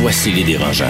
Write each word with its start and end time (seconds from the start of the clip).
Voici 0.00 0.30
les 0.30 0.44
dérangeants. 0.44 0.84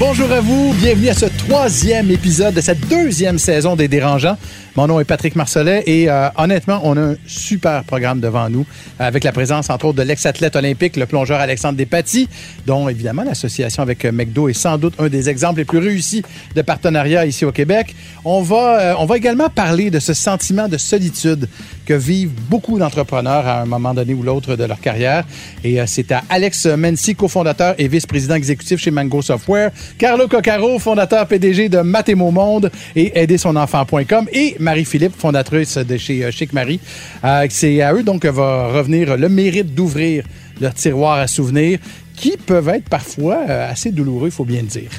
Bonjour 0.00 0.32
à 0.32 0.40
vous, 0.40 0.74
bienvenue 0.80 1.10
à 1.10 1.14
ce 1.14 1.26
troisième 1.26 2.10
épisode 2.10 2.54
de 2.54 2.60
cette 2.60 2.88
deuxième 2.88 3.38
saison 3.38 3.76
des 3.76 3.86
Dérangeants. 3.86 4.36
Mon 4.76 4.88
nom 4.88 5.00
est 5.00 5.04
Patrick 5.04 5.36
Marcellet 5.36 5.84
et 5.86 6.10
euh, 6.10 6.28
honnêtement, 6.36 6.80
on 6.84 6.98
a 6.98 7.00
un 7.00 7.16
super 7.26 7.82
programme 7.84 8.20
devant 8.20 8.50
nous 8.50 8.66
avec 8.98 9.24
la 9.24 9.32
présence 9.32 9.70
entre 9.70 9.86
autres 9.86 9.96
de 9.96 10.02
l'ex-athlète 10.02 10.54
olympique, 10.54 10.96
le 10.96 11.06
plongeur 11.06 11.40
Alexandre 11.40 11.78
Despatie, 11.78 12.28
dont 12.66 12.86
évidemment 12.86 13.22
l'association 13.22 13.82
avec 13.82 14.04
euh, 14.04 14.12
McDo 14.12 14.50
est 14.50 14.52
sans 14.52 14.76
doute 14.76 14.92
un 14.98 15.08
des 15.08 15.30
exemples 15.30 15.60
les 15.60 15.64
plus 15.64 15.78
réussis 15.78 16.22
de 16.54 16.60
partenariat 16.60 17.24
ici 17.24 17.46
au 17.46 17.52
Québec. 17.52 17.96
On 18.26 18.42
va, 18.42 18.80
euh, 18.80 18.94
on 18.98 19.06
va 19.06 19.16
également 19.16 19.48
parler 19.48 19.90
de 19.90 19.98
ce 19.98 20.12
sentiment 20.12 20.68
de 20.68 20.76
solitude 20.76 21.48
que 21.86 21.94
vivent 21.94 22.34
beaucoup 22.50 22.78
d'entrepreneurs 22.78 23.46
à 23.46 23.62
un 23.62 23.66
moment 23.66 23.94
donné 23.94 24.12
ou 24.12 24.22
l'autre 24.22 24.56
de 24.56 24.64
leur 24.64 24.80
carrière. 24.80 25.24
Et 25.64 25.78
c'est 25.86 26.12
à 26.12 26.22
Alex 26.28 26.66
Mency, 26.66 27.14
cofondateur 27.14 27.76
et 27.78 27.88
vice-président 27.88 28.34
exécutif 28.34 28.80
chez 28.80 28.90
Mango 28.90 29.22
Software, 29.22 29.70
Carlo 29.96 30.26
Coccaro, 30.26 30.78
fondateur 30.80 31.26
PDG 31.28 31.68
de 31.68 31.78
Mathémo 31.78 32.30
Monde 32.32 32.72
et 32.96 33.22
aidersonenfant.com 33.22 34.26
et 34.32 34.56
Marie-Philippe, 34.66 35.14
fondatrice 35.16 35.78
de 35.78 35.96
chez 35.96 36.24
euh, 36.24 36.32
Chic 36.32 36.52
Marie. 36.52 36.80
Euh, 37.24 37.46
c'est 37.48 37.82
à 37.82 37.94
eux 37.94 38.02
donc 38.02 38.22
que 38.22 38.28
va 38.28 38.66
revenir 38.66 39.16
le 39.16 39.28
mérite 39.28 39.76
d'ouvrir 39.76 40.24
leur 40.60 40.74
tiroir 40.74 41.18
à 41.18 41.28
souvenirs 41.28 41.78
qui 42.16 42.36
peuvent 42.36 42.68
être 42.70 42.88
parfois 42.88 43.44
euh, 43.48 43.70
assez 43.70 43.92
douloureux, 43.92 44.26
il 44.26 44.32
faut 44.32 44.44
bien 44.44 44.62
le 44.62 44.66
dire. 44.66 44.90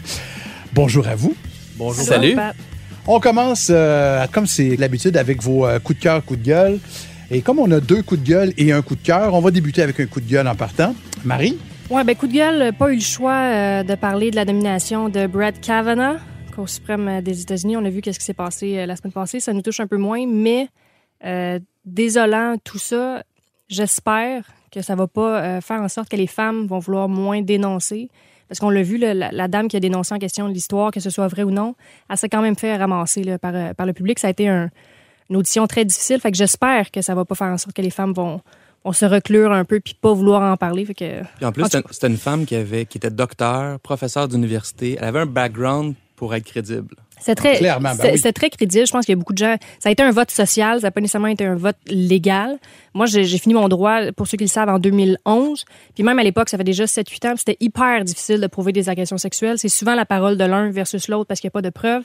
Bonjour 0.74 1.06
à 1.06 1.16
vous. 1.16 1.36
Bonjour. 1.76 2.06
Salut. 2.06 2.38
On 3.08 3.20
commence, 3.20 3.72
comme 4.32 4.48
c'est 4.48 4.76
l'habitude, 4.78 5.16
avec 5.16 5.42
vos 5.42 5.66
coups 5.84 6.00
de 6.00 6.04
cœur, 6.04 6.26
coups 6.26 6.40
de 6.40 6.46
gueule. 6.46 6.80
Et 7.32 7.42
comme 7.42 7.60
on 7.60 7.72
a 7.72 7.80
deux 7.80 8.04
coups 8.04 8.22
de 8.22 8.28
gueule 8.28 8.54
et 8.58 8.72
un 8.72 8.82
coup 8.82 8.96
de 8.96 9.02
cœur, 9.02 9.34
on 9.34 9.40
va 9.40 9.52
débuter 9.52 9.82
avec 9.82 10.00
un 10.00 10.06
coup 10.08 10.20
de 10.20 10.30
gueule 10.30 10.48
en 10.48 10.56
partant. 10.56 10.94
Marie? 11.24 11.58
Oui, 11.90 12.04
ben 12.06 12.16
coup 12.16 12.28
de 12.28 12.34
gueule, 12.34 12.74
pas 12.74 12.92
eu 12.92 12.96
le 12.96 13.02
choix 13.02 13.84
de 13.84 13.96
parler 13.96 14.30
de 14.32 14.36
la 14.36 14.44
nomination 14.44 15.08
de 15.08 15.26
Brett 15.26 15.62
Kavanaugh 15.62 16.20
au 16.60 16.68
suprême 16.68 17.08
euh, 17.08 17.22
des 17.22 17.42
États-Unis. 17.42 17.78
On 17.78 17.86
a 17.86 17.90
vu 17.90 18.02
qu'est-ce 18.02 18.20
qui 18.20 18.26
s'est 18.26 18.34
passé 18.34 18.78
euh, 18.78 18.86
la 18.86 18.96
semaine 18.96 19.14
passée. 19.14 19.40
Ça 19.40 19.54
nous 19.54 19.62
touche 19.62 19.80
un 19.80 19.88
peu 19.88 19.98
moins, 19.98 20.26
mais 20.28 20.70
euh, 21.24 21.60
désolant 21.86 22.56
tout 22.64 22.80
ça, 22.80 23.24
j'espère 23.70 24.46
que 24.72 24.82
ça 24.82 24.96
va 24.96 25.08
pas 25.08 25.62
faire 25.62 25.82
en 25.82 25.88
sorte 25.88 26.10
que 26.10 26.16
les 26.16 26.28
femmes 26.28 26.68
vont 26.68 26.80
vouloir 26.80 27.08
moins 27.08 27.42
dénoncer. 27.42 28.10
Parce 28.50 28.60
qu'on 28.60 28.70
l'a 28.70 28.84
vu, 28.84 28.98
la, 28.98 29.48
dame 29.48 29.68
qui 29.68 29.78
a 29.78 29.80
dénoncé 29.80 30.14
en 30.14 30.20
question 30.20 30.48
l'histoire, 30.48 30.92
que 30.92 31.00
ce 31.00 31.10
soit 31.10 31.28
vrai 31.28 31.44
ou 31.44 31.52
non, 31.52 31.76
elle 32.10 32.18
s'est 32.18 32.30
quand 32.30 32.42
même 32.42 32.56
fait 32.56 32.76
ramasser 32.76 33.38
par, 33.40 33.54
le 33.54 33.94
public. 33.94 34.20
Ça 34.20 34.28
a 34.28 34.30
été 34.30 34.48
une 34.48 35.36
audition 35.36 35.68
très 35.68 35.86
difficile. 35.86 36.20
Fait 36.20 36.32
que 36.32 36.38
j'espère 36.38 36.92
que 36.92 37.02
ça 37.02 37.16
va 37.16 37.26
pas 37.26 37.36
faire 37.36 37.48
en 37.48 37.58
sorte 37.58 37.76
que 37.76 37.82
les 37.82 37.90
femmes 37.90 38.14
vont, 38.14 38.42
se 38.92 39.06
reclure 39.06 39.52
un 39.52 39.66
peu 39.66 39.80
puis 39.82 39.96
pas 40.00 40.14
vouloir 40.14 40.42
en 40.42 40.56
parler. 40.56 40.86
Fait 40.86 40.94
que, 40.94 41.46
en 41.46 41.52
plus, 41.52 41.66
c'était 41.92 42.08
une 42.08 42.18
femme 42.18 42.46
qui, 42.46 42.56
avait, 42.56 42.86
qui 42.86 42.98
était 42.98 43.10
docteur, 43.10 43.80
professeur 43.80 44.28
d'université. 44.28 44.98
Elle 44.98 45.06
avait 45.06 45.22
un 45.22 45.26
background 45.26 45.96
pour 46.18 46.34
être 46.36 46.44
crédible. 46.44 46.96
C'est 47.20 47.36
très, 47.36 47.60
ben 47.62 47.94
c'est, 47.94 48.34
très 48.34 48.50
crédible. 48.50 48.86
Je 48.86 48.92
pense 48.92 49.06
qu'il 49.06 49.14
y 49.14 49.18
a 49.18 49.20
beaucoup 49.20 49.34
de 49.34 49.38
gens. 49.38 49.56
Ça 49.80 49.90
a 49.90 49.92
été 49.92 50.04
un 50.04 50.12
vote 50.12 50.30
social, 50.30 50.82
ça 50.82 50.88
n'a 50.88 50.92
pas 50.92 51.00
nécessairement 51.00 51.28
été 51.28 51.46
un 51.46 51.56
vote 51.56 51.78
légal. 51.88 52.58
Moi, 52.94 53.06
j'ai, 53.06 53.26
fini 53.38 53.54
mon 53.54 53.70
droit, 53.70 54.12
pour 54.16 54.28
ceux 54.28 54.38
qui 54.38 54.44
le 54.44 54.50
savent, 54.50 54.70
en 54.70 54.80
2011. 54.80 55.66
Puis 55.96 56.04
même 56.04 56.20
à 56.20 56.24
l'époque, 56.24 56.50
ça 56.50 56.58
fait 56.58 56.64
déjà 56.64 56.86
7-8 56.86 57.28
ans. 57.28 57.34
C'était 57.38 57.58
hyper 57.60 58.04
difficile 58.04 58.42
de 58.42 58.48
prouver 58.48 58.72
des 58.72 58.90
agressions 58.90 59.18
sexuelles. 59.18 59.58
C'est 59.58 59.70
souvent 59.70 59.96
la 59.96 60.06
parole 60.06 60.38
de 60.38 60.44
l'un 60.44 60.70
versus 60.72 61.08
l'autre 61.08 61.28
parce 61.28 61.40
qu'il 61.40 61.48
n'y 61.48 61.52
a 61.52 61.58
pas 61.58 61.62
de 61.62 61.70
preuves. 61.70 62.04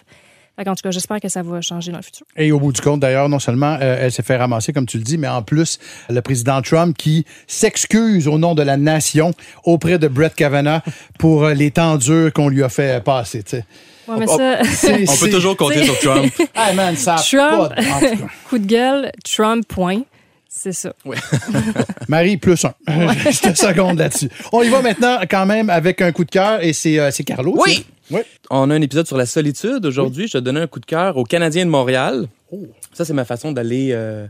En 0.59 0.75
tout 0.75 0.83
cas, 0.83 0.91
j'espère 0.91 1.21
que 1.21 1.29
ça 1.29 1.43
va 1.43 1.61
changer 1.61 1.91
dans 1.91 1.99
le 1.99 2.03
futur. 2.05 2.27
Et 2.37 2.53
au 2.53 2.61
bout 2.61 2.73
du 2.73 2.81
compte, 2.81 3.01
d'ailleurs, 3.01 3.29
non 3.29 3.39
seulement 3.39 3.79
euh, 3.81 3.97
elle 4.01 4.13
s'est 4.13 4.23
fait 4.23 4.37
ramasser, 4.37 4.73
comme 4.73 4.87
tu 4.87 4.99
le 4.99 5.03
dis, 5.03 5.19
mais 5.19 5.29
en 5.29 5.43
plus, 5.43 5.79
le 6.09 6.21
président 6.21 6.61
Trump 6.63 6.97
qui 6.97 7.25
s'excuse 7.47 8.29
au 8.29 8.39
nom 8.39 8.55
de 8.55 8.63
la 8.63 8.77
nation 8.77 9.33
auprès 9.65 9.99
de 9.99 10.09
Brett 10.09 10.35
Kavanaugh 10.35 10.81
pour 11.19 11.45
euh, 11.45 11.55
les 11.55 11.71
temps 11.71 11.97
durs 11.97 12.33
qu'on 12.33 12.49
lui 12.49 12.63
a 12.63 12.69
fait 12.69 13.03
passer. 13.03 13.43
sais 13.47 13.65
on, 14.07 14.19
peut 14.19 15.31
toujours 15.31 15.57
compter 15.57 15.85
sur 15.85 15.99
Trump. 15.99 16.33
hey 16.55 16.75
man, 16.75 16.97
ça 16.97 17.17
Trump, 17.17 17.73
coup 18.49 18.59
de 18.59 18.67
gueule, 18.67 19.11
Trump, 19.25 19.67
point. 19.67 20.03
C'est 20.55 20.73
ça. 20.73 20.93
Marie, 22.09 22.37
plus 22.37 22.63
un. 22.67 22.75
Je 22.87 23.51
te 23.51 23.55
seconde 23.57 23.99
là-dessus. 23.99 24.29
On 24.53 24.63
y 24.63 24.69
va 24.69 24.83
maintenant 24.83 25.19
quand 25.29 25.47
même 25.47 25.71
avec 25.71 26.03
un 26.03 26.13
coup 26.13 26.25
de 26.25 26.31
cœur 26.31 26.63
et 26.63 26.75
c'est 26.75 26.99
euh, 26.99 27.11
Carlo. 27.25 27.55
Oui. 27.57 27.87
oui. 28.11 28.21
On 28.51 28.69
a 28.69 28.75
un 28.75 28.83
épisode 28.83 29.07
sur 29.07 29.17
la 29.17 29.25
solitude 29.25 29.87
aujourd'hui. 29.87 30.27
Je 30.29 30.35
te 30.35 30.39
donner 30.39 30.61
un 30.61 30.67
coup 30.67 30.79
de 30.79 30.85
cœur 30.85 31.17
aux 31.17 31.25
Canadiens 31.25 31.65
de 31.65 31.71
Montréal. 31.71 32.27
Oh. 32.51 32.67
Ça, 32.93 33.07
c'est 33.07 33.15
ma 33.15 33.25
façon 33.25 33.53
d'aller 33.53 33.93
euh, 33.93 34.27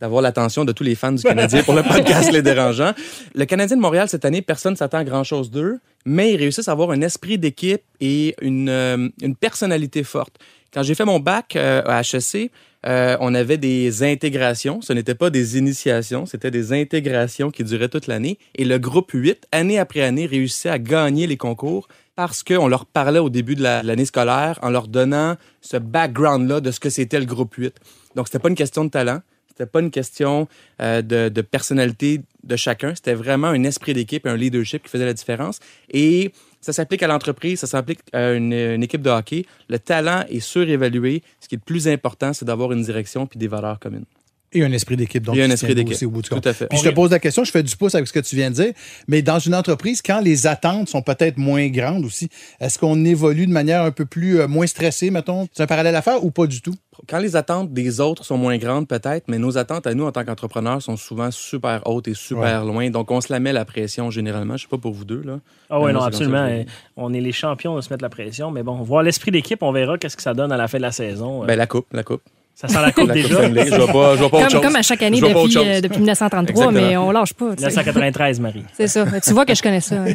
d'avoir 0.00 0.22
l'attention 0.22 0.64
de 0.64 0.72
tous 0.72 0.82
les 0.82 0.94
fans 0.94 1.12
du 1.12 1.22
Canadien 1.22 1.62
pour 1.62 1.74
le 1.74 1.82
podcast 1.82 2.32
Les 2.32 2.40
Dérangeants. 2.40 2.94
Le 3.34 3.44
Canadien 3.44 3.76
de 3.76 3.82
Montréal, 3.82 4.08
cette 4.08 4.24
année, 4.24 4.40
personne 4.40 4.72
ne 4.72 4.78
s'attend 4.78 4.98
à 4.98 5.04
grand-chose 5.04 5.50
d'eux, 5.50 5.78
mais 6.06 6.32
ils 6.32 6.38
réussissent 6.38 6.68
à 6.68 6.72
avoir 6.72 6.90
un 6.90 7.02
esprit 7.02 7.36
d'équipe 7.36 7.82
et 8.00 8.34
une, 8.40 8.70
euh, 8.70 9.08
une, 9.20 9.36
personnalité 9.36 10.04
forte. 10.04 10.36
Quand 10.72 10.82
j'ai 10.82 10.94
fait 10.94 11.04
mon 11.04 11.20
bac 11.20 11.54
euh, 11.56 11.82
à 11.84 12.00
HEC, 12.00 12.50
euh, 12.86 13.16
on 13.20 13.34
avait 13.34 13.58
des 13.58 14.02
intégrations. 14.02 14.80
Ce 14.80 14.92
n'était 14.92 15.14
pas 15.14 15.30
des 15.30 15.58
initiations, 15.58 16.26
c'était 16.26 16.50
des 16.50 16.72
intégrations 16.72 17.50
qui 17.50 17.64
duraient 17.64 17.88
toute 17.88 18.06
l'année. 18.06 18.38
Et 18.54 18.64
le 18.64 18.78
groupe 18.78 19.10
8, 19.12 19.46
année 19.52 19.78
après 19.78 20.02
année, 20.02 20.26
réussissait 20.26 20.70
à 20.70 20.78
gagner 20.78 21.26
les 21.26 21.36
concours 21.36 21.88
parce 22.14 22.42
qu'on 22.42 22.68
leur 22.68 22.86
parlait 22.86 23.18
au 23.18 23.28
début 23.28 23.56
de 23.56 23.62
l'année 23.62 24.06
scolaire 24.06 24.58
en 24.62 24.70
leur 24.70 24.88
donnant 24.88 25.36
ce 25.60 25.76
background-là 25.76 26.60
de 26.60 26.70
ce 26.70 26.80
que 26.80 26.88
c'était 26.88 27.18
le 27.18 27.26
groupe 27.26 27.54
8. 27.54 27.74
Donc, 28.14 28.28
c'était 28.28 28.38
pas 28.38 28.48
une 28.48 28.54
question 28.54 28.84
de 28.84 28.90
talent, 28.90 29.20
c'était 29.48 29.70
pas 29.70 29.80
une 29.80 29.90
question 29.90 30.48
euh, 30.80 31.02
de, 31.02 31.40
personnalité 31.40 32.20
de 32.44 32.56
chacun. 32.56 32.94
C'était 32.94 33.14
vraiment 33.14 33.48
un 33.48 33.64
esprit 33.64 33.94
d'équipe, 33.94 34.26
un 34.26 34.36
leadership 34.36 34.82
qui 34.82 34.90
faisait 34.90 35.06
la 35.06 35.14
différence. 35.14 35.60
Et 35.90 36.32
ça 36.66 36.72
s'applique 36.72 37.04
à 37.04 37.06
l'entreprise, 37.06 37.60
ça 37.60 37.68
s'applique 37.68 38.00
à 38.12 38.32
une, 38.32 38.82
équipe 38.82 39.00
de 39.00 39.08
hockey. 39.08 39.46
Le 39.68 39.78
talent 39.78 40.24
est 40.28 40.40
surévalué. 40.40 41.22
Ce 41.40 41.46
qui 41.46 41.54
est 41.54 41.58
le 41.58 41.64
plus 41.64 41.86
important, 41.86 42.32
c'est 42.32 42.44
d'avoir 42.44 42.72
une 42.72 42.82
direction 42.82 43.24
puis 43.28 43.38
des 43.38 43.46
valeurs 43.46 43.78
communes. 43.78 44.04
Et 44.52 44.64
un 44.64 44.72
esprit 44.72 44.96
d'équipe. 44.96 45.24
Donc, 45.24 45.36
et 45.36 45.42
un 45.42 45.50
esprit 45.50 45.74
d'équipe. 45.74 46.06
Au 46.06 46.10
bout 46.10 46.22
du 46.22 46.28
Tout 46.28 46.40
à 46.44 46.52
fait. 46.52 46.66
Puis 46.68 46.78
je 46.78 46.88
te 46.88 46.94
pose 46.94 47.10
la 47.10 47.18
question, 47.18 47.44
je 47.44 47.50
fais 47.50 47.62
du 47.62 47.76
pouce 47.76 47.94
avec 47.94 48.06
ce 48.06 48.12
que 48.12 48.20
tu 48.20 48.36
viens 48.36 48.50
de 48.50 48.54
dire, 48.54 48.72
mais 49.08 49.22
dans 49.22 49.38
une 49.38 49.54
entreprise, 49.54 50.02
quand 50.02 50.20
les 50.20 50.46
attentes 50.46 50.88
sont 50.88 51.02
peut-être 51.02 51.36
moins 51.36 51.66
grandes 51.68 52.04
aussi, 52.04 52.28
est-ce 52.60 52.78
qu'on 52.78 53.04
évolue 53.04 53.46
de 53.46 53.52
manière 53.52 53.82
un 53.82 53.90
peu 53.90 54.04
plus 54.04 54.40
euh, 54.40 54.48
moins 54.48 54.66
stressée, 54.66 55.10
mettons? 55.10 55.48
C'est 55.52 55.62
un 55.62 55.66
parallèle 55.66 55.96
à 55.96 56.02
faire 56.02 56.24
ou 56.24 56.30
pas 56.30 56.46
du 56.46 56.62
tout? 56.62 56.74
Quand 57.08 57.18
les 57.18 57.36
attentes 57.36 57.72
des 57.72 58.00
autres 58.00 58.24
sont 58.24 58.38
moins 58.38 58.56
grandes, 58.56 58.88
peut-être, 58.88 59.24
mais 59.28 59.38
nos 59.38 59.58
attentes 59.58 59.86
à 59.86 59.94
nous 59.94 60.04
en 60.04 60.12
tant 60.12 60.24
qu'entrepreneurs 60.24 60.80
sont 60.80 60.96
souvent 60.96 61.30
super 61.30 61.82
hautes 61.86 62.08
et 62.08 62.14
super 62.14 62.64
loin. 62.64 62.88
Donc, 62.90 63.10
on 63.10 63.20
se 63.20 63.32
la 63.32 63.40
met 63.40 63.52
la 63.52 63.64
pression 63.64 64.10
généralement. 64.10 64.56
Je 64.56 64.62
sais 64.62 64.68
pas 64.68 64.78
pour 64.78 64.92
vous 64.92 65.04
deux. 65.04 65.22
Là. 65.22 65.40
Ah 65.68 65.80
oui, 65.80 65.92
non, 65.92 66.00
absolument. 66.00 66.48
On 66.96 67.12
est 67.12 67.20
les 67.20 67.32
champions 67.32 67.76
de 67.76 67.80
se 67.80 67.92
mettre 67.92 68.02
la 68.02 68.08
pression, 68.08 68.50
mais 68.50 68.62
bon, 68.62 68.76
voir 68.82 69.02
l'esprit 69.02 69.30
d'équipe, 69.30 69.62
on 69.62 69.72
verra 69.72 69.98
qu'est-ce 69.98 70.16
que 70.16 70.22
ça 70.22 70.34
donne 70.34 70.52
à 70.52 70.56
la 70.56 70.68
fin 70.68 70.78
de 70.78 70.82
la 70.82 70.92
saison. 70.92 71.44
Ben, 71.44 71.56
la 71.56 71.66
coupe, 71.66 71.86
la 71.92 72.02
coupe. 72.02 72.22
Ça 72.56 72.68
sent 72.68 72.80
la 72.80 72.90
coupe 72.90 73.12
déjà. 73.12 73.28
je 73.28 73.74
vois 73.74 73.86
pas, 73.92 74.14
je 74.14 74.20
vois 74.20 74.30
pas 74.30 74.38
comme, 74.38 74.46
autre 74.46 74.50
chose. 74.50 74.62
comme 74.62 74.76
à 74.76 74.82
chaque 74.82 75.02
année 75.02 75.20
depuis, 75.20 75.58
euh, 75.58 75.82
depuis 75.82 75.98
1933, 75.98 76.72
mais 76.72 76.96
on 76.96 77.10
lâche 77.10 77.34
pas. 77.34 77.50
1993, 77.50 78.40
Marie. 78.40 78.64
C'est 78.72 78.86
ça. 78.86 79.04
Tu 79.20 79.32
vois 79.32 79.44
que 79.44 79.54
je 79.54 79.62
connais 79.62 79.82
ça. 79.82 79.96
Hein. 79.96 80.06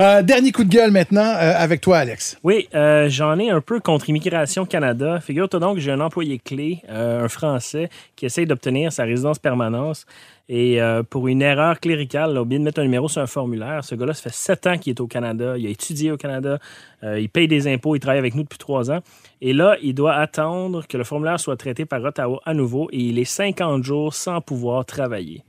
Euh, 0.00 0.22
dernier 0.22 0.52
coup 0.52 0.64
de 0.64 0.70
gueule 0.70 0.90
maintenant 0.90 1.20
euh, 1.20 1.54
avec 1.56 1.80
toi, 1.80 1.98
Alex. 1.98 2.38
Oui, 2.42 2.68
j'en 2.72 3.38
ai 3.38 3.50
un 3.50 3.60
peu 3.60 3.78
contre 3.78 4.08
Immigration 4.08 4.64
Canada. 4.64 5.20
Figure-toi 5.20 5.60
donc 5.60 5.76
que 5.76 5.80
j'ai 5.80 5.92
un 5.92 6.00
employé 6.00 6.38
clé, 6.38 6.82
un 6.88 7.28
Français, 7.28 7.90
qui 8.16 8.26
essaye 8.26 8.46
d'obtenir 8.46 8.92
sa 8.92 9.04
résidence 9.04 9.38
permanence. 9.38 10.06
Et 10.48 10.80
pour 11.08 11.28
une 11.28 11.40
erreur 11.40 11.80
cléricale, 11.80 12.36
a 12.36 12.42
oublié 12.42 12.58
de 12.58 12.64
mettre 12.64 12.80
un 12.80 12.84
numéro 12.84 13.08
sur 13.08 13.22
un 13.22 13.26
formulaire. 13.26 13.84
Ce 13.84 13.94
gars-là, 13.94 14.12
ça 14.12 14.22
fait 14.22 14.34
sept 14.34 14.66
ans 14.66 14.76
qu'il 14.76 14.90
est 14.90 15.00
au 15.00 15.06
Canada. 15.06 15.56
Il 15.56 15.66
a 15.66 15.70
étudié 15.70 16.12
au 16.12 16.16
Canada. 16.16 16.58
il 17.02 17.28
paye 17.28 17.48
des 17.48 17.72
impôts. 17.72 17.96
Il 17.96 18.00
travaille 18.00 18.18
avec 18.18 18.34
nous 18.34 18.42
depuis 18.42 18.58
trois 18.58 18.90
ans. 18.90 19.00
Et 19.40 19.52
là, 19.52 19.76
il 19.82 19.94
doit 19.94 20.14
attendre 20.14 20.86
que 20.86 20.96
le 20.96 21.04
formulaire 21.04 21.40
soit 21.40 21.56
traité 21.56 21.84
par 21.84 22.02
Ottawa 22.02 22.40
à 22.44 22.54
nouveau 22.54 22.88
et 22.92 22.98
il 22.98 23.18
est 23.18 23.24
50 23.24 23.82
jours 23.82 24.14
sans 24.14 24.40
pouvoir 24.40 24.84
travailler. 24.84 25.42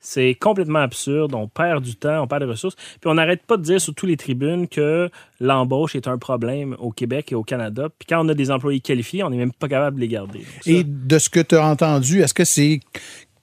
C'est 0.00 0.34
complètement 0.34 0.78
absurde. 0.78 1.34
On 1.34 1.46
perd 1.46 1.84
du 1.84 1.94
temps, 1.94 2.22
on 2.22 2.26
perd 2.26 2.42
des 2.42 2.48
ressources. 2.48 2.74
Puis 2.74 3.10
on 3.10 3.14
n'arrête 3.14 3.42
pas 3.44 3.58
de 3.58 3.62
dire 3.62 3.80
sur 3.80 3.94
toutes 3.94 4.08
les 4.08 4.16
tribunes 4.16 4.66
que 4.66 5.10
l'embauche 5.40 5.94
est 5.94 6.08
un 6.08 6.16
problème 6.16 6.74
au 6.78 6.90
Québec 6.90 7.32
et 7.32 7.34
au 7.34 7.42
Canada. 7.42 7.88
Puis 7.98 8.06
quand 8.08 8.24
on 8.24 8.28
a 8.30 8.34
des 8.34 8.50
employés 8.50 8.80
qualifiés, 8.80 9.22
on 9.22 9.30
n'est 9.30 9.36
même 9.36 9.52
pas 9.52 9.68
capable 9.68 9.96
de 9.96 10.00
les 10.00 10.08
garder. 10.08 10.40
et 10.64 10.84
de 10.84 11.18
ce 11.18 11.28
que 11.28 11.40
tu 11.40 11.54
as 11.54 11.66
entendu, 11.66 12.22
est-ce 12.22 12.32
que 12.32 12.44
c'est 12.44 12.80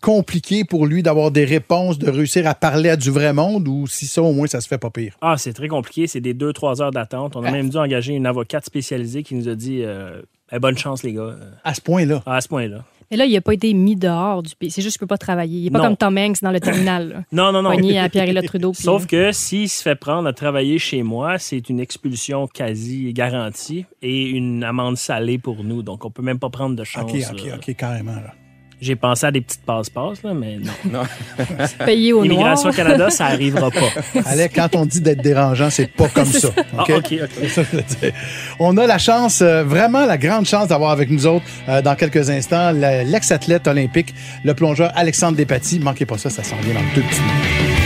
compliqué 0.02 0.64
pour 0.64 0.86
lui 0.86 1.04
d'avoir 1.04 1.32
des 1.32 1.46
réponses, 1.46 1.98
de 2.00 2.10
réussir 2.10 2.48
à 2.48 2.56
parler 2.56 2.90
à 2.90 2.96
du 2.96 3.12
vrai 3.12 3.34
monde 3.34 3.68
ou 3.68 3.88
si 3.88 4.06
ça, 4.06 4.22
au 4.22 4.34
moins, 4.34 4.48
ça 4.48 4.62
se 4.62 4.68
fait 4.68 4.78
pas 4.78 4.90
pire? 4.90 5.16
Ah, 5.22 5.36
c'est 5.38 5.54
très 5.54 5.68
compliqué. 5.68 6.08
C'est 6.08 6.22
des 6.22 6.34
2-3 6.34 6.82
heures 6.82 6.92
d'attente. 6.92 7.36
On 7.36 7.44
a 7.44 7.52
même 7.52 7.70
dû 7.70 7.78
engager 7.78 8.14
une 8.14 8.26
avocate 8.26 8.66
spécialisée 8.66 9.24
qui 9.24 9.36
nous 9.36 9.48
a 9.50 9.56
dit 9.56 9.82
euh, 9.84 10.22
Eh, 10.52 10.60
bonne 10.60 10.78
chance, 10.78 11.04
les 11.04 11.14
gars. 11.14 11.36
À 11.64 11.74
ce 11.74 11.82
point-là. 11.82 12.22
Ah, 12.26 12.36
à 12.36 12.42
ce 12.42 12.48
point-là. 12.48 12.84
Mais 13.10 13.16
là, 13.16 13.24
il 13.26 13.32
n'a 13.32 13.40
pas 13.40 13.54
été 13.54 13.74
mis 13.74 13.96
dehors 13.96 14.44
du 14.44 14.54
pays. 14.54 14.70
C'est 14.70 14.82
juste 14.82 14.98
qu'il 14.98 15.06
ne 15.06 15.08
peut 15.08 15.14
pas 15.14 15.18
travailler. 15.18 15.60
Il 15.60 15.64
n'est 15.64 15.70
pas 15.72 15.78
Non. 15.80 15.86
comme 15.86 15.96
Tom 15.98 16.18
Hanks 16.18 16.42
dans 16.42 16.52
le 16.52 16.60
terminal. 16.60 17.24
Non, 17.32 17.54
non, 17.54 17.62
non. 17.62 17.72
Pogné 17.72 17.98
à 18.00 18.10
Pierre-Éliott 18.10 18.46
Trudeau. 18.46 18.74
puis- 18.74 18.84
Sauf 18.84 19.08
que 19.08 19.32
s'il 19.32 19.70
se 19.70 19.82
fait 19.82 19.96
prendre 19.96 20.28
à 20.28 20.34
travailler 20.34 20.78
chez 20.78 21.04
moi, 21.04 21.40
c'est 21.40 21.70
une 21.70 21.80
expulsion 21.80 22.48
quasi 22.48 23.14
garantie 23.14 23.86
et 24.02 24.24
une 24.30 24.62
amende 24.64 24.98
salée 24.98 25.38
pour 25.38 25.64
nous. 25.64 25.84
Donc, 25.84 26.04
on 26.04 26.12
peut 26.12 26.22
même 26.22 26.38
pas 26.40 26.50
prendre 26.50 26.76
de 26.76 26.84
chance. 26.84 27.10
OK, 27.10 27.16
OK, 27.32 27.46
là. 27.48 27.56
OK, 27.56 27.76
carrément. 27.78 28.12
Là. 28.16 28.34
J'ai 28.80 28.96
pensé 28.96 29.26
à 29.26 29.32
des 29.32 29.42
petites 29.42 29.64
passe-passe, 29.66 30.22
là, 30.24 30.34
mais 30.36 30.58
non. 30.86 31.02
payé 31.86 32.14
au 32.14 32.18
noir. 32.18 32.26
Immigration 32.26 32.72
Canada, 32.72 33.10
ça 33.10 33.26
arrivera 33.26 33.72
pas. 33.72 33.90
Alex, 34.26 34.54
quand 34.54 34.76
on 34.76 34.86
dit 34.86 35.02
d'être 35.02 35.22
dérangeant, 35.22 35.72
c'est 35.72 35.88
pas 35.88 36.08
comme 36.10 36.26
ça. 36.26 36.50
Ah, 36.78 36.84
OK? 36.88 37.10
Dire. 37.10 38.14
On 38.60 38.78
a 38.78 38.86
la 38.86 39.00
chance, 39.00 39.42
euh, 39.42 39.64
vraiment 39.64 40.06
la 40.06 40.20
grande 40.20 40.46
chance 40.46 40.68
d'avoir 40.68 40.92
avec 40.92 41.10
nous 41.10 41.26
autres 41.26 41.46
euh, 41.68 41.82
dans 41.82 41.96
quelques 41.96 42.30
instants 42.30 42.72
l'ex-athlète 42.72 43.68
olympique, 43.68 44.14
le 44.44 44.54
plongeur 44.54 44.92
Alexandre 44.96 45.38
Despatie. 45.38 45.80
Manquez 45.80 46.06
pas 46.06 46.20
ça, 46.20 46.30
ça 46.30 46.44
s'en 46.44 46.58
vient 46.58 46.76
dans 46.76 46.96
deux 46.96 47.02
petits 47.02 47.22
minutes. 47.22 47.78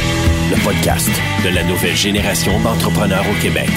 Le 0.52 0.64
podcast 0.66 1.10
de 1.46 1.56
la 1.56 1.64
nouvelle 1.64 1.96
génération 1.96 2.60
d'entrepreneurs 2.60 3.24
au 3.30 3.42
Québec. 3.42 3.70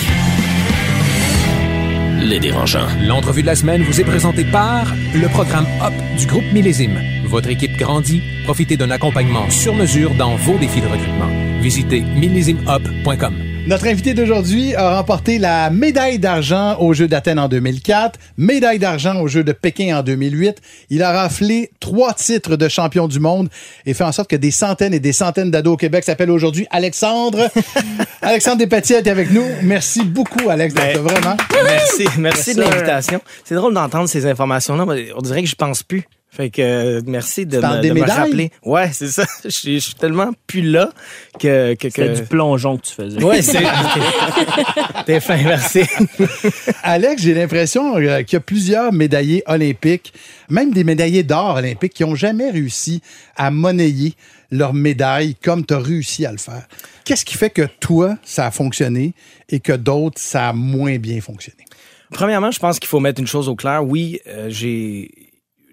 L'entrevue 3.07 3.43
de 3.43 3.47
la 3.47 3.55
semaine 3.55 3.83
vous 3.83 4.01
est 4.01 4.05
présentée 4.05 4.45
par 4.45 4.87
le 5.15 5.29
programme 5.29 5.67
HOP 5.83 5.93
du 6.19 6.27
groupe 6.27 6.45
Millésime. 6.55 6.99
Votre 7.27 7.51
équipe 7.51 7.77
grandit. 7.77 8.23
Profitez 8.45 8.79
d'un 8.79 8.91
accompagnement 8.91 9.51
sur 9.51 9.75
mesure 9.75 10.15
dans 10.15 10.35
vos 10.37 10.57
défis 10.57 10.81
de 10.81 10.87
recrutement. 10.87 11.29
Visitez 11.61 12.01
millésimehop.com. 12.01 13.44
Notre 13.67 13.87
invité 13.87 14.13
d'aujourd'hui 14.13 14.75
a 14.75 14.95
remporté 14.97 15.39
la 15.39 15.71
médaille 15.71 16.19
d'argent 16.19 16.77
aux 16.81 16.93
Jeux 16.93 17.09
d'Athènes 17.09 17.39
en 17.39 17.49
2004, 17.49 18.19
médaille 18.37 18.79
d'argent 18.79 19.19
aux 19.23 19.27
Jeux 19.27 19.43
de 19.43 19.53
Pékin 19.53 19.97
en 19.97 20.03
2008. 20.03 20.61
Il 20.91 21.03
a 21.03 21.13
raflé 21.13 21.71
trois 21.81 22.13
titres 22.13 22.57
de 22.57 22.69
champion 22.69 23.09
du 23.09 23.21
monde 23.21 23.49
et 23.87 23.95
fait 23.95 24.05
en 24.05 24.13
sorte 24.13 24.29
que 24.29 24.37
des 24.37 24.51
centaines 24.51 24.93
et 24.93 25.01
des 25.01 25.15
centaines 25.15 25.51
d'ados 25.51 25.75
au 25.75 25.77
Québec 25.79 26.05
s'appellent 26.05 26.31
aujourd'hui 26.31 26.67
Alexandre. 26.71 27.49
Alexandre 28.23 28.59
Despatie 28.59 28.93
est 28.93 29.09
avec 29.09 29.31
nous. 29.31 29.47
Merci 29.63 30.05
beaucoup, 30.05 30.51
Alex, 30.51 30.75
d'être 30.75 31.03
Ben, 31.03 31.13
vraiment. 31.15 31.37
Merci, 31.65 32.05
merci 32.19 32.55
de 32.55 32.61
l'invitation. 32.61 33.23
C'est 33.45 33.55
drôle 33.55 33.73
d'entendre 33.73 34.11
ces 34.11 34.27
informations-là. 34.27 34.85
mais 34.85 35.07
On 35.17 35.23
dirait 35.23 35.43
que 35.43 35.49
je 35.49 35.57
pense 35.57 35.83
plus. 35.83 36.05
Fait 36.35 36.51
que 36.51 36.63
euh, 36.63 37.01
merci 37.07 37.47
de, 37.47 37.59
me, 37.59 37.95
de 37.95 38.11
rappeler. 38.11 38.51
Ouais, 38.65 38.91
c'est 38.93 39.07
ça. 39.07 39.25
Je 39.45 39.51
suis, 39.51 39.79
je 39.79 39.85
suis 39.87 39.95
tellement 39.95 40.33
plus 40.49 40.63
là 40.63 40.91
que 41.39 41.75
que... 41.75 42.17
du 42.17 42.23
plongeon 42.25 42.77
que 42.77 42.83
tu 42.83 42.93
faisais. 42.93 43.23
Ouais, 43.23 43.41
c'est. 43.41 43.63
T'es 45.07 45.21
fin, 45.21 45.37
merci. 45.37 45.83
Alex, 46.83 47.23
j'ai 47.23 47.35
l'impression 47.35 47.97
euh, 47.99 48.23
qu'il 48.23 48.33
y 48.33 48.37
a 48.37 48.41
plusieurs 48.41 48.93
médaillés 48.93 49.45
olympiques, 49.47 50.13
même 50.49 50.73
des 50.73 50.83
médaillés 50.83 51.23
d'or 51.23 51.55
olympiques, 51.55 51.95
qui 51.95 52.03
n'ont 52.03 52.17
jamais 52.17 52.51
réussi 52.51 53.01
à 53.37 53.53
monnayer 53.53 54.15
leur 54.51 54.75
médaille 54.75 55.37
comme 55.37 55.65
tu 55.65 55.73
as 55.75 55.79
réussi 55.79 56.27
à 56.27 56.33
le 56.33 56.39
faire. 56.39 56.67
Qu'est-ce 57.05 57.25
qui 57.25 57.37
fait 57.37 57.51
que 57.51 57.69
toi, 57.79 58.17
ça 58.25 58.47
a 58.47 58.51
fonctionné 58.51 59.15
et 59.51 59.61
que 59.61 59.73
d'autres, 59.73 60.21
ça 60.21 60.49
a 60.49 60.53
moins 60.53 60.97
bien 60.99 61.21
fonctionné? 61.21 61.65
Premièrement, 62.11 62.51
je 62.51 62.59
pense 62.59 62.79
qu'il 62.79 62.89
faut 62.89 63.01
mettre 63.01 63.21
une 63.21 63.27
chose 63.27 63.49
au 63.49 63.55
clair. 63.55 63.85
Oui, 63.85 64.21
euh, 64.27 64.49
j'ai. 64.49 65.11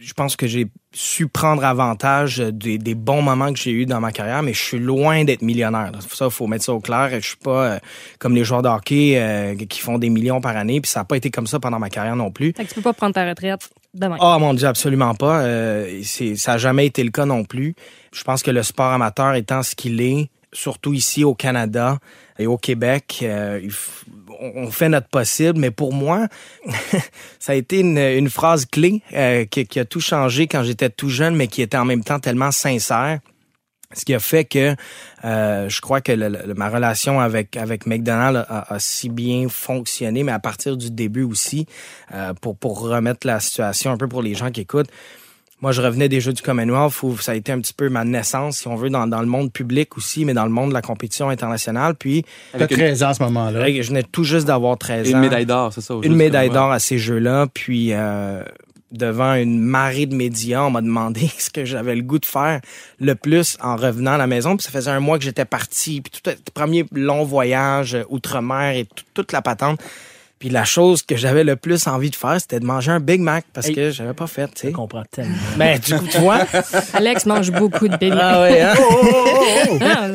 Je 0.03 0.13
pense 0.13 0.35
que 0.35 0.47
j'ai 0.47 0.65
su 0.93 1.27
prendre 1.27 1.63
avantage 1.63 2.39
des, 2.39 2.79
des 2.79 2.95
bons 2.95 3.21
moments 3.21 3.53
que 3.53 3.59
j'ai 3.59 3.69
eus 3.71 3.85
dans 3.85 3.99
ma 3.99 4.11
carrière, 4.11 4.41
mais 4.41 4.51
je 4.51 4.59
suis 4.59 4.79
loin 4.79 5.23
d'être 5.23 5.43
millionnaire. 5.43 5.91
Ça, 6.09 6.25
il 6.25 6.31
faut 6.31 6.47
mettre 6.47 6.65
ça 6.65 6.73
au 6.73 6.79
clair. 6.79 7.09
Je 7.11 7.27
suis 7.27 7.37
pas 7.37 7.65
euh, 7.65 7.79
comme 8.17 8.33
les 8.33 8.43
joueurs 8.43 8.63
de 8.63 8.67
hockey 8.67 9.13
euh, 9.17 9.55
qui 9.55 9.79
font 9.79 9.99
des 9.99 10.09
millions 10.09 10.41
par 10.41 10.57
année, 10.57 10.81
puis 10.81 10.89
ça 10.89 11.01
n'a 11.01 11.03
pas 11.05 11.17
été 11.17 11.29
comme 11.29 11.45
ça 11.45 11.59
pendant 11.59 11.77
ma 11.77 11.91
carrière 11.91 12.15
non 12.15 12.31
plus. 12.31 12.51
Fait 12.53 12.63
que 12.63 12.69
tu 12.69 12.75
peux 12.75 12.81
pas 12.81 12.93
prendre 12.93 13.13
ta 13.13 13.29
retraite 13.29 13.69
demain. 13.93 14.17
Oh 14.19 14.37
mon 14.39 14.55
Dieu, 14.55 14.67
absolument 14.67 15.13
pas. 15.13 15.41
Euh, 15.41 16.01
ça 16.03 16.53
n'a 16.53 16.57
jamais 16.57 16.87
été 16.87 17.03
le 17.03 17.11
cas 17.11 17.25
non 17.25 17.43
plus. 17.43 17.75
Je 18.11 18.23
pense 18.23 18.41
que 18.41 18.49
le 18.49 18.63
sport 18.63 18.91
amateur 18.91 19.35
étant 19.35 19.61
ce 19.61 19.75
qu'il 19.75 20.01
est, 20.01 20.31
surtout 20.53 20.93
ici 20.93 21.23
au 21.23 21.33
Canada 21.33 21.99
et 22.39 22.47
au 22.47 22.57
Québec, 22.57 23.19
euh, 23.23 23.61
on 24.39 24.71
fait 24.71 24.89
notre 24.89 25.07
possible. 25.07 25.59
Mais 25.59 25.71
pour 25.71 25.93
moi, 25.93 26.27
ça 27.39 27.53
a 27.53 27.55
été 27.55 27.79
une, 27.79 28.29
phrase 28.29 28.65
clé 28.65 29.01
euh, 29.13 29.45
qui, 29.45 29.79
a 29.79 29.85
tout 29.85 29.99
changé 29.99 30.47
quand 30.47 30.63
j'étais 30.63 30.89
tout 30.89 31.09
jeune, 31.09 31.35
mais 31.35 31.47
qui 31.47 31.61
était 31.61 31.77
en 31.77 31.85
même 31.85 32.03
temps 32.03 32.19
tellement 32.19 32.51
sincère. 32.51 33.19
Ce 33.93 34.05
qui 34.05 34.13
a 34.13 34.19
fait 34.19 34.45
que 34.45 34.73
euh, 35.25 35.67
je 35.67 35.81
crois 35.81 35.99
que 35.99 36.13
le- 36.13 36.53
ma 36.53 36.69
relation 36.69 37.19
avec 37.19 37.57
McDonald's 37.85 38.45
a, 38.47 38.77
si 38.79 39.09
bien 39.09 39.49
fonctionné, 39.49 40.23
mais 40.23 40.31
à 40.31 40.39
partir 40.39 40.77
du 40.77 40.89
début 40.89 41.23
aussi, 41.23 41.65
pour 42.39 42.79
remettre 42.79 43.27
la 43.27 43.41
situation 43.41 43.91
un 43.91 43.97
peu 43.97 44.07
pour 44.07 44.21
les 44.21 44.33
gens 44.33 44.49
qui 44.49 44.61
écoutent. 44.61 44.89
Moi, 45.61 45.71
je 45.71 45.81
revenais 45.81 46.09
des 46.09 46.19
Jeux 46.21 46.33
du 46.33 46.41
Commonwealth 46.41 47.03
où 47.03 47.17
ça 47.19 47.33
a 47.33 47.35
été 47.35 47.51
un 47.51 47.59
petit 47.61 47.73
peu 47.73 47.87
ma 47.89 48.03
naissance, 48.03 48.57
si 48.57 48.67
on 48.67 48.75
veut, 48.75 48.89
dans, 48.89 49.05
dans 49.07 49.21
le 49.21 49.27
monde 49.27 49.51
public 49.53 49.95
aussi, 49.97 50.25
mais 50.25 50.33
dans 50.33 50.45
le 50.45 50.49
monde 50.51 50.69
de 50.69 50.73
la 50.73 50.81
compétition 50.81 51.29
internationale. 51.29 51.93
Puis, 51.95 52.23
Tu 52.23 52.29
as 52.53 52.55
Avec 52.57 52.71
une, 52.71 52.77
13 52.77 53.03
ans 53.03 53.09
à 53.09 53.13
ce 53.13 53.23
moment-là. 53.23 53.69
je 53.81 53.87
venais 53.87 54.03
tout 54.03 54.23
juste 54.23 54.47
d'avoir 54.47 54.77
13 54.77 55.07
ans 55.07 55.11
une 55.11 55.19
médaille 55.19 55.45
d'or, 55.45 55.71
c'est 55.71 55.81
ça? 55.81 55.93
une 56.01 56.15
médaille 56.15 56.49
d'or 56.49 56.71
à 56.71 56.79
ces 56.79 56.97
Jeux-là. 56.97 57.45
Puis 57.53 57.89
euh, 57.93 58.43
devant 58.91 59.35
une 59.35 59.59
marée 59.59 60.07
de 60.07 60.15
médias, 60.15 60.63
on 60.63 60.71
m'a 60.71 60.81
demandé 60.81 61.29
ce 61.37 61.49
que 61.51 61.63
j'avais 61.63 61.95
le 61.95 62.01
goût 62.01 62.19
de 62.19 62.25
faire 62.25 62.59
le 62.99 63.13
plus 63.15 63.57
en 63.61 63.75
revenant 63.75 64.13
à 64.13 64.17
la 64.17 64.27
maison. 64.27 64.57
Puis 64.57 64.65
ça 64.65 64.71
faisait 64.71 64.89
un 64.91 64.99
mois 64.99 65.17
que 65.19 65.23
j'étais 65.23 65.45
parti. 65.45 66.01
Puis 66.01 66.11
tout 66.23 66.29
le 66.29 66.35
premier 66.53 66.85
long 66.91 67.23
voyage 67.23 67.95
outre-mer 68.09 68.75
et 68.77 68.85
tout- 68.85 69.03
toute 69.13 69.31
la 69.31 69.41
patente. 69.43 69.79
Puis 70.41 70.49
la 70.49 70.63
chose 70.65 71.03
que 71.03 71.15
j'avais 71.15 71.43
le 71.43 71.55
plus 71.55 71.85
envie 71.85 72.09
de 72.09 72.15
faire, 72.15 72.41
c'était 72.41 72.59
de 72.59 72.65
manger 72.65 72.89
un 72.91 72.99
Big 72.99 73.21
Mac 73.21 73.45
parce 73.53 73.67
Hey. 73.67 73.75
que 73.75 73.91
j'avais 73.91 74.15
pas 74.15 74.25
fait, 74.25 74.47
tu 74.47 74.61
sais. 74.67 74.71
comprends 74.71 75.03
tellement. 75.11 75.35
Ben, 75.55 75.77
du 75.77 75.93
coup, 75.95 76.07
tu 76.11 76.17
vois. 76.17 76.39
Alex 76.93 77.27
mange 77.27 77.51
beaucoup 77.51 77.87
de 77.87 77.95
bébés. 77.95 78.17
ah 78.19 78.41
ouais, 78.41 78.61
hein? 78.61 78.73
Ah, 79.81 80.07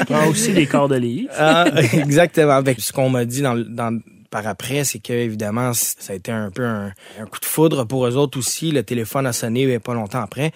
Je 0.00 0.04
prends 0.04 0.26
aussi 0.28 0.52
des 0.54 0.66
cordeliers. 0.66 1.28
Ah, 1.36 1.66
exactement. 1.92 2.52
Avec 2.52 2.80
ce 2.80 2.92
qu'on 2.94 3.10
m'a 3.10 3.26
dit 3.26 3.42
dans, 3.42 3.52
le- 3.52 3.64
dans, 3.64 4.00
par 4.30 4.46
après, 4.46 4.84
c'est 4.84 5.00
que 5.00 5.12
évidemment, 5.12 5.72
ça 5.74 6.14
a 6.14 6.16
été 6.16 6.32
un 6.32 6.50
peu 6.50 6.64
un, 6.64 6.92
un 7.20 7.26
coup 7.26 7.38
de 7.38 7.44
foudre 7.44 7.84
pour 7.84 8.06
eux 8.06 8.16
autres 8.16 8.38
aussi. 8.38 8.70
Le 8.70 8.82
téléphone 8.82 9.26
a 9.26 9.34
sonné 9.34 9.66
mais 9.66 9.80
pas 9.80 9.92
longtemps 9.92 10.22
après. 10.22 10.52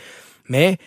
Mais 0.48 0.78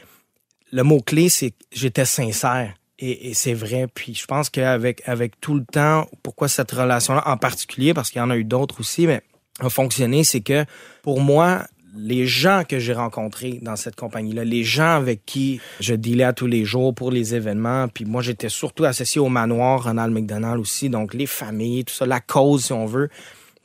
le 0.71 0.81
mot-clé, 0.83 1.29
c'est 1.29 1.51
que 1.51 1.55
j'étais 1.71 2.05
sincère. 2.05 2.73
Et, 3.01 3.33
c'est 3.33 3.53
vrai. 3.53 3.87
Puis 3.93 4.13
je 4.13 4.25
pense 4.25 4.49
qu'avec 4.49 5.01
avec 5.07 5.39
tout 5.41 5.55
le 5.55 5.65
temps, 5.65 6.07
pourquoi 6.23 6.47
cette 6.47 6.71
relation-là 6.71 7.23
en 7.27 7.37
particulier, 7.37 7.93
parce 7.93 8.11
qu'il 8.11 8.19
y 8.19 8.23
en 8.23 8.29
a 8.29 8.37
eu 8.37 8.43
d'autres 8.43 8.79
aussi, 8.79 9.07
mais 9.07 9.21
a 9.59 9.69
fonctionné, 9.69 10.23
c'est 10.23 10.41
que 10.41 10.65
pour 11.01 11.19
moi, 11.19 11.65
les 11.95 12.25
gens 12.25 12.63
que 12.67 12.79
j'ai 12.79 12.93
rencontrés 12.93 13.59
dans 13.61 13.75
cette 13.75 13.95
compagnie-là, 13.95 14.43
les 14.43 14.63
gens 14.63 14.95
avec 14.95 15.25
qui 15.25 15.59
je 15.79 15.93
dealais 15.93 16.23
à 16.23 16.33
tous 16.33 16.47
les 16.47 16.63
jours 16.63 16.93
pour 16.93 17.11
les 17.11 17.35
événements, 17.35 17.87
puis 17.87 18.05
moi 18.05 18.21
j'étais 18.21 18.49
surtout 18.49 18.85
associé 18.85 19.19
au 19.19 19.29
manoir 19.29 19.83
Ronald 19.83 20.13
McDonald 20.13 20.59
aussi, 20.59 20.89
donc 20.89 21.13
les 21.13 21.25
familles, 21.25 21.83
tout 21.83 21.93
ça, 21.93 22.05
la 22.05 22.21
cause 22.21 22.65
si 22.65 22.73
on 22.73 22.85
veut. 22.85 23.09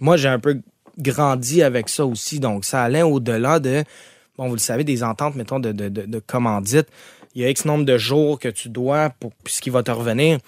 Moi 0.00 0.16
j'ai 0.16 0.28
un 0.28 0.38
peu 0.38 0.60
grandi 0.98 1.62
avec 1.62 1.88
ça 1.88 2.04
aussi, 2.04 2.40
donc 2.40 2.64
ça 2.64 2.82
allait 2.82 3.02
au-delà 3.02 3.60
de, 3.60 3.84
bon 4.36 4.48
vous 4.48 4.54
le 4.54 4.60
savez, 4.60 4.82
des 4.82 5.02
ententes, 5.02 5.36
mettons, 5.36 5.60
de, 5.60 5.72
de, 5.72 5.88
de. 5.88 6.22
Il 7.36 7.42
y 7.42 7.44
a 7.44 7.50
X 7.50 7.66
nombre 7.66 7.84
de 7.84 7.98
jours 7.98 8.38
que 8.38 8.48
tu 8.48 8.70
dois 8.70 9.10
pour 9.10 9.30
ce 9.46 9.60
qui 9.60 9.68
va 9.68 9.82
te 9.82 9.90
revenir. 9.90 10.38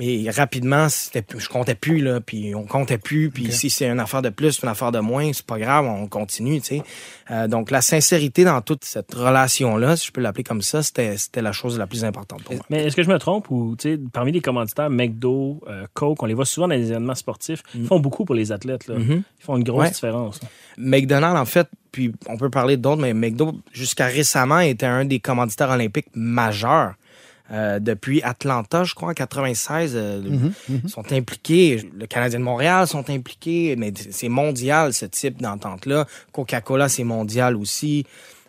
Mais 0.00 0.30
rapidement, 0.30 0.88
c'était 0.88 1.24
je 1.36 1.48
comptais 1.48 1.74
plus, 1.74 1.98
là, 2.00 2.20
puis 2.20 2.54
on 2.54 2.64
comptait 2.64 2.98
plus, 2.98 3.30
puis 3.30 3.50
si 3.52 3.68
c'est 3.68 3.88
une 3.88 3.98
affaire 4.00 4.22
de 4.22 4.28
plus, 4.28 4.60
une 4.62 4.68
affaire 4.68 4.92
de 4.92 5.00
moins, 5.00 5.32
c'est 5.32 5.44
pas 5.44 5.58
grave, 5.58 5.86
on 5.86 6.06
continue, 6.06 6.60
tu 6.60 6.66
sais. 6.76 6.82
Euh, 7.30 7.48
donc, 7.48 7.70
la 7.70 7.80
sincérité 7.80 8.44
dans 8.44 8.60
toute 8.60 8.84
cette 8.84 9.12
relation-là, 9.12 9.96
si 9.96 10.06
je 10.06 10.12
peux 10.12 10.20
l'appeler 10.20 10.44
comme 10.44 10.62
ça, 10.62 10.82
c'était 10.82 11.16
c'était 11.16 11.42
la 11.42 11.52
chose 11.52 11.78
la 11.78 11.86
plus 11.86 12.04
importante 12.04 12.42
pour 12.44 12.54
moi. 12.54 12.64
Mais 12.70 12.84
est-ce 12.84 12.94
que 12.96 13.02
je 13.02 13.08
me 13.10 13.18
trompe 13.18 13.50
ou, 13.50 13.74
tu 13.76 13.94
sais, 13.94 14.00
parmi 14.12 14.30
les 14.32 14.40
commanditaires, 14.40 14.88
McDo, 14.88 15.60
euh, 15.68 15.84
Coke, 15.94 16.22
on 16.22 16.26
les 16.26 16.34
voit 16.34 16.46
souvent 16.46 16.68
dans 16.68 16.74
les 16.74 16.90
événements 16.90 17.14
sportifs, 17.16 17.62
ils 17.74 17.86
font 17.86 17.98
beaucoup 18.00 18.24
pour 18.24 18.34
les 18.36 18.52
athlètes. 18.52 18.86
Là. 18.86 18.94
Mhm. 18.98 19.22
Ils 19.40 19.44
font 19.44 19.56
une 19.56 19.64
grosse 19.64 19.82
Ouais. 19.84 19.90
différence. 19.90 20.40
là. 20.42 20.48
McDonald's, 20.78 21.38
en 21.40 21.44
fait, 21.44 21.66
puis 21.92 22.12
on 22.28 22.36
peut 22.36 22.50
parler 22.50 22.76
d'autres, 22.76 23.02
mais 23.02 23.14
McDo, 23.14 23.52
jusqu'à 23.72 24.06
récemment, 24.06 24.60
était 24.60 24.86
un 24.86 25.04
des 25.04 25.18
commanditaires 25.20 25.70
olympiques 25.70 26.08
majeurs. 26.14 26.94
Euh, 27.50 27.78
depuis 27.78 28.22
Atlanta, 28.22 28.84
je 28.84 28.94
crois, 28.94 29.10
en 29.10 29.14
96, 29.14 29.92
euh, 29.94 30.22
ils 30.68 30.88
sont 30.88 31.12
impliqués. 31.12 31.88
Le 31.98 32.06
Canadien 32.06 32.40
de 32.40 32.44
Montréal 32.44 32.86
sont 32.86 33.08
impliqués, 33.08 33.74
mais 33.76 33.92
c'est 34.10 34.28
mondial, 34.28 34.92
ce 34.92 35.06
type 35.06 35.40
d'entente-là. 35.40 36.06
Coca-Cola, 36.32 36.88
c'est 36.88 37.04
mondial 37.04 37.56
aussi. 37.56 38.04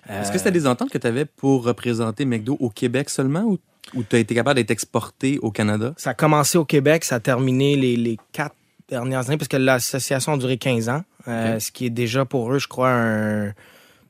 Euh, 0.10 0.22
Est-ce 0.22 0.32
que 0.32 0.38
c'était 0.38 0.51
des 0.51 0.68
ententes 0.68 0.89
que 0.89 0.98
tu 0.98 1.08
avais 1.08 1.25
pour 1.25 1.63
représenter 1.63 2.25
McDo 2.25 2.58
au 2.60 2.70
Québec 2.70 3.10
seulement 3.10 3.44
ou, 3.44 3.58
ou 3.94 4.03
tu 4.03 4.15
as 4.15 4.20
été 4.20 4.36
capable 4.36 4.56
d'être 4.56 4.72
exporté 4.72 5.39
au 5.41 5.51
Canada? 5.51 5.94
Ça 5.98 6.10
a 6.10 6.13
commencé 6.13 6.58
au 6.58 6.65
Québec, 6.65 7.06
ça 7.06 7.15
a 7.15 7.20
terminé 7.20 7.75
les, 7.77 7.96
les 7.96 8.18
quatre 8.34 8.56
dernières 8.89 9.27
années, 9.27 9.38
parce 9.38 9.48
que 9.48 9.58
l'association 9.58 10.34
a 10.34 10.38
duré 10.38 10.58
15 10.58 10.89
ans, 10.89 11.03
euh, 11.27 11.60
ce 11.60 11.72
qui 11.72 11.86
est 11.86 11.91
déjà 11.91 12.25
pour 12.25 12.51
eux, 12.51 12.60
je 12.60 12.68
crois, 12.68 12.89
un, 12.89 13.53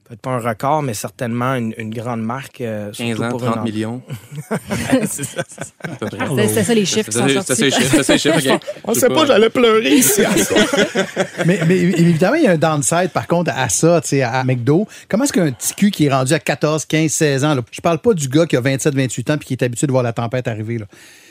peut-être 0.10 0.22
pas 0.22 0.32
un 0.32 0.40
record, 0.40 0.82
mais 0.82 0.94
certainement 0.96 1.54
une, 1.56 1.74
une 1.78 1.92
grande 1.94 2.22
marque. 2.24 2.62
euh, 2.62 2.92
15 2.92 3.08
surtout 3.08 3.24
ans, 3.24 3.30
pour 3.30 3.42
30 3.42 3.56
une- 3.58 3.64
millions. 3.64 4.02
C'est 5.08 5.24
ça. 5.24 5.44
C'était 6.48 6.76
les 6.76 6.86
chiffres 6.86 7.10
qui 7.12 7.18
sont 7.18 7.28
C'est 7.28 7.34
sortis. 7.36 7.56
ça, 7.56 7.66
les 7.66 7.72
chiffres, 7.72 7.96
c'est 7.96 8.04
ça, 8.04 8.14
les 8.14 8.20
chiffres, 8.20 8.56
ok. 8.56 8.62
On 8.86 8.94
sait 8.96 9.08
pas, 9.10 9.26
j'allais 9.26 9.50
pleurer 9.50 9.90
ici. 9.96 10.22
mais, 11.46 11.60
mais 11.68 11.78
évidemment, 11.78 12.36
il 12.36 12.44
y 12.44 12.48
a 12.48 12.52
un 12.52 12.58
downside, 12.58 13.12
par 13.14 13.28
contre, 13.28 13.52
à 13.56 13.70
ça, 13.70 14.02
tu 14.02 14.10
sais, 14.10 14.22
à 14.24 14.44
McDo. 14.44 14.88
Comment 15.08 15.24
est-ce 15.26 15.34
qu'un 15.34 15.52
petit 15.52 15.74
cul 15.76 15.92
qui 15.92 16.06
est 16.06 16.12
rendu 16.12 16.34
à 16.34 16.40
14, 16.40 16.86
15, 16.86 17.12
16 17.12 17.46
ans, 17.46 17.54
là, 17.56 17.62
je 17.72 17.82
parle 17.82 18.00
pas 18.00 18.14
du 18.14 18.28
gars 18.28 18.46
qui 18.46 18.58
a 18.58 18.62
27, 18.62 18.96
28 18.96 19.30
ans 19.30 19.38
puis 19.38 19.48
qui 19.48 19.54
est 19.54 19.64
habitué 19.64 19.86
de 19.88 19.92
voir 19.92 20.04
la 20.04 20.14
tempête 20.14 20.48
arriver, 20.48 20.80
là. 20.80 20.86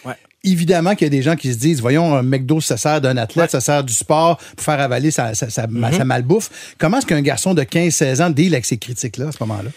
Ouais. 0.04 0.14
Évidemment 0.44 0.94
qu'il 0.94 1.06
y 1.06 1.08
a 1.08 1.10
des 1.10 1.22
gens 1.22 1.34
qui 1.36 1.52
se 1.52 1.58
disent, 1.58 1.80
voyons, 1.80 2.14
un 2.14 2.22
McDo, 2.22 2.60
ça 2.60 2.76
sert 2.76 3.00
d'un 3.00 3.16
athlète, 3.16 3.46
Ouais. 3.46 3.50
ça 3.50 3.60
sert 3.60 3.82
du 3.84 3.92
sport 3.92 4.36
pour 4.36 4.64
faire 4.64 4.80
avaler 4.80 5.10
sa, 5.10 5.34
sa, 5.34 5.50
sa, 5.50 5.66
sa 5.66 6.04
malbouffe. 6.04 6.74
Comment 6.78 6.98
est-ce 6.98 7.06
qu'un 7.06 7.22
garçon 7.22 7.54
de 7.54 7.64
15, 7.64 7.92
16 7.92 8.20
ans 8.20 8.30
deal 8.30 8.54
avec 8.54 8.64
ces 8.64 8.78
critiques-là 8.78 9.28
à 9.28 9.32
ce 9.32 9.38
moment-là? 9.40 9.70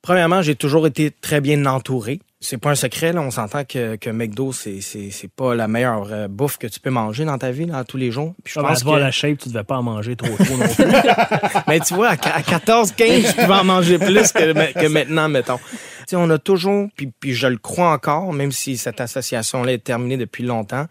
Premièrement, 0.00 0.40
j'ai 0.42 0.54
toujours 0.54 0.86
été 0.86 1.10
très 1.10 1.40
bien 1.40 1.66
entouré. 1.66 2.20
C'est 2.40 2.56
pas 2.56 2.70
un 2.70 2.76
secret, 2.76 3.12
là. 3.12 3.20
On 3.20 3.32
s'entend 3.32 3.64
que, 3.64 3.96
que 3.96 4.10
McDo, 4.10 4.52
c'est, 4.52 4.80
c'est, 4.80 5.10
c'est 5.10 5.28
pas 5.30 5.56
la 5.56 5.66
meilleure 5.66 6.06
euh, 6.12 6.28
bouffe 6.28 6.56
que 6.56 6.68
tu 6.68 6.78
peux 6.78 6.88
manger 6.90 7.24
dans 7.24 7.36
ta 7.36 7.50
vie, 7.50 7.66
là, 7.66 7.82
tous 7.82 7.96
les 7.96 8.12
jours. 8.12 8.32
Puis 8.44 8.54
je 8.56 8.60
pense 8.60 8.84
que... 8.84 8.90
la 8.90 9.10
shape, 9.10 9.38
tu 9.38 9.48
devais 9.48 9.64
pas 9.64 9.76
en 9.76 9.82
manger 9.82 10.14
trop 10.14 10.28
trop 10.36 10.56
non 10.56 10.68
plus. 10.68 10.84
Mais 11.66 11.80
tu 11.80 11.94
vois, 11.94 12.10
à 12.10 12.12
à 12.12 12.42
14, 12.42 12.92
15, 12.92 13.26
je 13.26 13.32
pouvais 13.32 13.54
en 13.54 13.64
manger 13.64 13.98
plus 13.98 14.30
que 14.32 14.86
maintenant, 14.86 15.28
mettons. 15.28 15.58
On 16.12 16.30
a 16.30 16.38
toujours, 16.38 16.88
puis, 16.96 17.12
puis 17.20 17.34
je 17.34 17.46
le 17.46 17.58
crois 17.58 17.92
encore, 17.92 18.32
même 18.32 18.52
si 18.52 18.76
cette 18.76 19.00
association-là 19.00 19.74
est 19.74 19.84
terminée 19.84 20.16
depuis 20.16 20.44
longtemps, 20.44 20.86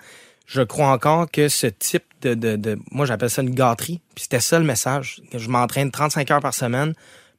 je 0.46 0.62
crois 0.62 0.88
encore 0.90 1.30
que 1.30 1.50
ce 1.50 1.68
type 1.68 2.04
de, 2.22 2.34
de, 2.34 2.56
de 2.56 2.80
moi 2.92 3.06
j'appelle 3.06 3.30
ça 3.30 3.42
une 3.42 3.54
gâterie, 3.54 4.00
puis 4.16 4.24
c'était 4.24 4.40
ça 4.40 4.60
le 4.60 4.66
message. 4.66 5.22
Je 5.34 5.50
m'entraîne 5.50 5.92
35 5.92 6.32
heures 6.32 6.42
par 6.42 6.54
semaine, 6.54 6.94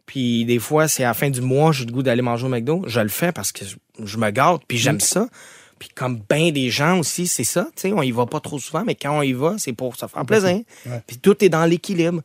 puis 0.09 0.47
des 0.47 0.59
fois, 0.59 0.89
c'est 0.89 1.05
à 1.05 1.09
la 1.09 1.15
fin 1.15 1.29
du 1.29 1.43
mois, 1.43 1.71
j'ai 1.71 1.85
le 1.85 1.93
goût 1.93 2.03
d'aller 2.03 2.23
manger 2.23 2.47
au 2.47 2.49
McDo. 2.49 2.83
Je 2.87 2.99
le 2.99 3.09
fais 3.11 3.31
parce 3.31 3.53
que 3.53 3.67
je, 4.03 4.17
me 4.17 4.31
gâte, 4.31 4.63
puis 4.67 4.79
j'aime 4.79 5.01
ça. 5.01 5.29
Puis 5.79 5.91
comme 5.95 6.21
bien 6.29 6.51
des 6.51 6.71
gens 6.71 6.99
aussi, 6.99 7.27
c'est 7.27 7.45
ça. 7.45 7.69
Tu 7.77 7.83
sais, 7.83 7.93
on 7.93 8.01
y 8.01 8.11
va 8.11 8.25
pas 8.25 8.41
trop 8.41 8.59
souvent, 8.59 8.85
mais 8.87 8.95
quand 8.95 9.19
on 9.19 9.23
y 9.23 9.35
va, 9.35 9.57
c'est 9.59 9.75
pour 9.75 9.97
se 9.97 10.07
faire 10.07 10.25
plaisir. 10.25 10.63
Puis 11.07 11.19
tout 11.19 11.45
est 11.45 11.51
dans 11.51 11.67
l'équilibre. 11.67 12.23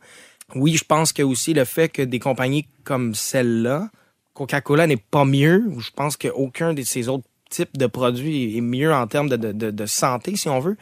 Oui, 0.54 0.76
je 0.76 0.84
pense 0.84 1.12
que 1.12 1.22
aussi 1.22 1.52
le 1.52 1.66
fait 1.66 1.90
que 1.90 2.00
des 2.00 2.18
compagnies 2.18 2.66
comme 2.84 3.14
celle-là, 3.14 3.90
Coca-Cola 4.34 4.86
n'est 4.86 4.96
pas 4.96 5.24
mieux, 5.24 5.64
je 5.78 5.90
pense 5.90 6.16
qu'aucun 6.16 6.74
de 6.74 6.82
ces 6.82 7.08
autres 7.08 7.24
types 7.50 7.76
de 7.76 7.86
produits 7.86 8.56
est 8.56 8.60
mieux 8.60 8.92
en 8.92 9.06
termes 9.06 9.28
de, 9.28 9.36
de 9.36 9.86
santé, 9.86 10.36
si 10.36 10.48
on 10.48 10.60
veut. 10.60 10.76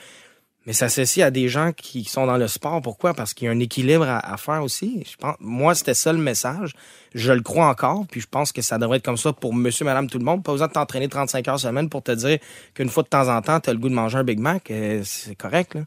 Mais 0.66 0.72
ça 0.72 0.88
s'associe 0.88 1.26
à 1.26 1.32
des 1.32 1.48
gens 1.48 1.72
qui 1.76 2.04
sont 2.04 2.24
dans 2.24 2.36
le 2.36 2.46
sport. 2.46 2.80
Pourquoi? 2.82 3.14
Parce 3.14 3.34
qu'il 3.34 3.46
y 3.46 3.48
a 3.48 3.50
un 3.52 3.58
équilibre 3.58 4.04
à, 4.08 4.32
à 4.32 4.36
faire 4.36 4.62
aussi. 4.62 5.02
Je 5.10 5.16
pense, 5.16 5.34
moi, 5.40 5.74
c'était 5.74 5.94
ça 5.94 6.12
le 6.12 6.20
message. 6.20 6.74
Je 7.14 7.32
le 7.32 7.40
crois 7.42 7.66
encore. 7.66 8.04
Puis 8.08 8.20
je 8.20 8.28
pense 8.30 8.52
que 8.52 8.62
ça 8.62 8.78
devrait 8.78 8.98
être 8.98 9.04
comme 9.04 9.16
ça 9.16 9.32
pour 9.32 9.52
monsieur, 9.54 9.84
madame, 9.84 10.08
tout 10.08 10.18
le 10.18 10.24
monde. 10.24 10.44
Pas 10.44 10.52
besoin 10.52 10.68
de 10.68 10.72
t'entraîner 10.72 11.08
35 11.08 11.48
heures 11.48 11.58
semaine 11.58 11.88
pour 11.88 12.02
te 12.02 12.12
dire 12.12 12.38
qu'une 12.74 12.88
fois 12.88 13.02
de 13.02 13.08
temps 13.08 13.28
en 13.28 13.42
temps, 13.42 13.58
tu 13.58 13.70
as 13.70 13.72
le 13.72 13.78
goût 13.80 13.88
de 13.88 13.94
manger 13.94 14.18
un 14.18 14.24
Big 14.24 14.38
Mac. 14.38 14.70
Euh, 14.70 15.00
c'est 15.04 15.34
correct, 15.34 15.74
là. 15.74 15.80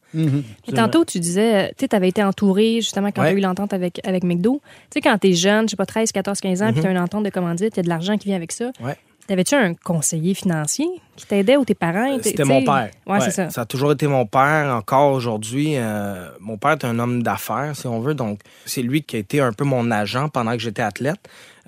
Et 0.68 0.74
tantôt, 0.74 1.06
tu 1.06 1.20
disais, 1.22 1.70
tu 1.78 1.86
sais, 1.86 1.96
avais 1.96 2.10
été 2.10 2.22
entouré 2.22 2.76
justement 2.82 3.12
quand 3.14 3.22
Ouais. 3.22 3.30
tu 3.32 3.36
as 3.36 3.40
eu 3.40 3.42
l'entente 3.42 3.72
avec, 3.74 4.02
avec 4.06 4.24
McDo. 4.26 4.62
Tu 4.92 4.96
sais, 4.96 5.02
quand 5.02 5.18
tu 5.18 5.30
es 5.30 5.34
jeune, 5.34 5.68
je 5.68 5.72
sais 5.72 5.76
pas, 5.78 5.86
13, 5.86 6.12
14, 6.12 6.42
15 6.42 6.62
ans, 6.62 6.68
puis 6.68 6.76
Mhm. 6.76 6.82
tu 6.82 6.88
as 6.88 6.92
une 6.92 6.98
entente 6.98 7.24
de 7.24 7.30
commandite, 7.30 7.74
il 7.76 7.78
y 7.78 7.80
a 7.80 7.84
de 7.84 7.90
l'argent 7.90 8.18
qui 8.18 8.28
vient 8.28 8.36
avec 8.36 8.52
ça. 8.52 8.72
Ouais. 8.82 8.98
T'avais-tu 9.28 9.56
un 9.56 9.74
conseiller 9.74 10.34
financier 10.36 10.86
qui 11.16 11.26
t'aidait 11.26 11.58
ou 11.58 11.66
tes 11.66 11.74
parents? 11.74 12.06
étaient- 12.18 12.30
C'était 12.30 12.44
mon 12.44 12.64
père. 12.64 12.92
Ouais, 13.08 13.20
c'est 13.22 13.32
ça. 13.32 13.50
Ça 13.50 13.62
a 13.62 13.66
toujours 13.66 13.92
été 13.92 14.06
mon 14.08 14.26
père, 14.28 14.74
encore 14.76 15.12
aujourd'hui. 15.14 15.74
euh, 15.78 16.30
mon 16.40 16.58
père 16.58 16.72
est 16.72 16.86
un 16.86 17.00
homme 17.00 17.24
d'affaires, 17.24 17.72
si 17.76 17.88
on 17.88 18.00
veut. 18.02 18.14
Donc, 18.14 18.42
c'est 18.66 18.82
lui 18.84 19.02
qui 19.02 19.16
a 19.16 19.20
été 19.20 19.40
un 19.42 19.52
peu 19.54 19.64
mon 19.64 19.90
agent 19.90 20.30
pendant 20.30 20.52
que 20.52 20.60
j'étais 20.60 20.84
athlète. 20.84 21.18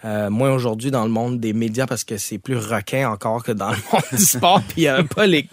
Euh, 0.05 0.29
moi, 0.29 0.51
aujourd'hui, 0.51 0.91
dans 0.91 1.03
le 1.03 1.09
monde 1.09 1.39
des 1.39 1.53
médias, 1.53 1.87
parce 1.87 2.03
que 2.03 2.17
c'est 2.17 2.37
plus 2.37 2.57
requin 2.57 3.09
encore 3.09 3.43
que 3.43 3.51
dans 3.51 3.71
le 3.71 3.77
monde 3.91 4.03
du 4.11 4.17
sport, 4.23 4.61
puis 4.61 4.73
il 4.77 4.81
n'y 4.81 4.87
avait, 4.89 5.03
pas 5.03 5.25
les 5.25 5.47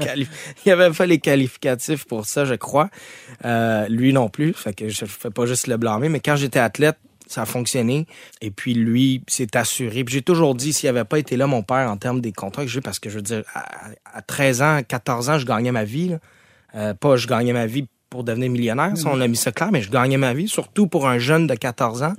il 0.67 0.71
avait 0.73 0.91
pas 0.91 1.07
les 1.07 1.19
qualificatifs 1.19 2.05
pour 2.05 2.27
ça, 2.27 2.45
je 2.45 2.53
crois. 2.55 2.91
Euh, 3.47 3.89
lui 3.89 4.13
non 4.13 4.29
plus, 4.29 4.53
fait 4.53 4.75
que 4.75 4.91
je 4.91 5.07
fais 5.07 5.31
pas 5.31 5.47
juste 5.47 5.67
le 5.67 5.79
blâmer. 5.79 6.11
Mais 6.11 6.21
quand 6.21 6.37
j'étais 6.37 6.59
athlète, 6.59 6.99
ça 7.27 7.43
a 7.43 7.47
fonctionné. 7.47 8.07
Et 8.41 8.51
puis 8.51 8.75
lui 8.75 9.23
s'est 9.29 9.57
assuré. 9.57 10.05
Puis 10.05 10.15
j'ai 10.15 10.23
toujours 10.23 10.55
dit, 10.55 10.73
s'il 10.73 10.89
avait 10.89 11.05
pas 11.05 11.19
été 11.19 11.37
là, 11.37 11.47
mon 11.47 11.63
père, 11.63 11.91
en 11.91 11.97
termes 11.97 12.21
des 12.21 12.33
contrats 12.33 12.63
que 12.65 12.71
j'ai, 12.71 12.81
parce 12.81 12.99
que 12.99 13.09
je 13.11 13.17
veux 13.17 13.23
dire, 13.23 13.43
à, 13.55 13.65
à 14.13 14.23
13 14.23 14.63
ans, 14.63 14.81
14 14.87 15.31
ans, 15.31 15.39
je 15.39 15.47
gagnais 15.47 15.73
ma 15.73 15.85
vie. 15.85 16.09
là. 16.11 16.19
Euh, 16.77 16.95
pas 16.95 17.17
je 17.17 17.27
gagnais 17.27 17.53
ma 17.53 17.67
vie 17.67 17.87
pour 18.11 18.25
devenir 18.25 18.51
millionnaire, 18.51 18.97
ça, 18.97 19.09
on 19.13 19.21
a 19.21 19.27
mis 19.29 19.37
ça 19.37 19.51
clair, 19.53 19.71
mais 19.73 19.83
je 19.83 19.91
gagnais 19.91 20.17
ma 20.17 20.35
vie, 20.35 20.49
surtout 20.49 20.87
pour 20.87 21.09
un 21.09 21.19
jeune 21.19 21.47
de 21.47 21.55
14 21.55 22.03
ans. 22.05 22.13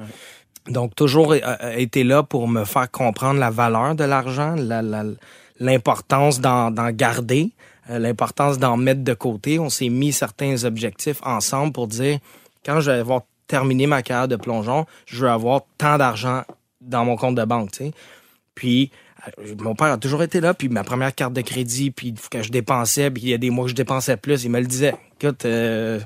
Donc, 0.67 0.95
toujours 0.95 1.33
euh, 1.33 1.39
euh, 1.43 1.73
été 1.77 2.03
là 2.03 2.23
pour 2.23 2.47
me 2.47 2.65
faire 2.65 2.89
comprendre 2.89 3.39
la 3.39 3.49
valeur 3.51 3.95
de 3.95 4.03
l'argent, 4.03 4.55
la- 4.57 4.81
la- 4.81 5.03
l'importance 5.59 6.41
d'en 6.41 6.71
d'en 6.71 6.89
garder, 6.91 7.51
euh, 7.89 7.99
l'importance 7.99 8.57
d'en 8.57 8.77
mettre 8.77 9.03
de 9.03 9.13
côté. 9.13 9.59
On 9.59 9.69
s'est 9.69 9.89
mis 9.89 10.11
certains 10.11 10.63
objectifs 10.65 11.19
ensemble 11.23 11.71
pour 11.71 11.87
dire, 11.87 12.19
quand 12.65 12.81
je 12.81 12.91
vais 12.91 12.97
avoir 12.99 13.21
terminé 13.47 13.87
ma 13.87 14.01
carrière 14.01 14.27
de 14.27 14.35
plongeon, 14.35 14.85
je 15.05 15.21
veux 15.21 15.29
avoir 15.29 15.61
tant 15.77 15.97
d'argent 15.97 16.43
dans 16.81 17.05
mon 17.05 17.15
compte 17.15 17.35
de 17.35 17.43
banque, 17.43 17.71
tu 17.71 17.85
sais. 17.85 17.91
Puis, 18.53 18.91
euh, 19.27 19.55
mon 19.59 19.75
père 19.75 19.87
a 19.87 19.97
toujours 19.97 20.23
été 20.23 20.39
là, 20.39 20.53
puis 20.53 20.69
ma 20.69 20.83
première 20.83 21.13
carte 21.13 21.33
de 21.33 21.41
crédit, 21.41 21.91
puis 21.91 22.13
quand 22.31 22.41
je 22.41 22.51
dépensais, 22.51 23.11
puis 23.11 23.23
il 23.23 23.29
y 23.29 23.33
a 23.33 23.37
des 23.37 23.49
mois 23.49 23.65
que 23.65 23.71
je 23.71 23.75
dépensais 23.75 24.17
plus, 24.17 24.43
il 24.43 24.51
me 24.51 24.59
le 24.59 24.65
disait. 24.65 24.95
Écoute, 25.19 25.45
euh, 25.45 25.99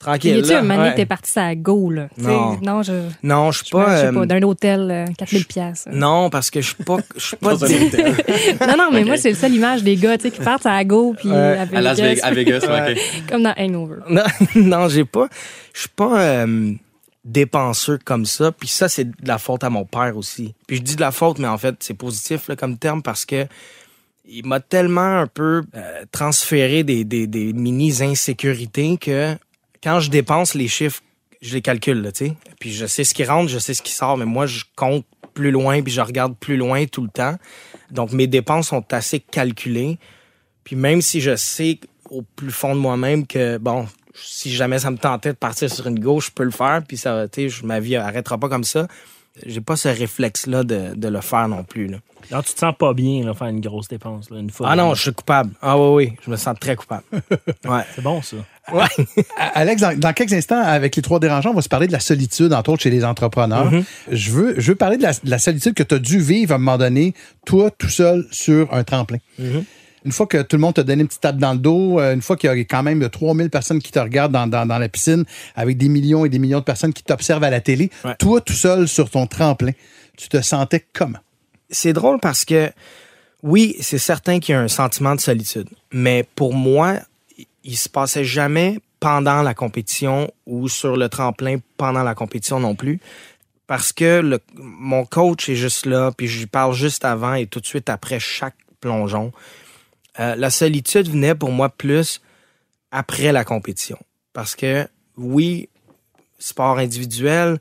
tranquille. 0.00 0.38
a-tu 0.40 0.48
là. 0.50 0.58
un 0.58 0.62
moment 0.62 0.82
Ouais. 0.82 0.94
t'es 0.96 1.06
parti 1.06 1.38
à 1.38 1.54
go, 1.54 1.90
là? 1.90 2.08
Tu 2.16 2.24
Non. 2.24 2.58
Non, 2.62 2.82
je. 2.82 2.92
Non, 3.22 3.52
je 3.52 3.58
suis 3.58 3.66
je 3.68 3.72
pas. 3.72 3.96
sais 3.96 4.06
euh, 4.06 4.12
pas, 4.12 4.26
d'un 4.26 4.42
hôtel, 4.42 4.88
euh, 4.90 5.04
4000 5.16 5.44
pièces. 5.46 5.86
non, 5.92 6.28
parce 6.30 6.50
que 6.50 6.60
je 6.60 6.74
suis 6.74 6.82
pas. 6.84 6.96
Je 7.16 7.24
suis 7.26 7.36
pas. 7.36 7.54
Non, 8.66 8.76
non, 8.76 8.88
mais 8.92 9.04
moi, 9.04 9.16
c'est 9.16 9.30
le 9.30 9.36
seul 9.36 9.54
image 9.54 9.82
des 9.84 9.94
gars, 9.96 10.16
tu 10.18 10.24
sais, 10.24 10.30
qui 10.32 10.40
partent 10.40 10.66
à 10.66 10.82
go, 10.84 11.14
puis 11.16 11.28
Ouais. 11.30 11.58
à 11.58 11.62
À 11.76 11.80
Las 11.80 12.00
Vegas, 12.00 12.20
à 12.26 12.30
Vegas, 12.32 12.66
ouais, 12.66 12.96
comme 13.28 13.42
dans 13.44 13.54
Hangover. 13.56 13.96
non, 14.10 14.22
non, 14.56 14.88
j'ai 14.88 15.04
pas. 15.04 15.28
Je 15.72 15.80
suis 15.80 15.88
pas 15.88 16.20
euh, 16.20 16.72
dépenseux 17.24 17.98
comme 18.04 18.24
ça. 18.26 18.52
Puis 18.52 18.68
ça, 18.68 18.88
c'est 18.88 19.04
de 19.04 19.12
la 19.28 19.38
faute 19.38 19.62
à 19.64 19.70
mon 19.70 19.84
père 19.84 20.16
aussi. 20.16 20.54
Puis 20.66 20.76
je 20.78 20.82
dis 20.82 20.96
de 20.96 21.00
la 21.00 21.12
faute, 21.12 21.38
mais 21.38 21.48
en 21.48 21.58
fait, 21.58 21.76
c'est 21.80 21.94
positif 21.94 22.48
là, 22.48 22.56
comme 22.56 22.76
terme 22.78 23.02
parce 23.02 23.24
que 23.24 23.46
il 24.32 24.46
m'a 24.46 24.60
tellement 24.60 25.18
un 25.20 25.26
peu 25.26 25.62
euh, 25.74 26.04
transféré 26.12 26.84
des, 26.84 27.04
des, 27.04 27.26
des 27.26 27.52
mini 27.52 27.92
insécurités 28.00 28.96
que 28.96 29.34
quand 29.82 30.00
je 30.00 30.10
dépense 30.10 30.54
les 30.54 30.68
chiffres, 30.68 31.02
je 31.40 31.54
les 31.54 31.62
calcule, 31.62 32.02
là, 32.02 32.12
tu 32.12 32.26
sais. 32.26 32.36
Puis 32.58 32.72
je 32.72 32.86
sais 32.86 33.04
ce 33.04 33.14
qui 33.14 33.24
rentre, 33.24 33.48
je 33.48 33.58
sais 33.58 33.74
ce 33.74 33.82
qui 33.82 33.92
sort, 33.92 34.16
mais 34.16 34.26
moi, 34.26 34.46
je 34.46 34.64
compte 34.76 35.04
plus 35.32 35.50
loin, 35.50 35.82
puis 35.82 35.92
je 35.92 36.00
regarde 36.00 36.36
plus 36.36 36.56
loin 36.56 36.86
tout 36.86 37.02
le 37.02 37.08
temps. 37.08 37.36
Donc, 37.90 38.12
mes 38.12 38.26
dépenses 38.26 38.68
sont 38.68 38.84
assez 38.92 39.20
calculées. 39.20 39.98
Puis 40.64 40.76
même 40.76 41.00
si 41.00 41.20
je 41.20 41.36
sais 41.36 41.78
au 42.10 42.22
plus 42.22 42.50
fond 42.50 42.74
de 42.74 42.80
moi-même 42.80 43.26
que, 43.26 43.56
bon, 43.58 43.86
si 44.14 44.52
jamais 44.52 44.78
ça 44.78 44.90
me 44.90 44.98
tentait 44.98 45.32
de 45.32 45.38
partir 45.38 45.70
sur 45.70 45.86
une 45.86 45.98
gauche, 45.98 46.26
je 46.26 46.32
peux 46.32 46.44
le 46.44 46.50
faire, 46.50 46.82
puis 46.86 46.96
ça, 46.96 47.26
tu 47.28 47.48
sais, 47.48 47.64
ma 47.64 47.80
vie 47.80 47.96
arrêtera 47.96 48.36
pas 48.38 48.48
comme 48.48 48.64
ça. 48.64 48.86
J'ai 49.46 49.60
pas 49.60 49.76
ce 49.76 49.88
réflexe-là 49.88 50.64
de, 50.64 50.94
de 50.94 51.08
le 51.08 51.20
faire 51.20 51.48
non 51.48 51.64
plus, 51.64 51.86
là. 51.86 51.98
Alors, 52.30 52.44
tu 52.44 52.52
te 52.52 52.58
sens 52.58 52.74
pas 52.76 52.92
bien, 52.92 53.24
là, 53.24 53.32
faire 53.32 53.46
une 53.46 53.60
grosse 53.60 53.88
dépense, 53.88 54.28
là, 54.30 54.38
une 54.38 54.50
fois. 54.50 54.68
Ah 54.70 54.76
non, 54.76 54.94
je 54.94 55.02
suis 55.02 55.12
coupable. 55.14 55.52
Ah 55.62 55.78
oui, 55.78 55.94
oui, 55.94 56.16
je 56.24 56.30
me 56.30 56.36
sens 56.36 56.54
très 56.60 56.76
coupable. 56.76 57.04
Ouais. 57.64 57.82
C'est 57.94 58.02
bon, 58.02 58.20
ça. 58.20 58.36
Ouais. 58.72 59.24
Alex, 59.36 59.80
dans, 59.82 59.98
dans 59.98 60.12
quelques 60.12 60.32
instants, 60.32 60.60
avec 60.62 60.96
les 60.96 61.02
trois 61.02 61.20
dérangeants, 61.20 61.50
on 61.50 61.54
va 61.54 61.62
se 61.62 61.68
parler 61.68 61.86
de 61.86 61.92
la 61.92 62.00
solitude, 62.00 62.52
entre 62.52 62.70
autres 62.70 62.82
chez 62.82 62.90
les 62.90 63.04
entrepreneurs. 63.04 63.70
je, 64.10 64.30
veux, 64.30 64.54
je 64.58 64.72
veux 64.72 64.76
parler 64.76 64.96
de 64.96 65.02
la, 65.02 65.12
de 65.12 65.18
la 65.30 65.38
solitude 65.38 65.74
que 65.74 65.82
tu 65.82 65.94
as 65.94 65.98
dû 65.98 66.18
vivre 66.20 66.52
à 66.52 66.54
un 66.56 66.58
moment 66.58 66.78
donné, 66.78 67.14
toi, 67.46 67.70
tout 67.70 67.88
seul, 67.88 68.26
sur 68.30 68.72
un 68.74 68.84
tremplin. 68.84 69.18
Une 70.04 70.12
fois 70.12 70.26
que 70.26 70.40
tout 70.40 70.56
le 70.56 70.60
monde 70.62 70.74
t'a 70.74 70.82
donné 70.82 71.02
une 71.02 71.08
petite 71.08 71.20
tape 71.20 71.36
dans 71.36 71.52
le 71.52 71.58
dos, 71.58 72.00
euh, 72.00 72.14
une 72.14 72.22
fois 72.22 72.36
qu'il 72.38 72.48
y 72.48 72.50
a 72.50 72.56
quand 72.64 72.82
même 72.82 73.06
3000 73.06 73.50
personnes 73.50 73.80
qui 73.82 73.92
te 73.92 73.98
regardent 73.98 74.32
dans, 74.32 74.46
dans, 74.46 74.64
dans 74.64 74.78
la 74.78 74.88
piscine, 74.88 75.24
avec 75.54 75.76
des 75.76 75.90
millions 75.90 76.24
et 76.24 76.30
des 76.30 76.38
millions 76.38 76.60
de 76.60 76.64
personnes 76.64 76.94
qui 76.94 77.02
t'observent 77.02 77.44
à 77.44 77.50
la 77.50 77.60
télé, 77.60 77.90
Ouais. 78.04 78.14
toi, 78.18 78.40
tout 78.40 78.54
seul, 78.54 78.88
sur 78.88 79.10
ton 79.10 79.26
tremplin, 79.26 79.72
tu 80.16 80.28
te 80.28 80.40
sentais 80.40 80.86
comment? 80.94 81.18
c'est 81.72 81.92
drôle 81.92 82.18
parce 82.18 82.44
que 82.44 82.70
oui, 83.42 83.76
c'est 83.80 83.98
certain 83.98 84.40
qu'il 84.40 84.54
y 84.54 84.56
a 84.56 84.60
un 84.60 84.68
sentiment 84.68 85.14
de 85.14 85.20
solitude, 85.20 85.66
mais 85.92 86.24
pour 86.34 86.52
moi, 86.52 86.94
il- 87.64 87.76
se 87.76 87.88
passait 87.88 88.24
jamais 88.24 88.78
pendant 89.00 89.42
la 89.42 89.54
compétition 89.54 90.30
ou 90.46 90.68
sur 90.68 90.96
le 90.96 91.08
tremplin 91.08 91.58
pendant 91.76 92.02
la 92.02 92.14
compétition 92.14 92.60
non 92.60 92.74
plus. 92.74 93.00
Parce 93.66 93.92
que 93.92 94.40
mon 94.56 95.04
coach 95.04 95.48
est 95.48 95.54
juste 95.54 95.86
là, 95.86 96.10
puis 96.16 96.26
je 96.26 96.40
lui 96.40 96.46
parle 96.46 96.74
juste 96.74 97.04
avant 97.04 97.34
et 97.34 97.46
tout 97.46 97.60
de 97.60 97.66
suite 97.66 97.88
après 97.88 98.18
chaque 98.20 98.56
plongeon. 98.80 99.32
Euh, 100.18 100.34
la 100.34 100.50
solitude 100.50 101.08
venait 101.08 101.34
pour 101.36 101.52
moi 101.52 101.68
plus 101.68 102.20
après 102.90 103.30
la 103.32 103.44
compétition. 103.44 103.98
Parce 104.32 104.56
que 104.56 104.88
oui, 105.16 105.68
sport 106.38 106.78
individuel, 106.78 107.58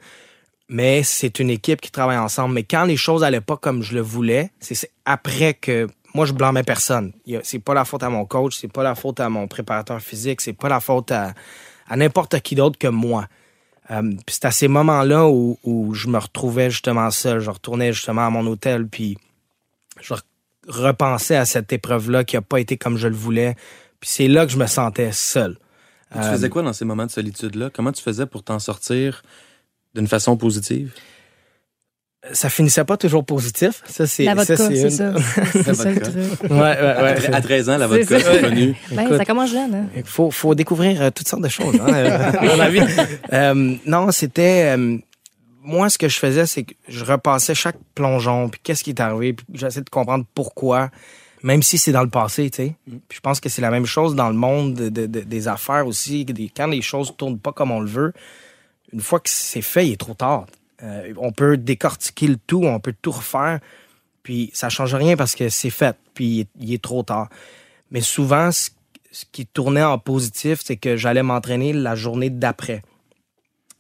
mais 0.68 1.04
c'est 1.04 1.40
une 1.40 1.50
équipe 1.50 1.82
qui 1.82 1.92
travaille 1.92 2.18
ensemble. 2.18 2.56
Mais 2.56 2.64
quand 2.64 2.86
les 2.86 2.98
choses 2.98 3.24
allaient 3.24 3.42
pas 3.42 3.58
comme 3.58 3.84
je 3.84 3.94
le 3.94 4.02
voulais, 4.02 4.52
c'est 4.60 4.90
après 5.06 5.54
que 5.54 5.88
moi 6.14 6.26
je 6.26 6.34
blâmais 6.34 6.64
personne. 6.64 7.14
C'est 7.44 7.60
pas 7.60 7.74
la 7.74 7.86
faute 7.86 8.04
à 8.04 8.10
mon 8.10 8.26
coach, 8.26 8.58
c'est 8.58 8.72
pas 8.72 8.84
la 8.84 8.96
faute 8.96 9.20
à 9.20 9.30
mon 9.30 9.48
préparateur 9.48 10.02
physique, 10.02 10.42
c'est 10.42 10.54
pas 10.54 10.70
la 10.70 10.80
faute 10.80 11.12
à, 11.12 11.34
à 11.88 11.96
n'importe 11.98 12.40
qui 12.42 12.56
d'autre 12.56 12.78
que 12.78 12.88
moi. 12.88 13.28
Euh, 13.92 14.02
puis 14.26 14.36
c'est 14.36 14.46
à 14.46 14.52
ces 14.52 14.68
moments-là 14.68 15.28
où, 15.28 15.58
où 15.64 15.94
je 15.94 16.08
me 16.08 16.18
retrouvais 16.20 16.70
justement 16.70 17.10
seul. 17.12 17.40
Je 17.40 17.50
retournais 17.50 17.92
justement 17.94 18.28
à 18.28 18.30
mon 18.30 18.46
hôtel, 18.46 18.88
puis 18.88 19.18
je 20.00 20.14
re- 20.14 20.22
repensais 20.68 21.36
à 21.36 21.46
cette 21.46 21.74
épreuve-là 21.74 22.24
qui 22.24 22.38
a 22.38 22.42
pas 22.42 22.60
été 22.60 22.78
comme 22.78 22.98
je 22.98 23.08
le 23.08 23.16
voulais. 23.16 23.56
Puis 24.00 24.10
c'est 24.12 24.28
là 24.28 24.46
que 24.46 24.52
je 24.52 24.58
me 24.58 24.68
sentais 24.68 25.12
seul. 25.12 25.58
Tu 26.12 26.18
Euh, 26.20 26.32
faisais 26.32 26.50
quoi 26.50 26.62
dans 26.62 26.74
ces 26.74 26.86
moments 26.86 27.06
de 27.06 27.12
solitude-là? 27.12 27.70
Comment 27.74 27.92
tu 27.92 28.02
faisais 28.04 28.26
pour 28.26 28.44
t'en 28.44 28.60
sortir 28.60 29.24
d'une 29.96 30.08
façon 30.08 30.38
positive? 30.38 30.94
Ça 32.34 32.50
finissait 32.50 32.84
pas 32.84 32.98
toujours 32.98 33.24
positif. 33.26 33.82
Ça, 33.86 34.06
c'est 34.06 34.26
La 34.26 34.36
vodka, 34.36 34.58
ça, 34.58 34.68
c'est 34.68 34.82
une- 34.82 34.90
ça. 34.90 35.14
C'est 35.64 35.74
ça 35.74 35.92
le 35.92 36.02
truc. 36.02 36.16
Ouais, 36.52 36.58
ouais, 36.60 36.76
ouais. 36.82 37.34
À 37.34 37.42
13 37.42 37.70
ans, 37.70 37.78
la 37.78 37.88
vodka, 37.88 38.20
c'est 38.20 38.42
connu. 38.42 38.76
Ben, 38.92 39.04
Écoute. 39.06 39.18
ça 39.18 39.26
commence 39.26 39.52
jeune, 39.52 39.74
hein? 39.74 39.86
Il 39.96 40.04
faut, 40.04 40.30
faut 40.30 40.54
découvrir 40.54 41.02
euh, 41.02 41.10
toutes 41.12 41.28
sortes 41.30 41.44
de 41.44 41.50
choses 41.50 41.76
hein, 41.82 41.88
euh, 41.94 42.32
dans 42.48 42.56
la 42.58 42.70
vie. 42.70 42.82
Euh, 43.32 43.76
non, 43.86 44.12
c'était... 44.12 44.76
euh, 44.78 44.98
moi, 45.62 45.90
ce 45.90 45.98
que 45.98 46.08
je 46.10 46.18
faisais, 46.18 46.46
c'est 46.46 46.64
que 46.64 46.74
je 46.88 47.04
repassais 47.06 47.54
chaque 47.56 47.78
plongeon, 47.96 48.50
puis 48.50 48.60
qu'est-ce 48.64 48.84
qui 48.84 48.90
est 48.92 49.00
arrivé, 49.02 49.34
puis 49.34 49.46
j'essayais 49.54 49.84
de 49.84 49.90
comprendre 49.90 50.26
pourquoi, 50.34 50.90
même 51.44 51.62
si 51.64 51.78
c'est 51.78 51.92
dans 51.92 52.04
le 52.04 52.10
passé, 52.10 52.50
tu 52.50 52.58
sais. 52.64 52.76
Puis 53.08 53.16
je 53.18 53.20
pense 53.22 53.40
que 53.40 53.50
c'est 53.50 53.62
la 53.62 53.70
même 53.70 53.86
chose 53.86 54.16
dans 54.16 54.30
le 54.30 54.36
monde 54.36 54.74
de- 54.74 54.90
de- 54.90 55.06
de- 55.06 55.20
des 55.22 55.48
affaires 55.48 55.86
aussi. 55.88 56.26
que 56.26 56.32
des- 56.34 56.52
quand 56.56 56.68
les 56.68 56.82
choses 56.82 57.14
tournent 57.18 57.40
pas 57.40 57.52
comme 57.54 57.72
on 57.72 57.80
le 57.82 57.90
veut, 57.90 58.14
une 58.94 59.02
fois 59.02 59.20
que 59.20 59.30
c'est 59.30 59.62
fait, 59.62 59.88
il 59.88 59.94
est 59.94 59.98
trop 59.98 60.14
tard. 60.16 60.46
Euh, 60.84 61.14
on 61.18 61.32
peut 61.32 61.58
décortiquer 61.58 62.28
le 62.28 62.38
tout, 62.38 62.64
on 62.64 62.80
peut 62.80 62.96
tout 63.02 63.12
refaire, 63.12 63.60
puis 64.24 64.50
ça 64.54 64.70
change 64.70 64.96
rien 64.96 65.16
parce 65.18 65.36
que 65.36 65.50
c'est 65.50 65.70
fait, 65.70 65.98
puis 66.14 66.48
il 66.60 66.74
est, 66.74 66.82
trop 66.82 67.04
tard. 67.04 67.30
Mais 67.92 68.02
souvent, 68.02 68.52
ce, 68.52 68.70
qui 69.32 69.46
tournait 69.46 69.84
en 69.84 69.98
positif, 69.98 70.60
c'est 70.64 70.78
que 70.78 70.96
j'allais 70.96 71.24
m'entraîner 71.24 71.74
la 71.74 71.96
journée 71.96 72.30
d'après. 72.30 72.84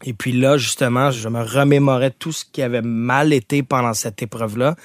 Et 0.03 0.13
puis 0.13 0.31
là, 0.31 0.57
justement, 0.57 1.11
je 1.11 1.29
me 1.29 1.41
remémorais 1.41 2.11
tout 2.11 2.31
ce 2.31 2.45
qui 2.45 2.61
avait 2.61 2.81
mal 2.81 3.33
été 3.33 3.63
pendant 3.63 3.93
cette 3.93 4.21
épreuve-là. 4.21 4.75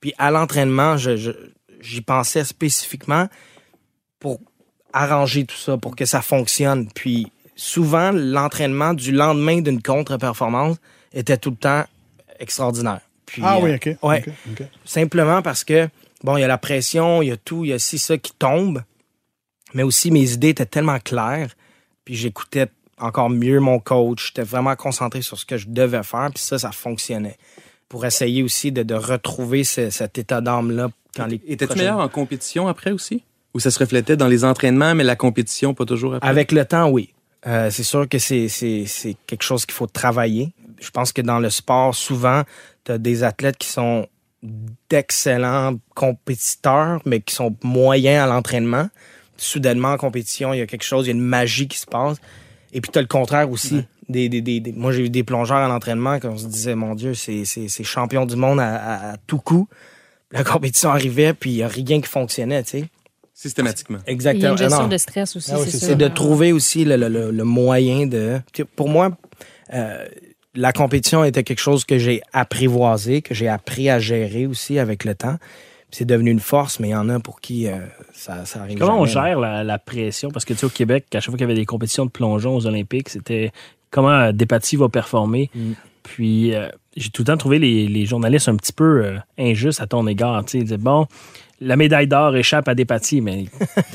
Puis 0.00 0.14
à 0.16 0.30
l'entraînement, 0.30 0.96
j'y 0.96 2.00
pensais 2.00 2.44
spécifiquement 2.44 3.28
pour 4.20 4.40
arranger 4.92 5.44
tout 5.44 5.56
ça, 5.56 5.76
pour 5.76 5.96
que 5.96 6.04
ça 6.04 6.22
fonctionne. 6.22 6.88
Puis 6.94 7.30
souvent, 7.56 8.10
l'entraînement 8.12 8.94
du 8.94 9.12
lendemain 9.12 9.60
d'une 9.60 9.82
contre-performance 9.82 10.78
était 11.12 11.36
tout 11.36 11.50
le 11.50 11.56
temps 11.56 11.84
extraordinaire. 12.38 13.00
Puis, 13.26 13.42
Ah 13.44 13.56
euh, 13.56 13.60
oui, 13.62 13.74
OK. 13.74 13.96
ouais. 14.02 14.24
OK, 14.26 14.32
OK. 14.60 14.66
Simplement 14.84 15.42
parce 15.42 15.64
que, 15.64 15.88
bon, 16.24 16.36
il 16.36 16.40
y 16.40 16.44
a 16.44 16.48
la 16.48 16.58
pression, 16.58 17.22
il 17.22 17.28
y 17.28 17.32
a 17.32 17.36
tout, 17.36 17.64
il 17.64 17.68
y 17.68 17.72
a 17.72 17.78
ci, 17.78 17.98
ça 17.98 18.18
qui 18.18 18.32
tombe. 18.32 18.82
Mais 19.74 19.82
aussi, 19.84 20.10
mes 20.10 20.32
idées 20.32 20.48
étaient 20.48 20.66
tellement 20.66 20.98
claires. 20.98 21.50
Puis 22.04 22.16
j'écoutais 22.16 22.66
encore 22.98 23.30
mieux 23.30 23.60
mon 23.60 23.78
coach. 23.78 24.28
J'étais 24.28 24.42
vraiment 24.42 24.74
concentré 24.74 25.22
sur 25.22 25.38
ce 25.38 25.44
que 25.44 25.56
je 25.56 25.66
devais 25.68 26.02
faire. 26.02 26.28
Puis 26.34 26.42
ça, 26.42 26.58
ça 26.58 26.72
fonctionnait. 26.72 27.36
Pour 27.88 28.04
essayer 28.04 28.42
aussi 28.42 28.72
de, 28.72 28.82
de 28.82 28.94
retrouver 28.94 29.62
ce- 29.64 29.90
cet 29.90 30.18
état 30.18 30.40
d'âme-là 30.40 30.90
quand 31.16 31.26
les. 31.26 31.36
Étais-tu 31.46 31.66
prochaines- 31.66 31.78
meilleur 31.78 31.98
en 31.98 32.08
compétition 32.08 32.66
après 32.68 32.90
aussi? 32.92 33.22
Ou 33.54 33.60
ça 33.60 33.70
se 33.72 33.78
reflétait 33.80 34.16
dans 34.16 34.28
les 34.28 34.44
entraînements, 34.44 34.94
mais 34.94 35.02
la 35.04 35.16
compétition 35.16 35.74
pas 35.74 35.84
toujours 35.84 36.14
après? 36.14 36.28
Avec 36.28 36.52
le 36.52 36.64
temps, 36.64 36.88
oui. 36.88 37.12
Euh, 37.46 37.70
c'est 37.70 37.82
sûr 37.82 38.08
que 38.08 38.18
c'est, 38.18 38.48
c'est, 38.48 38.84
c'est 38.86 39.16
quelque 39.26 39.42
chose 39.42 39.66
qu'il 39.66 39.74
faut 39.74 39.86
travailler. 39.88 40.52
Je 40.80 40.90
pense 40.90 41.12
que 41.12 41.20
dans 41.22 41.38
le 41.38 41.50
sport, 41.50 41.94
souvent, 41.94 42.42
tu 42.84 42.92
as 42.92 42.98
des 42.98 43.22
athlètes 43.22 43.58
qui 43.58 43.68
sont 43.68 44.06
d'excellents 44.88 45.74
compétiteurs, 45.94 47.00
mais 47.04 47.20
qui 47.20 47.34
sont 47.34 47.54
moyens 47.62 48.24
à 48.24 48.26
l'entraînement. 48.26 48.88
Soudainement, 49.36 49.92
en 49.92 49.96
compétition, 49.96 50.52
il 50.52 50.58
y 50.58 50.62
a 50.62 50.66
quelque 50.66 50.84
chose, 50.84 51.06
il 51.06 51.08
y 51.08 51.12
a 51.12 51.14
une 51.14 51.20
magie 51.24 51.68
qui 51.68 51.78
se 51.78 51.86
passe. 51.86 52.18
Et 52.72 52.80
puis, 52.80 52.90
tu 52.92 52.98
as 52.98 53.02
le 53.02 53.08
contraire 53.08 53.50
aussi. 53.50 53.84
Des, 54.08 54.28
des, 54.28 54.40
des, 54.40 54.60
des- 54.60 54.72
moi, 54.72 54.92
j'ai 54.92 55.02
vu 55.02 55.10
des 55.10 55.22
plongeurs 55.22 55.58
à 55.58 55.68
l'entraînement 55.68 56.18
qu'on 56.18 56.36
se 56.36 56.46
disait, 56.46 56.74
mon 56.74 56.94
Dieu, 56.94 57.14
c'est, 57.14 57.44
c'est, 57.44 57.68
c'est 57.68 57.84
champion 57.84 58.26
du 58.26 58.36
monde 58.36 58.58
à, 58.60 58.74
à- 58.74 59.12
à 59.12 59.16
tout 59.18 59.38
coup. 59.38 59.68
La 60.32 60.44
compétition 60.44 60.90
arrivait, 60.90 61.32
puis 61.32 61.50
il 61.50 61.56
n'y 61.56 61.62
a 61.62 61.68
rien 61.68 62.00
qui 62.00 62.08
fonctionnait, 62.08 62.62
tu 62.64 62.70
sais. 62.70 62.84
Systématiquement. 63.34 63.98
Il 64.06 64.08
y 64.08 64.10
a 64.10 64.12
Exactement. 64.12 64.52
une 64.52 64.58
gestion 64.58 64.82
Non. 64.82 64.88
de 64.88 64.96
stress 64.98 65.36
aussi, 65.36 65.50
Ah 65.52 65.58
oui, 65.58 65.64
c'est 65.64 65.70
c'est 65.72 65.78
ça. 65.78 65.86
C'est 65.88 65.96
de 65.96 66.08
trouver 66.08 66.52
aussi 66.52 66.84
le, 66.84 66.96
le- 66.96 67.08
le- 67.08 67.30
le 67.30 67.44
moyen 67.44 68.06
de. 68.06 68.40
Pour 68.76 68.88
moi, 68.88 69.16
euh, 69.72 70.06
la 70.54 70.72
compétition 70.72 71.24
était 71.24 71.42
quelque 71.42 71.60
chose 71.60 71.84
que 71.84 71.98
j'ai 71.98 72.22
apprivoisé, 72.32 73.22
que 73.22 73.34
j'ai 73.34 73.48
appris 73.48 73.88
à 73.88 73.98
gérer 73.98 74.46
aussi 74.46 74.78
avec 74.78 75.04
le 75.04 75.14
temps. 75.14 75.36
C'est 75.92 76.04
devenu 76.04 76.30
une 76.30 76.40
force, 76.40 76.78
mais 76.78 76.88
il 76.88 76.92
y 76.92 76.96
en 76.96 77.08
a 77.08 77.18
pour 77.18 77.40
qui 77.40 77.66
euh, 77.66 77.78
ça, 78.12 78.44
ça 78.44 78.60
arrive. 78.60 78.78
Comment 78.78 79.00
on 79.00 79.06
gère 79.06 79.40
la, 79.40 79.64
la 79.64 79.78
pression? 79.78 80.30
Parce 80.30 80.44
que 80.44 80.52
tu 80.52 80.60
sais, 80.60 80.66
au 80.66 80.70
Québec, 80.70 81.06
à 81.14 81.20
chaque 81.20 81.30
fois 81.30 81.36
qu'il 81.36 81.48
y 81.48 81.50
avait 81.50 81.58
des 81.58 81.66
compétitions 81.66 82.06
de 82.06 82.10
plongeon 82.10 82.54
aux 82.54 82.66
Olympiques, 82.66 83.08
c'était 83.08 83.50
comment 83.90 84.10
euh, 84.10 84.32
Despatie 84.32 84.76
va 84.76 84.88
performer? 84.88 85.50
Mm. 85.54 85.72
Puis 86.02 86.54
euh, 86.54 86.68
j'ai 86.96 87.10
tout 87.10 87.22
le 87.22 87.26
temps 87.26 87.36
trouvé 87.36 87.58
les, 87.58 87.86
les 87.88 88.06
journalistes 88.06 88.48
un 88.48 88.56
petit 88.56 88.72
peu 88.72 89.04
euh, 89.04 89.18
injustes 89.38 89.80
à 89.80 89.86
ton 89.86 90.06
égard. 90.06 90.44
Tu 90.44 90.52
sais, 90.52 90.58
ils 90.58 90.64
disaient, 90.64 90.78
bon, 90.78 91.06
la 91.60 91.76
médaille 91.76 92.06
d'or 92.06 92.36
échappe 92.36 92.68
à 92.68 92.74
Despatie, 92.74 93.20
mais 93.20 93.46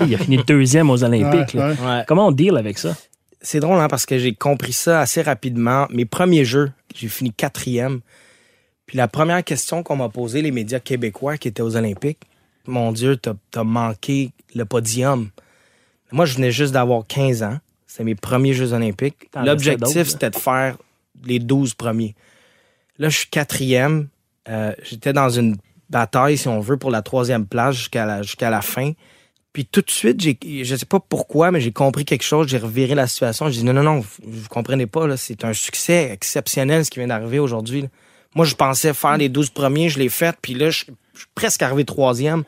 il 0.01 0.15
a 0.15 0.17
fini 0.17 0.37
deuxième 0.45 0.89
aux 0.89 1.03
Olympiques. 1.03 1.55
Ouais. 1.55 1.63
Ouais. 1.63 2.03
Comment 2.07 2.27
on 2.27 2.31
deal 2.31 2.57
avec 2.57 2.77
ça? 2.77 2.95
C'est 3.45 3.59
drôle, 3.59 3.77
hein, 3.79 3.87
parce 3.87 4.07
que 4.07 4.17
j'ai 4.17 4.33
compris 4.33 4.73
ça 4.73 5.01
assez 5.01 5.21
rapidement. 5.21 5.85
Mes 5.91 6.05
premiers 6.05 6.45
jeux, 6.45 6.71
j'ai 6.95 7.07
fini 7.07 7.31
quatrième. 7.31 8.01
Puis 8.87 8.97
la 8.97 9.07
première 9.07 9.43
question 9.43 9.83
qu'on 9.83 9.95
m'a 9.95 10.09
posée, 10.09 10.41
les 10.41 10.49
médias 10.49 10.79
québécois 10.79 11.37
qui 11.37 11.47
étaient 11.47 11.61
aux 11.61 11.75
Olympiques, 11.75 12.21
mon 12.65 12.91
Dieu, 12.91 13.17
t'as 13.17 13.35
as 13.55 13.63
manqué 13.63 14.31
le 14.55 14.65
podium. 14.65 15.29
Moi, 16.11 16.25
je 16.25 16.33
venais 16.33 16.49
juste 16.49 16.73
d'avoir 16.73 17.05
15 17.05 17.43
ans. 17.43 17.59
C'était 17.85 18.03
mes 18.03 18.15
premiers 18.15 18.53
Jeux 18.53 18.73
olympiques. 18.73 19.29
L'objectif, 19.35 19.93
d'autres, 19.93 20.09
c'était 20.09 20.31
de 20.31 20.35
faire 20.37 20.77
les 21.23 21.37
12 21.37 21.75
premiers. 21.75 22.15
Là, 22.97 23.09
je 23.09 23.19
suis 23.19 23.29
quatrième. 23.29 24.07
Euh, 24.49 24.73
J'étais 24.81 25.13
dans 25.13 25.29
une 25.29 25.55
bataille, 25.91 26.39
si 26.39 26.47
on 26.47 26.61
veut, 26.61 26.77
pour 26.77 26.89
la 26.89 27.03
troisième 27.03 27.45
place 27.45 27.75
jusqu'à 27.75 28.07
la, 28.07 28.23
jusqu'à 28.23 28.49
la 28.49 28.61
fin. 28.63 28.93
Puis 29.55 29.63
tout 29.65 29.79
de 29.79 29.89
suite, 29.89 30.19
j'ai, 30.19 30.37
je 30.65 30.75
sais 30.75 30.85
pas 30.85 30.99
pourquoi, 30.99 31.49
mais 31.49 31.61
j'ai 31.61 31.71
compris 31.71 32.03
quelque 32.03 32.25
chose. 32.25 32.49
J'ai 32.49 32.57
reviré 32.57 32.93
la 32.93 33.07
situation. 33.07 33.47
J'ai 33.47 33.59
dit 33.59 33.63
non, 33.63 33.71
non, 33.71 33.83
non, 33.83 33.99
vous, 34.01 34.09
vous 34.21 34.49
comprenez 34.49 34.85
pas. 34.85 35.07
Là, 35.07 35.15
c'est 35.15 35.45
un 35.45 35.53
succès 35.53 36.09
exceptionnel 36.11 36.83
ce 36.83 36.91
qui 36.91 36.99
vient 36.99 37.07
d'arriver 37.07 37.39
aujourd'hui. 37.39 37.83
là. 37.83 37.87
Moi, 38.35 38.43
je 38.45 38.53
pensais 38.55 38.93
faire 38.93 39.15
les 39.15 39.29
12 39.29 39.51
premiers, 39.51 39.87
je 39.87 39.97
l'ai 39.97 40.09
fait. 40.09 40.35
Puis 40.41 40.55
là, 40.55 40.71
je, 40.71 40.83
je 41.13 41.19
suis 41.19 41.29
presque 41.35 41.61
arrivé 41.61 41.85
troisième. 41.85 42.43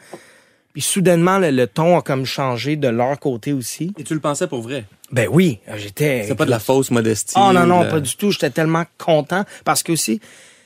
Puis 0.73 0.81
soudainement, 0.81 1.39
le, 1.39 1.49
le 1.49 1.65
ton 1.65 1.97
a 1.97 2.01
comme 2.01 2.25
changé 2.25 2.75
de 2.75 2.89
leur 2.89 3.17
côté 3.21 3.53
aussi. 3.53 3.93
Et 3.97 4.03
tu 4.03 4.13
le 4.13 4.19
pensais 4.19 4.47
pour 4.47 4.61
vrai? 4.61 4.83
Ben 5.09 5.29
oui, 5.31 5.59
j'étais. 5.77 6.25
C'est 6.27 6.35
pas 6.35 6.43
de 6.43 6.51
la 6.51 6.59
fausse 6.59 6.91
modestie. 6.91 7.35
Oh 7.37 7.53
non, 7.53 7.65
non, 7.65 7.85
de 7.85 7.89
pas 7.89 8.01
du 8.01 8.17
tout. 8.17 8.31
J'étais 8.31 8.49
tellement 8.49 8.83
content 8.97 9.45
parce 9.63 9.81
que 9.81 9.93
aussi, 9.93 10.19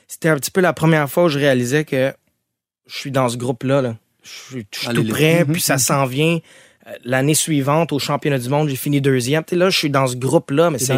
c'était 0.08 0.30
un 0.30 0.36
petit 0.38 0.50
peu 0.50 0.60
la 0.60 0.72
première 0.72 1.08
fois 1.08 1.26
où 1.26 1.28
je 1.28 1.38
réalisais 1.38 1.84
que 1.84 2.12
je 2.88 2.98
suis 2.98 3.12
dans 3.12 3.28
ce 3.28 3.36
groupe-là. 3.36 3.80
Là. 3.80 3.94
Je 4.22 4.30
suis, 4.30 4.66
tout 4.94 5.08
prêt, 5.08 5.44
puis 5.50 5.60
ça 5.60 5.78
s'en 5.78 6.06
vient. 6.06 6.38
L'année 7.04 7.34
suivante, 7.34 7.92
au 7.92 7.98
championnat 7.98 8.38
du 8.38 8.48
monde, 8.48 8.68
j'ai 8.68 8.76
fini 8.76 9.00
deuxième. 9.00 9.44
Tu 9.44 9.50
sais, 9.50 9.56
là, 9.56 9.70
je 9.70 9.78
suis 9.78 9.90
dans 9.90 10.06
ce 10.06 10.16
groupe-là, 10.16 10.70
mais 10.70 10.78
C'est 10.78 10.96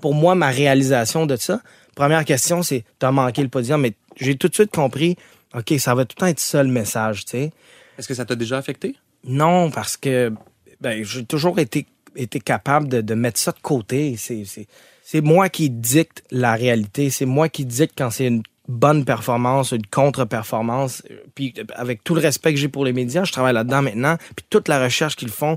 pour 0.00 0.14
moi 0.14 0.34
ma 0.34 0.48
réalisation 0.48 1.26
de 1.26 1.36
ça. 1.36 1.60
Première 1.94 2.24
question, 2.24 2.62
c'est 2.62 2.84
t'as 2.98 3.10
manqué 3.10 3.42
le 3.42 3.48
podium, 3.48 3.80
mais 3.80 3.92
j'ai 4.16 4.36
tout 4.36 4.48
de 4.48 4.54
suite 4.54 4.70
compris, 4.70 5.16
OK, 5.54 5.74
ça 5.78 5.94
va 5.94 6.04
tout 6.04 6.14
le 6.16 6.20
temps 6.20 6.26
être 6.26 6.40
ça 6.40 6.62
le 6.62 6.70
message, 6.70 7.24
tu 7.24 7.32
sais. 7.32 7.52
Est-ce 7.98 8.08
que 8.08 8.14
ça 8.14 8.24
t'a 8.24 8.34
déjà 8.34 8.56
affecté? 8.56 8.96
Non, 9.24 9.70
parce 9.70 9.96
que 9.96 10.32
ben, 10.80 11.04
j'ai 11.04 11.24
toujours 11.24 11.58
été, 11.58 11.86
été 12.16 12.40
capable 12.40 12.88
de, 12.88 13.00
de 13.00 13.14
mettre 13.14 13.38
ça 13.38 13.52
de 13.52 13.60
côté. 13.60 14.16
C'est, 14.16 14.44
c'est, 14.46 14.66
c'est 15.04 15.20
moi 15.20 15.48
qui 15.48 15.70
dicte 15.70 16.24
la 16.30 16.54
réalité. 16.54 17.10
C'est 17.10 17.26
moi 17.26 17.48
qui 17.48 17.64
dicte 17.64 17.94
quand 17.96 18.10
c'est 18.10 18.26
une 18.26 18.42
bonne 18.68 19.04
performance, 19.04 19.72
une 19.72 19.86
contre-performance. 19.86 21.02
Puis 21.34 21.54
avec 21.74 22.04
tout 22.04 22.14
le 22.14 22.20
respect 22.20 22.52
que 22.54 22.58
j'ai 22.60 22.68
pour 22.68 22.84
les 22.84 22.92
médias, 22.92 23.24
je 23.24 23.32
travaille 23.32 23.54
là-dedans 23.54 23.82
maintenant. 23.82 24.16
Puis 24.36 24.44
toute 24.48 24.68
la 24.68 24.82
recherche 24.82 25.16
qu'ils 25.16 25.30
font, 25.30 25.56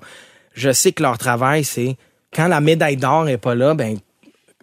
je 0.53 0.71
sais 0.71 0.91
que 0.91 1.03
leur 1.03 1.17
travail, 1.17 1.63
c'est 1.63 1.97
quand 2.33 2.47
la 2.47 2.61
médaille 2.61 2.97
d'or 2.97 3.29
est 3.29 3.37
pas 3.37 3.55
là, 3.55 3.73
ben 3.73 3.97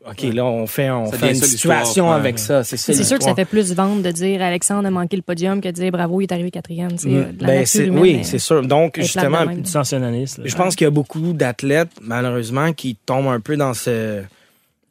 OK, 0.05 0.23
là, 0.35 0.45
on 0.45 0.67
fait, 0.67 0.91
on 0.91 1.13
fait 1.13 1.31
une 1.31 1.35
situation 1.37 2.09
Ouais, 2.09 2.17
avec 2.17 2.35
ouais. 2.35 2.41
ça. 2.41 2.65
C'est, 2.65 2.77
sûr 2.77 3.19
que 3.19 3.25
ça 3.25 3.37
fait 3.37 3.45
plus 3.45 3.73
vendre 3.73 4.03
de 4.03 4.11
dire 4.11 4.43
Alexandre 4.43 4.89
a 4.89 4.91
manqué 4.91 5.15
le 5.15 5.23
podium 5.23 5.61
que 5.61 5.69
de 5.69 5.73
dire 5.73 5.93
bravo, 5.93 6.21
il 6.21 6.25
est 6.25 6.33
arrivé 6.33 6.51
quatrième. 6.51 6.91
La 7.05 7.23
Ben, 7.23 7.47
nature 7.47 7.69
c'est- 7.69 7.87
humaine, 7.87 8.03
oui, 8.03 8.21
c'est 8.25 8.41
sûr. 8.41 8.63
Donc, 8.67 8.99
justement, 8.99 9.45
sensationnaliste. 9.63 10.41
Je 10.45 10.57
pense 10.57 10.75
qu'il 10.75 10.87
y 10.87 10.89
a 10.89 10.91
beaucoup 10.91 11.33
d'athlètes, 11.33 11.93
malheureusement, 12.01 12.73
qui 12.73 12.97
tombent 13.07 13.29
un 13.29 13.39
peu 13.39 13.57
dans 13.57 13.75
ce 13.75 14.23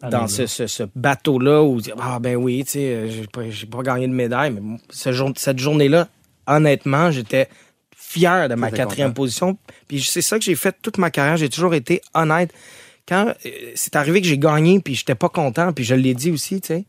dans 0.10 0.28
ce, 0.28 0.48
ce, 0.48 0.68
ce 0.68 0.84
bateau-là 0.96 1.64
où 1.64 1.80
dire, 1.82 1.96
ah 2.00 2.20
ben 2.20 2.36
oui, 2.36 2.64
tu 2.66 2.72
sais, 2.72 2.80
euh, 2.80 3.10
j'ai 3.10 3.28
pas, 3.28 3.50
j'ai 3.50 3.66
pas 3.68 3.82
gagné 3.84 4.08
de 4.08 4.14
médaille, 4.14 4.52
mais 4.52 4.78
ce 4.90 5.12
jour, 5.12 5.32
cette 5.36 5.60
journée-là, 5.60 6.08
honnêtement, 6.48 7.12
j'étais 7.12 7.48
fier 7.96 8.50
de 8.50 8.56
ma 8.56 8.72
quatrième 8.72 9.10
content. 9.10 9.22
position. 9.22 9.58
Puis 9.88 10.02
c'est 10.02 10.22
ça 10.22 10.38
que 10.38 10.44
j'ai 10.44 10.56
fait 10.56 10.76
toute 10.82 10.98
ma 10.98 11.12
carrière. 11.12 11.38
J'ai 11.38 11.50
toujours 11.50 11.74
été 11.74 12.02
honnête. 12.14 12.52
Quand 13.08 13.34
euh, 13.46 13.50
c'est 13.76 13.96
arrivé 13.96 14.22
que 14.22 14.28
j'ai 14.28 14.38
gagné, 14.38 14.80
puis 14.80 14.96
j'étais 14.96 15.16
pas 15.16 15.30
content, 15.30 15.72
puis 15.74 15.84
je 15.84 15.96
l'ai 15.96 16.14
dit 16.14 16.32
aussi, 16.32 16.62
tu 16.62 16.68
sais. 16.68 16.86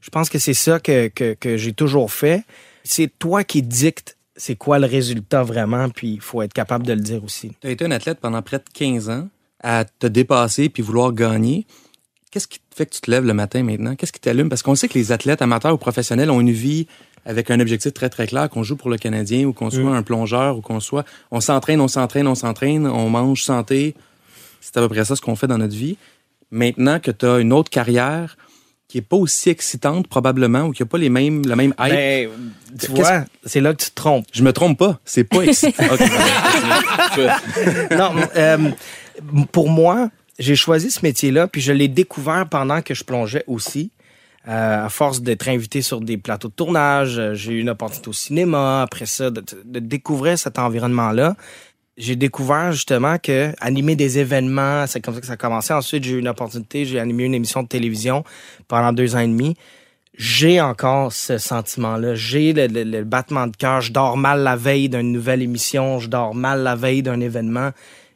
Je 0.00 0.10
pense 0.10 0.28
que 0.28 0.38
c'est 0.38 0.54
ça 0.54 0.78
que, 0.78 1.08
que, 1.08 1.34
que 1.34 1.56
j'ai 1.56 1.72
toujours 1.72 2.12
fait. 2.12 2.44
C'est 2.84 3.10
toi 3.18 3.42
qui 3.42 3.62
dictes 3.62 4.16
c'est 4.38 4.54
quoi 4.54 4.78
le 4.78 4.86
résultat 4.86 5.42
vraiment, 5.42 5.90
puis 5.90 6.14
il 6.14 6.20
faut 6.20 6.40
être 6.42 6.54
capable 6.54 6.86
de 6.86 6.92
le 6.92 7.00
dire 7.00 7.22
aussi. 7.24 7.52
Tu 7.60 7.66
as 7.66 7.70
été 7.70 7.84
un 7.84 7.90
athlète 7.90 8.20
pendant 8.20 8.40
près 8.40 8.58
de 8.58 8.64
15 8.72 9.10
ans 9.10 9.28
à 9.62 9.84
te 9.84 10.06
dépasser 10.06 10.68
puis 10.68 10.82
vouloir 10.82 11.12
gagner. 11.12 11.66
Qu'est-ce 12.30 12.46
qui 12.48 12.58
fait 12.74 12.86
que 12.86 12.94
tu 12.94 13.00
te 13.00 13.10
lèves 13.10 13.24
le 13.24 13.34
matin 13.34 13.62
maintenant? 13.62 13.94
Qu'est-ce 13.96 14.12
qui 14.12 14.20
t'allume? 14.20 14.48
Parce 14.48 14.62
qu'on 14.62 14.74
sait 14.74 14.88
que 14.88 14.98
les 14.98 15.12
athlètes 15.12 15.42
amateurs 15.42 15.72
ou 15.72 15.78
professionnels 15.78 16.30
ont 16.30 16.40
une 16.40 16.50
vie 16.52 16.86
avec 17.24 17.50
un 17.50 17.60
objectif 17.60 17.92
très, 17.94 18.08
très 18.08 18.26
clair, 18.26 18.48
qu'on 18.50 18.62
joue 18.62 18.76
pour 18.76 18.90
le 18.90 18.96
Canadien 18.98 19.44
ou 19.46 19.52
qu'on 19.52 19.70
soit 19.70 19.94
un 19.96 20.02
plongeur 20.02 20.56
ou 20.56 20.60
qu'on 20.60 20.80
soit... 20.80 21.04
On 21.30 21.40
s'entraîne, 21.40 21.80
on 21.80 21.88
s'entraîne, 21.88 22.26
on 22.26 22.34
s'entraîne, 22.34 22.86
on 22.86 23.08
mange 23.10 23.42
santé. 23.42 23.94
C'est 24.60 24.76
à 24.76 24.80
peu 24.80 24.88
près 24.88 25.04
ça 25.04 25.16
ce 25.16 25.20
qu'on 25.20 25.36
fait 25.36 25.46
dans 25.46 25.58
notre 25.58 25.74
vie. 25.76 25.96
Maintenant 26.50 26.98
que 27.00 27.10
tu 27.10 27.26
as 27.26 27.38
une 27.38 27.52
autre 27.52 27.70
carrière 27.70 28.36
qui 28.88 28.98
est 28.98 29.02
pas 29.02 29.16
aussi 29.16 29.50
excitante 29.50 30.08
probablement 30.08 30.62
ou 30.62 30.72
qui 30.72 30.82
a 30.82 30.86
pas 30.86 30.96
les 30.96 31.10
mêmes, 31.10 31.42
le 31.46 31.54
même 31.56 31.74
hype, 31.78 31.92
Ben, 31.92 32.30
tu 32.78 32.86
Qu'est-ce- 32.86 32.92
vois, 32.92 33.24
c'est 33.44 33.60
là 33.60 33.74
que 33.74 33.82
tu 33.84 33.90
te 33.90 33.94
trompes. 33.94 34.24
je 34.32 34.42
me 34.42 34.52
trompe 34.54 34.78
pas. 34.78 34.98
C'est 35.04 35.24
pas 35.24 35.42
excitant. 35.42 35.84
Non, 37.90 38.12
euh, 38.36 38.70
pour 39.52 39.68
moi, 39.68 40.08
j'ai 40.38 40.56
choisi 40.56 40.90
ce 40.90 41.00
métier-là, 41.02 41.48
puis 41.48 41.60
je 41.60 41.72
l'ai 41.72 41.88
découvert 41.88 42.48
pendant 42.48 42.82
que 42.82 42.94
je 42.94 43.04
plongeais 43.04 43.44
aussi. 43.46 43.90
Euh, 44.46 44.86
à 44.86 44.88
force 44.88 45.20
d'être 45.20 45.48
invité 45.48 45.82
sur 45.82 46.00
des 46.00 46.16
plateaux 46.16 46.48
de 46.48 46.54
tournage, 46.54 47.18
euh, 47.18 47.34
j'ai 47.34 47.52
eu 47.52 47.60
une 47.60 47.68
opportunité 47.68 48.08
au 48.08 48.14
cinéma. 48.14 48.82
Après 48.82 49.04
ça, 49.04 49.30
de, 49.30 49.42
découvrir 49.64 50.38
cet 50.38 50.58
environnement-là, 50.58 51.36
j'ai 51.98 52.16
découvert 52.16 52.72
justement 52.72 53.18
que 53.18 53.52
animer 53.60 53.94
des 53.94 54.18
événements, 54.18 54.86
c'est 54.86 55.00
comme 55.00 55.14
ça 55.14 55.20
que 55.20 55.26
ça 55.26 55.32
a 55.34 55.36
commencé. 55.36 55.74
Ensuite, 55.74 56.04
j'ai 56.04 56.14
eu 56.14 56.18
une 56.20 56.28
opportunité, 56.28 56.86
j'ai 56.86 56.98
animé 56.98 57.24
une 57.24 57.34
émission 57.34 57.62
de 57.62 57.68
télévision 57.68 58.24
pendant 58.68 58.92
deux 58.92 59.16
ans 59.16 59.20
et 59.20 59.26
demi. 59.26 59.54
J'ai 60.14 60.60
encore 60.60 61.12
ce 61.12 61.36
sentiment-là. 61.36 62.14
J'ai 62.14 62.52
le 62.52 63.02
battement 63.04 63.46
de 63.48 63.56
cœur. 63.56 63.80
Je 63.80 63.92
dors 63.92 64.16
mal 64.16 64.42
la 64.42 64.56
veille 64.56 64.88
d'une 64.88 65.12
nouvelle 65.12 65.42
émission. 65.42 65.98
Je 65.98 66.08
dors 66.08 66.34
mal 66.34 66.62
la 66.62 66.74
veille 66.74 67.02
d'un 67.02 67.20
événement. 67.20 67.70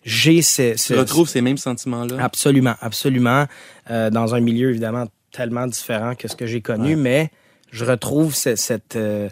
J'ai 0.04 0.42
ce, 0.42 0.76
ce, 0.76 0.94
Tu 0.94 0.98
retrouves 0.98 1.28
ces 1.28 1.40
mêmes 1.40 1.58
sentiments-là? 1.58 2.16
Absolument, 2.22 2.74
absolument. 2.80 3.46
Euh, 3.90 4.10
dans 4.10 4.34
un 4.34 4.40
milieu 4.40 4.70
évidemment 4.70 5.06
tellement 5.30 5.66
différent 5.66 6.14
que 6.14 6.28
ce 6.28 6.36
que 6.36 6.46
j'ai 6.46 6.60
connu, 6.60 6.96
mais 6.96 7.30
je 7.70 7.84
retrouve 7.84 8.34
ce- 8.34 8.56
cette, 8.56 8.96
euh, 8.96 9.28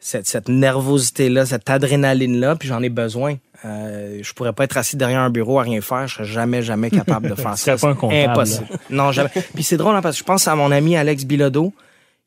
cette, 0.00 0.26
cette 0.26 0.48
nervosité-là, 0.48 1.46
cette 1.46 1.70
adrénaline-là, 1.70 2.56
puis 2.56 2.68
j'en 2.68 2.82
ai 2.82 2.88
besoin. 2.88 3.36
Euh, 3.64 4.18
je 4.22 4.32
pourrais 4.34 4.52
pas 4.52 4.64
être 4.64 4.76
assis 4.76 4.96
derrière 4.96 5.20
un 5.20 5.30
bureau 5.30 5.58
à 5.58 5.62
rien 5.62 5.80
faire. 5.80 6.06
Je 6.06 6.14
serais 6.16 6.24
jamais, 6.26 6.62
jamais 6.62 6.90
capable 6.90 7.30
de 7.30 7.34
faire 7.42 7.56
ça. 7.56 7.76
serais 7.76 7.78
pas 7.78 7.88
un 7.88 7.94
comptable, 7.94 8.22
C'est 8.46 8.58
Impossible. 8.58 8.66
Non, 8.90 9.12
jamais. 9.12 9.30
Puis 9.54 9.64
c'est 9.64 9.76
drôle, 9.78 9.94
hein, 9.96 10.02
parce 10.02 10.16
que 10.16 10.20
je 10.20 10.24
pense 10.24 10.46
à 10.48 10.54
mon 10.54 10.70
ami 10.70 10.96
Alex 10.96 11.24
Bilodeau, 11.24 11.72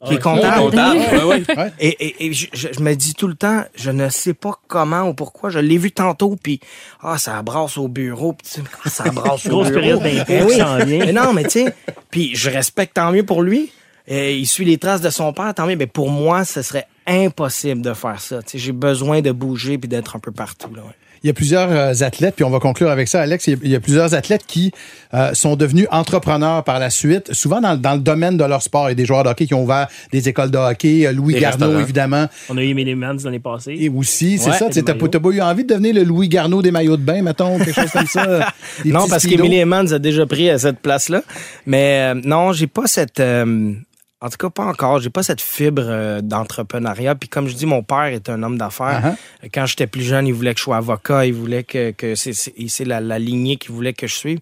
qui 0.06 0.14
est 0.14 0.18
Oh, 0.18 0.22
comptable. 0.24 0.58
comptable. 0.62 1.00
Ouais, 1.00 1.24
ouais. 1.58 1.72
Et, 1.80 1.88
et, 2.08 2.26
et 2.28 2.34
je, 2.34 2.48
je- 2.54 2.80
me 2.82 2.94
dis 2.96 3.14
tout 3.14 3.28
le 3.28 3.36
temps, 3.36 3.64
je 3.76 3.92
ne 3.92 4.08
sais 4.10 4.34
pas 4.34 4.54
comment 4.68 5.04
ou 5.10 5.14
pourquoi. 5.14 5.50
Je 5.50 5.60
l'ai 5.60 5.78
vu 5.78 5.92
tantôt, 5.92 6.38
puis 6.42 6.60
ah, 7.02 7.18
ça 7.18 7.42
brasse 7.42 7.78
au 7.78 7.88
bureau, 7.88 8.34
puis 8.34 8.48
ça 8.90 9.04
brasse 9.12 9.46
au 9.48 9.50
Grosse 9.50 9.70
bureau? 9.70 10.00
période 10.00 10.04
d'impôt 10.04 10.48
oui. 10.48 10.56
vient. 10.86 11.06
Mais 11.06 11.12
non, 11.12 11.34
mais 11.34 11.44
tu 11.44 11.50
sais, 11.66 11.76
puis 12.12 12.36
je 12.36 12.50
respecte 12.50 12.96
tant 12.96 13.12
mieux 13.12 13.24
pour 13.24 13.42
lui. 13.42 13.72
Et 14.12 14.38
il 14.38 14.48
suit 14.48 14.66
les 14.66 14.80
traces 14.80 15.02
de 15.02 15.10
son 15.12 15.34
père, 15.34 15.54
tant 15.54 15.68
mieux. 15.68 15.76
Mais 15.76 15.86
pour 15.86 16.10
moi, 16.10 16.44
ce 16.44 16.64
serait 16.64 16.88
impossible 17.06 17.82
de 17.82 17.94
faire 17.94 18.20
ça. 18.20 18.42
Tu 18.42 18.52
sais, 18.52 18.58
j'ai 18.58 18.72
besoin 18.72 19.22
de 19.22 19.32
bouger 19.32 19.78
puis 19.78 19.88
d'être 19.88 20.16
un 20.16 20.20
peu 20.20 20.32
partout. 20.32 20.74
Là, 20.74 20.82
ouais. 20.82 20.96
Il 21.24 21.28
y 21.28 21.30
a 21.30 21.34
plusieurs 21.34 21.70
euh, 21.72 21.94
athlètes, 22.02 22.36
puis 22.36 22.44
on 22.46 22.50
va 22.50 22.60
conclure 22.60 22.90
avec 22.90 23.08
ça, 23.08 23.22
Alex. 23.22 23.48
Il 23.48 23.68
y 23.68 23.76
a, 23.76 23.80
plusieurs 23.80 24.14
athlètes 24.14 24.44
qui 24.48 24.72
euh, 25.14 25.34
sont 25.34 25.56
devenus 25.56 25.88
entrepreneurs 25.92 26.64
par 26.64 26.80
la 26.80 26.90
suite, 26.90 27.34
souvent 27.34 27.60
dans, 27.62 27.74
le- 27.74 27.78
dans 27.78 27.94
le 27.94 28.00
domaine 28.00 28.38
de 28.38 28.44
leur 28.44 28.62
sport. 28.62 28.88
Il 28.88 28.92
y 28.92 28.94
a 28.94 28.96
des 28.96 29.06
joueurs 29.06 29.24
de 29.24 29.30
hockey 29.30 29.46
qui 29.48 29.54
ont 29.54 29.64
ouvert 29.64 29.88
des 30.12 30.30
écoles 30.30 30.52
de 30.52 30.58
hockey. 30.58 31.06
Euh, 31.08 31.12
Louis 31.12 31.34
Des 31.34 31.40
Garneau, 31.42 31.80
évidemment, 31.80 32.28
On 32.50 32.58
a 32.58 32.62
eu 32.64 32.70
Emily 32.70 32.96
Mans 32.96 33.16
l'année 33.24 33.40
passée. 33.40 33.76
et 33.80 33.90
aussi, 33.90 34.38
c'est 34.38 34.50
Ouais, 34.52 34.58
ça. 34.58 34.70
Tu 34.70 34.84
pas 35.20 35.30
eu 35.30 35.42
envie 35.42 35.64
de 35.64 35.70
devenir 35.70 35.94
le 35.96 36.04
Louis 36.04 36.30
Garneau 36.30 36.62
des 36.62 36.72
maillots 36.72 36.98
de 36.98 37.02
bain, 37.04 37.22
mettons, 37.22 37.58
quelque 37.58 37.74
chose 37.74 37.92
comme 37.92 38.06
ça? 38.08 38.48
Non, 38.86 39.08
parce 39.08 39.26
qu'Emily 39.26 39.62
Emmons 39.64 39.92
a 39.92 40.00
déjà 40.00 40.26
pris 40.26 40.50
à 40.50 40.58
cette 40.58 40.80
place-là. 40.80 41.22
Mais 41.66 42.14
euh, 42.16 42.22
non, 42.24 42.54
j'ai 42.54 42.68
pas 42.68 42.88
cette. 42.88 43.20
euh, 43.20 43.74
en 44.22 44.30
tout 44.30 44.38
cas, 44.38 44.50
pas 44.50 44.66
encore. 44.66 45.00
J'ai 45.00 45.10
pas 45.10 45.24
cette 45.24 45.42
fibre 45.42 45.84
euh, 45.86 46.22
d'entrepreneuriat. 46.22 47.16
Puis 47.16 47.30
comme 47.30 47.48
je 47.48 47.56
dis, 47.56 47.66
mon 47.66 47.84
père 47.84 48.06
est 48.06 48.30
un 48.30 48.44
homme 48.44 48.58
d'affaires. 48.58 49.16
Uh-huh. 49.44 49.50
Quand 49.54 49.66
j'étais 49.66 49.88
plus 49.88 50.04
jeune, 50.04 50.28
il 50.28 50.34
voulait 50.34 50.54
que 50.54 50.60
je 50.60 50.66
sois 50.66 50.78
avocat. 50.78 51.26
Il 51.26 51.34
voulait 51.34 51.64
que, 51.64 51.92
que 51.92 52.16
c'est, 52.16 52.86
la, 52.86 53.00
la 53.00 53.18
lignée 53.18 53.56
qu'il 53.56 53.72
voulait 53.72 53.94
que 53.94 54.08
je 54.08 54.16
suive. 54.16 54.40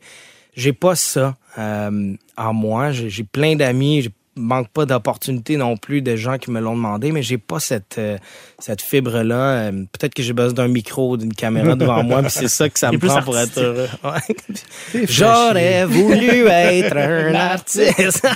J'ai 0.56 0.74
pas 0.74 0.96
ça 0.96 1.36
euh, 1.60 2.16
en 2.36 2.54
moi. 2.54 2.92
J'ai, 2.92 3.24
plein 3.24 3.56
d'amis. 3.56 4.10
Manque 4.38 4.70
pas 4.70 4.86
d'opportunités 4.86 5.58
non 5.58 5.78
plus 5.78 6.02
de 6.02 6.16
gens 6.16 6.38
qui 6.38 6.52
me 6.52 6.60
l'ont 6.60 6.76
demandé, 6.76 7.12
mais 7.12 7.22
j'ai 7.24 7.38
pas 7.38 7.60
cette 7.60 7.98
euh, 7.98 8.18
cette 8.60 8.82
fibre 8.82 9.22
là. 9.24 9.72
peut-être 9.72 10.14
que 10.14 10.24
j'ai 10.24 10.34
besoin 10.34 10.54
d'un 10.54 10.68
micro, 10.68 11.18
d'une 11.18 11.34
caméra 11.34 11.76
devant 11.76 12.04
moi, 12.04 12.22
puis 12.22 12.32
c'est 12.32 12.48
ça 12.48 12.70
que 12.70 12.80
ça 12.80 12.92
me 12.92 12.98
prend 12.98 13.22
pour 13.22 13.38
être 13.38 13.58
heureux. 13.60 13.88
Ouais. 14.04 15.06
J'aurais 15.08 15.86
voulu 15.86 16.48
être 16.48 16.98
un 16.98 17.34
artiste. 17.36 18.28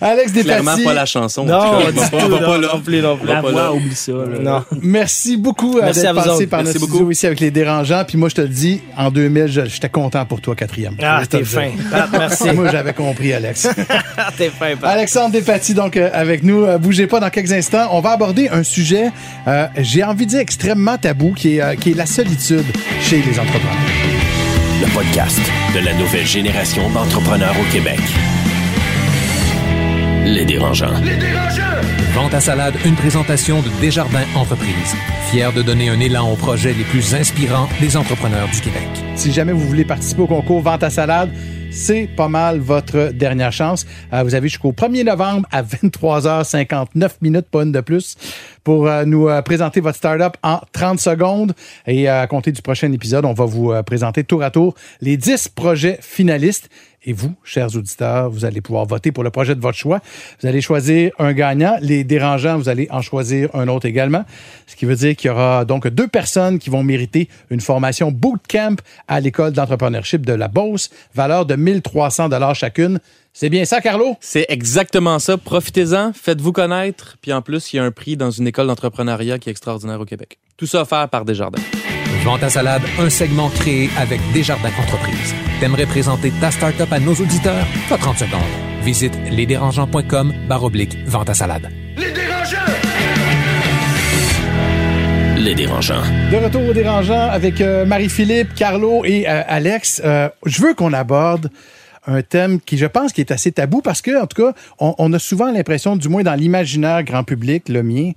Alex 0.00 0.32
Clairement 0.32 0.72
Despatie, 0.72 0.84
pas 0.84 0.94
la 0.94 1.06
chanson. 1.06 1.44
non, 1.44 1.78
du 1.78 1.84
va 1.98 2.08
pas- 2.08 2.18
pas 2.18 2.28
non, 2.28 2.58
là. 2.58 2.68
non 2.74 2.80
plus, 2.80 3.00
non 3.00 3.16
plus. 3.16 3.26
La 3.28 3.40
pas 3.42 3.50
voix, 3.50 3.62
là. 3.62 3.72
oublie 3.72 3.94
ça. 3.94 4.12
là. 4.12 4.38
Non. 4.40 4.64
Merci 4.82 5.36
beaucoup 5.36 5.78
euh, 5.78 5.82
Merci 5.82 6.00
d'être 6.00 6.08
à 6.10 6.12
vous 6.12 6.18
passé 6.18 6.30
autres. 6.30 6.44
par 6.50 6.58
Merci 6.62 6.74
notre 6.74 6.80
beaucoup. 6.86 6.94
studio 6.96 7.10
ici 7.10 7.26
avec 7.26 7.40
les 7.40 7.50
dérangeants. 7.50 8.04
Puis 8.06 8.18
moi, 8.18 8.28
je 8.28 8.34
te 8.34 8.40
le 8.42 8.48
dis, 8.48 8.82
en 8.96 9.10
2000, 9.10 9.46
je- 9.46 9.64
j'étais 9.66 9.88
content 9.88 10.24
pour 10.26 10.40
toi, 10.40 10.54
quatrième. 10.54 10.96
Ah, 11.02 11.22
t'es 11.28 11.44
fin. 11.44 11.70
Pat, 11.90 12.08
merci. 12.12 12.50
Moi, 12.54 12.68
j'avais 12.70 12.92
compris, 12.92 13.32
Alex. 13.32 13.68
Ah, 14.16 14.30
t'es 14.36 14.50
fin, 14.50 14.76
Pat. 14.76 14.90
Alexandre 14.92 15.32
Despatie, 15.34 15.74
donc, 15.74 15.96
euh, 15.96 16.10
avec 16.12 16.44
nous. 16.44 16.62
Euh, 16.62 16.78
bougez 16.78 17.08
pas 17.08 17.18
dans 17.18 17.28
quelques 17.28 17.52
instants. 17.52 17.88
On 17.90 18.00
va 18.00 18.10
aborder 18.10 18.48
un 18.50 18.62
sujet, 18.62 19.10
euh, 19.48 19.66
j'ai 19.78 20.04
envie 20.04 20.26
de 20.26 20.30
dire 20.30 20.38
extrêmement 20.38 20.96
tabou, 20.96 21.32
qui 21.32 21.56
est, 21.56 21.60
euh, 21.60 21.74
qui 21.74 21.90
est 21.90 21.94
la 21.94 22.06
solitude 22.06 22.64
chez 23.00 23.16
les 23.16 23.40
entrepreneurs. 23.40 23.74
Le 24.80 24.86
podcast 24.94 25.40
de 25.74 25.84
la 25.84 25.92
nouvelle 25.94 26.24
génération 26.24 26.88
d'entrepreneurs 26.90 27.56
au 27.60 27.72
Québec. 27.72 27.98
Les 30.24 30.44
dérangeants. 30.44 30.94
Vente 32.14 32.34
à 32.34 32.40
salade, 32.40 32.74
une 32.84 32.94
présentation 32.94 33.60
de 33.60 33.68
Desjardins 33.80 34.26
Entreprises. 34.36 34.94
Fier 35.32 35.52
de 35.52 35.62
donner 35.62 35.88
un 35.88 35.98
élan 35.98 36.30
aux 36.30 36.36
projets 36.36 36.74
les 36.74 36.84
plus 36.84 37.12
inspirants 37.12 37.68
des 37.80 37.96
entrepreneurs 37.96 38.46
du 38.54 38.60
Québec. 38.60 38.88
Si 39.16 39.32
jamais 39.32 39.52
vous 39.52 39.66
voulez 39.66 39.84
participer 39.84 40.22
au 40.22 40.28
concours 40.28 40.60
Vente 40.62 40.84
à 40.84 40.90
salade, 40.90 41.30
c'est 41.74 42.08
pas 42.16 42.28
mal 42.28 42.60
votre 42.60 43.10
dernière 43.12 43.52
chance. 43.52 43.84
Euh, 44.12 44.22
vous 44.22 44.34
avez 44.34 44.48
jusqu'au 44.48 44.72
1er 44.72 45.04
novembre 45.04 45.46
à 45.50 45.62
23h59 45.62 47.10
minutes, 47.20 47.46
pas 47.50 47.64
une 47.64 47.72
de 47.72 47.80
plus, 47.80 48.16
pour 48.62 48.86
euh, 48.86 49.04
nous 49.04 49.28
euh, 49.28 49.42
présenter 49.42 49.80
votre 49.80 49.98
startup 49.98 50.36
en 50.42 50.60
30 50.72 51.00
secondes. 51.00 51.52
Et 51.86 52.08
à 52.08 52.26
compter 52.28 52.52
du 52.52 52.62
prochain 52.62 52.92
épisode, 52.92 53.24
on 53.24 53.34
va 53.34 53.44
vous 53.44 53.72
présenter 53.84 54.22
tour 54.22 54.42
à 54.42 54.50
tour 54.50 54.74
les 55.00 55.16
10 55.16 55.48
projets 55.48 55.98
finalistes. 56.00 56.70
Et 57.06 57.12
vous, 57.12 57.34
chers 57.44 57.76
auditeurs, 57.76 58.30
vous 58.30 58.46
allez 58.46 58.62
pouvoir 58.62 58.86
voter 58.86 59.12
pour 59.12 59.24
le 59.24 59.30
projet 59.30 59.54
de 59.54 59.60
votre 59.60 59.76
choix. 59.76 60.00
Vous 60.40 60.48
allez 60.48 60.62
choisir 60.62 61.12
un 61.18 61.34
gagnant. 61.34 61.76
Les 61.82 62.02
dérangeants, 62.02 62.56
vous 62.56 62.70
allez 62.70 62.88
en 62.90 63.02
choisir 63.02 63.50
un 63.54 63.68
autre 63.68 63.86
également. 63.86 64.24
Ce 64.66 64.74
qui 64.74 64.86
veut 64.86 64.96
dire 64.96 65.14
qu'il 65.14 65.28
y 65.28 65.30
aura 65.30 65.66
donc 65.66 65.86
deux 65.86 66.08
personnes 66.08 66.58
qui 66.58 66.70
vont 66.70 66.82
mériter 66.82 67.28
une 67.50 67.60
formation 67.60 68.10
bootcamp 68.10 68.76
à 69.06 69.20
l'école 69.20 69.52
d'entrepreneurship 69.52 70.24
de 70.24 70.32
la 70.32 70.48
Beauce, 70.48 70.90
valeur 71.14 71.44
de 71.44 71.56
1300 71.64 72.28
dollars 72.28 72.54
chacune. 72.54 73.00
C'est 73.32 73.48
bien 73.48 73.64
ça, 73.64 73.80
Carlo? 73.80 74.16
C'est 74.20 74.46
exactement 74.48 75.18
ça. 75.18 75.36
Profitez-en, 75.36 76.12
faites-vous 76.12 76.52
connaître. 76.52 77.16
Puis 77.20 77.32
en 77.32 77.42
plus, 77.42 77.72
il 77.72 77.76
y 77.76 77.78
a 77.80 77.84
un 77.84 77.90
prix 77.90 78.16
dans 78.16 78.30
une 78.30 78.46
école 78.46 78.68
d'entrepreneuriat 78.68 79.40
qui 79.40 79.48
est 79.48 79.52
extraordinaire 79.52 80.00
au 80.00 80.04
Québec. 80.04 80.38
Tout 80.56 80.66
ça 80.66 80.82
offert 80.82 81.08
par 81.08 81.24
Desjardins. 81.24 81.62
Vente 82.24 82.44
à 82.44 82.48
salade, 82.48 82.82
un 82.98 83.10
segment 83.10 83.50
créé 83.50 83.90
avec 83.98 84.20
Desjardins 84.32 84.70
Entreprises. 84.80 85.34
T'aimerais 85.58 85.86
présenter 85.86 86.32
ta 86.40 86.50
startup 86.50 86.90
à 86.92 87.00
nos 87.00 87.14
auditeurs? 87.14 87.66
Pas 87.88 87.98
30 87.98 88.18
secondes. 88.18 88.40
Visite 88.82 89.14
lesdérangeants.com 89.30 90.32
baroblique 90.48 90.96
vente 91.06 91.28
à 91.28 91.34
salade. 91.34 91.70
Les 91.96 92.12
dérangeants. 95.52 96.00
De 96.30 96.36
retour 96.36 96.66
aux 96.66 96.72
dérangeants 96.72 97.28
avec 97.28 97.60
euh, 97.60 97.84
Marie-Philippe, 97.84 98.54
Carlo 98.54 99.04
et 99.04 99.28
euh, 99.28 99.42
Alex. 99.46 100.00
Euh, 100.02 100.30
je 100.46 100.62
veux 100.62 100.72
qu'on 100.72 100.94
aborde 100.94 101.50
un 102.06 102.22
thème 102.22 102.60
qui, 102.60 102.78
je 102.78 102.86
pense, 102.86 103.12
qui 103.12 103.20
est 103.20 103.30
assez 103.30 103.52
tabou 103.52 103.82
parce 103.82 104.00
que, 104.00 104.22
en 104.22 104.26
tout 104.26 104.42
cas, 104.42 104.54
on, 104.78 105.12
a 105.12 105.18
souvent 105.18 105.52
l'impression, 105.52 105.96
du 105.96 106.08
moins 106.08 106.22
dans 106.22 106.34
l'imaginaire 106.34 107.02
grand 107.02 107.24
public, 107.24 107.68
le 107.68 107.82
mien, 107.82 108.12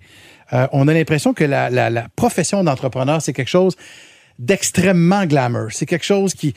on 0.74 0.90
a 0.90 0.94
l'impression 0.94 1.34
que 1.34 1.46
la, 1.46 2.08
profession 2.18 2.66
d'entrepreneur, 2.66 3.22
c'est 3.22 3.32
quelque 3.32 3.50
chose 3.50 3.78
d'extrêmement 4.40 5.26
glamour. 5.26 5.68
C'est 5.72 5.86
quelque 5.86 6.04
chose 6.04 6.34
qui, 6.34 6.54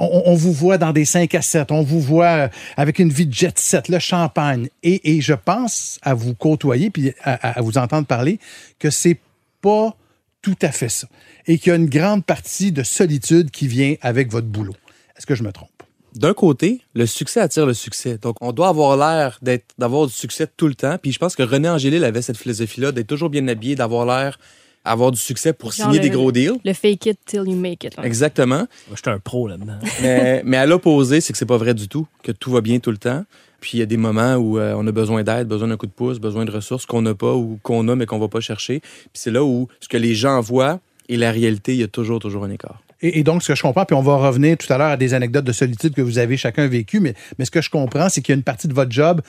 on, 0.00 0.34
vous 0.34 0.52
voit 0.52 0.76
dans 0.76 0.92
des 0.92 1.04
5 1.04 1.32
à 1.36 1.42
7, 1.42 1.70
on 1.70 1.82
vous 1.82 2.00
voit 2.00 2.50
avec 2.76 2.98
une 2.98 3.10
vie 3.10 3.26
de 3.26 3.32
jet 3.32 3.56
set, 3.56 3.88
le 3.88 4.00
champagne. 4.00 4.68
Et, 4.82 5.16
et 5.16 5.20
je 5.20 5.34
pense 5.34 6.00
à 6.02 6.14
vous 6.14 6.34
côtoyer 6.34 6.90
puis 6.90 7.12
à- 7.22 7.58
à 7.58 7.62
vous 7.62 7.78
entendre 7.78 8.08
parler 8.08 8.40
que 8.80 8.90
c'est 8.90 9.18
pas 9.66 9.96
tout 10.42 10.56
à 10.62 10.70
fait 10.70 10.88
ça. 10.88 11.08
Et 11.48 11.58
qu'il 11.58 11.70
y 11.70 11.72
a 11.72 11.76
une 11.76 11.88
grande 11.88 12.24
partie 12.24 12.70
de 12.72 12.82
solitude 12.84 13.50
qui 13.50 13.66
vient 13.66 13.94
avec 14.00 14.30
votre 14.30 14.46
boulot. 14.46 14.74
Est-ce 15.16 15.26
que 15.26 15.34
je 15.34 15.42
me 15.42 15.50
trompe? 15.52 15.70
D'un 16.14 16.34
côté, 16.34 16.80
le 16.94 17.04
succès 17.06 17.40
attire 17.40 17.66
le 17.66 17.74
succès. 17.74 18.16
Donc, 18.16 18.36
on 18.40 18.52
doit 18.52 18.68
avoir 18.68 18.96
l'air 18.96 19.38
d'être, 19.42 19.66
d'avoir 19.76 20.06
du 20.06 20.12
succès 20.12 20.46
tout 20.56 20.68
le 20.68 20.74
temps. 20.74 20.96
Puis 21.02 21.12
je 21.12 21.18
pense 21.18 21.34
que 21.36 21.42
René 21.42 21.68
Angélil 21.68 22.04
avait 22.04 22.22
cette 22.22 22.36
philosophie-là, 22.38 22.92
d'être 22.92 23.06
toujours 23.08 23.28
bien 23.28 23.46
habillé, 23.48 23.74
d'avoir 23.74 24.06
l'air 24.06 24.38
avoir 24.84 25.10
du 25.10 25.18
succès 25.18 25.52
pour 25.52 25.72
Genre 25.72 25.86
signer 25.86 25.98
le- 25.98 26.04
des 26.04 26.10
gros 26.10 26.30
deals. 26.30 26.58
Le 26.64 26.72
fake 26.72 27.06
it 27.06 27.18
till 27.26 27.42
you 27.46 27.56
make 27.56 27.82
it. 27.82 27.96
là. 27.96 28.04
Exactement. 28.06 28.66
Moi, 28.88 28.94
j'étais 28.96 29.10
un 29.10 29.18
pro 29.18 29.48
là-dedans. 29.48 29.78
mais, 30.00 30.42
mais 30.44 30.56
à 30.58 30.64
l'opposé, 30.66 31.20
c'est 31.20 31.32
que 31.32 31.38
c'est 31.40 31.44
pas 31.44 31.56
vrai 31.58 31.74
du 31.74 31.88
tout, 31.88 32.06
que 32.22 32.30
tout 32.30 32.52
va 32.52 32.60
bien 32.60 32.78
tout 32.78 32.92
le 32.92 32.98
temps. 32.98 33.24
Puis 33.60 33.72
il 33.74 33.80
y 33.80 33.82
a 33.82 33.86
des 33.86 33.96
moments 33.96 34.34
où 34.34 34.58
euh, 34.58 34.74
on 34.76 34.86
a 34.86 34.92
besoin 34.92 35.22
d'aide, 35.22 35.48
besoin 35.48 35.68
d'un 35.68 35.76
coup 35.76 35.86
de 35.86 35.92
pouce, 35.92 36.18
besoin 36.18 36.44
de 36.44 36.50
ressources 36.50 36.86
qu'on 36.86 37.02
n'a 37.02 37.14
pas 37.14 37.34
ou 37.34 37.58
qu'on 37.62 37.88
a 37.88 37.96
mais 37.96 38.06
qu'on 38.06 38.18
va 38.18 38.28
pas 38.28 38.40
chercher. 38.40 38.80
Puis 38.80 39.10
c'est 39.14 39.30
là 39.30 39.44
où 39.44 39.68
ce 39.80 39.88
que 39.88 39.96
les 39.96 40.14
gens 40.14 40.40
voient 40.40 40.80
et 41.08 41.16
la 41.16 41.30
réalité, 41.30 41.72
il 41.74 41.80
y 41.80 41.84
a 41.84 41.88
toujours, 41.88 42.18
toujours 42.18 42.44
un 42.44 42.50
écart. 42.50 42.82
Et, 43.02 43.20
et 43.20 43.24
donc, 43.24 43.42
ce 43.42 43.48
que 43.48 43.54
je 43.54 43.62
comprends, 43.62 43.84
puis 43.84 43.94
on 43.94 44.02
va 44.02 44.16
revenir 44.16 44.56
tout 44.56 44.72
à 44.72 44.78
l'heure 44.78 44.90
à 44.90 44.96
des 44.96 45.14
anecdotes 45.14 45.44
de 45.44 45.52
solitude 45.52 45.94
que 45.94 46.02
vous 46.02 46.18
avez 46.18 46.36
chacun 46.36 46.66
vécu, 46.66 47.00
mais, 47.00 47.14
mais 47.38 47.44
ce 47.44 47.50
que 47.50 47.60
je 47.60 47.70
comprends, 47.70 48.08
c'est 48.08 48.22
qu'il 48.22 48.32
y 48.32 48.36
a 48.36 48.38
une 48.38 48.42
partie 48.42 48.68
de 48.68 48.74
votre 48.74 48.90
job 48.90 49.20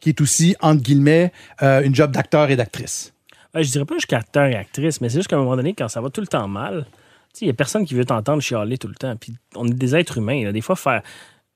qui 0.00 0.10
est 0.10 0.20
aussi, 0.20 0.54
entre 0.60 0.82
guillemets, 0.82 1.32
euh, 1.62 1.82
une 1.82 1.94
job 1.94 2.10
d'acteur 2.10 2.50
et 2.50 2.56
d'actrice. 2.56 3.12
Ouais, 3.54 3.64
je 3.64 3.70
dirais 3.70 3.84
pas 3.84 3.94
jusqu'à 3.94 4.18
acteur 4.18 4.44
et 4.46 4.56
actrice, 4.56 5.00
mais 5.00 5.08
c'est 5.08 5.18
juste 5.18 5.28
qu'à 5.28 5.36
un 5.36 5.38
moment 5.38 5.56
donné, 5.56 5.74
quand 5.74 5.88
ça 5.88 6.00
va 6.00 6.10
tout 6.10 6.20
le 6.20 6.26
temps 6.26 6.48
mal, 6.48 6.86
il 7.40 7.44
n'y 7.44 7.50
a 7.50 7.54
personne 7.54 7.84
qui 7.84 7.94
veut 7.94 8.04
t'entendre 8.04 8.42
chialer 8.42 8.78
tout 8.78 8.88
le 8.88 8.94
temps. 8.94 9.16
Puis 9.16 9.34
on 9.56 9.66
est 9.66 9.74
des 9.74 9.96
êtres 9.96 10.18
humains. 10.18 10.44
là. 10.44 10.52
Des 10.52 10.60
fois, 10.60 10.76
faire 10.76 11.02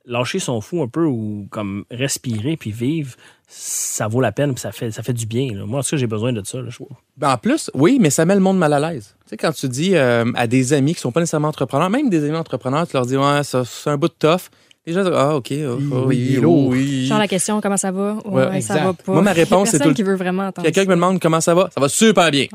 lâcher 0.08 0.38
son 0.40 0.60
fou 0.60 0.82
un 0.82 0.88
peu 0.88 1.04
ou 1.04 1.46
comme 1.50 1.84
respirer 1.90 2.56
puis 2.56 2.72
vivre, 2.72 3.14
ça 3.46 4.08
vaut 4.08 4.20
la 4.20 4.32
peine 4.32 4.52
puis 4.54 4.60
ça 4.60 4.72
fait, 4.72 4.90
ça 4.90 5.02
fait 5.02 5.12
du 5.12 5.26
bien. 5.26 5.52
là. 5.54 5.64
Moi, 5.66 5.78
en 5.78 5.82
tout 5.82 5.90
cas, 5.90 5.96
j'ai 5.96 6.06
besoin 6.06 6.32
de 6.32 6.42
ça. 6.44 6.58
là, 6.60 6.68
je. 6.70 6.78
Ben, 7.16 7.32
en 7.32 7.36
plus, 7.38 7.70
oui, 7.74 7.98
mais 8.00 8.10
ça 8.10 8.24
met 8.24 8.34
le 8.34 8.40
monde 8.40 8.58
mal 8.58 8.72
à 8.72 8.80
l'aise. 8.90 9.14
Tu 9.24 9.30
sais, 9.30 9.36
quand 9.36 9.52
tu 9.52 9.68
dis 9.68 9.94
euh, 9.94 10.24
à 10.34 10.46
des 10.46 10.72
amis 10.72 10.94
qui 10.94 11.00
sont 11.00 11.12
pas 11.12 11.20
nécessairement 11.20 11.48
entrepreneurs, 11.48 11.90
même 11.90 12.10
des 12.10 12.24
amis 12.24 12.36
entrepreneurs, 12.36 12.86
tu 12.86 12.94
leur 12.94 13.06
dis, 13.06 13.16
ouais, 13.16 13.42
ça, 13.44 13.64
c'est 13.64 13.90
un 13.90 13.96
bout 13.96 14.08
de 14.08 14.14
tough. 14.18 14.50
Les 14.86 14.94
gens 14.94 15.02
disent, 15.04 15.12
ah, 15.14 15.36
OK, 15.36 15.52
oh, 15.52 15.76
Oui, 15.78 15.88
oh, 15.92 16.04
oui, 16.06 16.40
oh, 16.44 16.66
oui. 16.70 17.06
Genre 17.06 17.18
la 17.18 17.28
question, 17.28 17.60
comment 17.60 17.76
ça 17.76 17.90
va? 17.90 18.16
Ouais, 18.24 18.46
Ouais, 18.48 18.60
ça 18.62 18.78
va 18.82 18.92
pas. 18.94 19.12
Moi, 19.12 19.20
ma 19.22 19.32
réponse, 19.32 19.68
c'est 19.68 19.78
personne 19.78 19.92
tout- 19.92 19.96
qui 19.96 20.02
veut 20.02 20.16
vraiment 20.16 20.44
entendre 20.46 20.64
Quelqu'un 20.64 20.82
qui 20.82 20.88
me 20.88 20.94
demande 20.94 21.20
comment 21.20 21.40
ça 21.42 21.54
va, 21.54 21.68
ça 21.74 21.80
va 21.80 21.88
super 21.90 22.30
bien. 22.30 22.46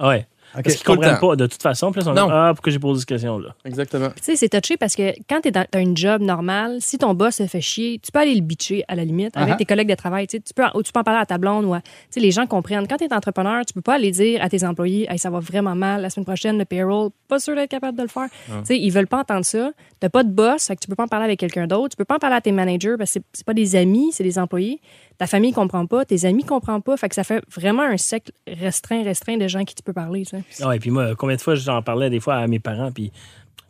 Ouais. 0.00 0.26
OK. 0.54 0.62
Parce 0.64 0.76
qu'ils 0.76 0.84
comprennent 0.86 1.18
pas 1.18 1.36
de 1.36 1.46
toute 1.46 1.62
façon. 1.62 1.90
Puis 1.92 2.00
là, 2.00 2.02
ils 2.02 2.08
sont 2.08 2.14
Non. 2.14 2.28
comme, 2.28 2.32
ah, 2.36 2.52
pourquoi 2.54 2.72
j'ai 2.72 2.78
posé 2.78 3.00
cette 3.00 3.08
question-là? 3.08 3.54
Exactement. 3.64 4.08
Tu 4.16 4.22
sais, 4.22 4.36
c'est 4.36 4.48
touché 4.48 4.76
parce 4.76 4.94
que 4.94 5.12
quand 5.28 5.40
tu 5.40 5.50
as 5.54 5.80
une 5.80 5.96
job 5.96 6.20
normale, 6.22 6.76
si 6.80 6.98
ton 6.98 7.14
boss 7.14 7.36
se 7.36 7.46
fait 7.46 7.60
chier, 7.60 7.98
tu 8.02 8.12
peux 8.12 8.18
aller 8.18 8.34
le 8.34 8.40
bitcher 8.42 8.84
à 8.88 8.94
la 8.94 9.04
limite 9.04 9.36
avec 9.36 9.54
Uh-huh. 9.54 9.58
tes 9.58 9.64
collègues 9.64 9.88
de 9.88 9.94
travail. 9.94 10.26
Tu 10.26 10.36
sais, 10.36 10.42
tu 10.42 10.52
peux, 10.54 10.62
ou 10.74 10.82
tu 10.82 10.92
peux 10.92 11.00
en 11.00 11.04
parler 11.04 11.20
à 11.20 11.26
ta 11.26 11.38
blonde 11.38 11.64
ou 11.64 11.74
à, 11.74 11.80
tu 11.80 11.88
sais, 12.10 12.20
les 12.20 12.30
gens 12.30 12.46
comprennent. 12.46 12.86
Quand 12.86 12.96
tu 12.98 13.04
es 13.04 13.12
entrepreneur, 13.14 13.64
tu 13.64 13.72
peux 13.72 13.80
pas 13.80 13.94
aller 13.94 14.10
dire 14.10 14.42
à 14.42 14.48
tes 14.48 14.64
employés, 14.64 15.06
hey, 15.10 15.18
ça 15.18 15.30
va 15.30 15.40
vraiment 15.40 15.74
mal 15.74 16.02
la 16.02 16.10
semaine 16.10 16.26
prochaine, 16.26 16.58
le 16.58 16.64
payroll, 16.64 17.10
pas 17.28 17.38
sûr 17.38 17.54
d'être 17.54 17.70
capable 17.70 17.96
de 17.96 18.02
le 18.02 18.08
faire. 18.08 18.28
Tu 18.46 18.52
sais, 18.64 18.78
ils 18.78 18.90
veulent 18.90 19.06
pas 19.06 19.20
entendre 19.20 19.44
ça. 19.44 19.70
T'as 20.00 20.08
pas 20.08 20.22
de 20.24 20.30
boss, 20.30 20.66
fait 20.66 20.76
que 20.76 20.80
tu 20.80 20.88
peux 20.88 20.96
pas 20.96 21.04
en 21.04 21.08
parler 21.08 21.24
avec 21.24 21.38
quelqu'un 21.40 21.66
d'autre. 21.66 21.90
Tu 21.90 21.96
peux 21.96 22.04
pas 22.04 22.16
en 22.16 22.18
parler 22.18 22.36
à 22.36 22.40
tes 22.40 22.52
managers 22.52 22.96
parce 22.98 23.10
que 23.10 23.20
c'est- 23.20 23.24
c'est 23.32 23.46
pas 23.46 23.54
des 23.54 23.76
amis, 23.76 24.10
c'est 24.12 24.24
des 24.24 24.38
employés. 24.38 24.80
Ta 25.18 25.26
famille 25.26 25.52
comprend 25.52 25.86
pas, 25.86 26.04
tes 26.04 26.24
amis 26.24 26.44
comprennent 26.44 26.82
pas. 26.82 26.96
Fait 26.96 27.08
que 27.08 27.14
ça 27.14 27.22
fait 27.24 27.42
vraiment 27.54 27.82
un 27.82 27.96
cercle 27.96 28.32
restreint, 28.46 29.02
restreint 29.04 29.36
de 29.36 29.46
gens 29.48 29.64
qui 29.64 29.74
tu 29.74 29.82
peux 29.82 29.92
parler. 29.92 30.24
tu 30.24 30.36
sais. 30.50 30.64
Ouais, 30.66 30.78
puis 30.78 30.90
moi, 30.90 31.14
combien 31.16 31.36
de 31.36 31.40
fois 31.40 31.54
j'en 31.54 31.82
parlais 31.82 32.10
des 32.10 32.18
fois 32.20 32.36
à 32.36 32.46
mes 32.46 32.58
parents, 32.58 32.90
puis 32.90 33.12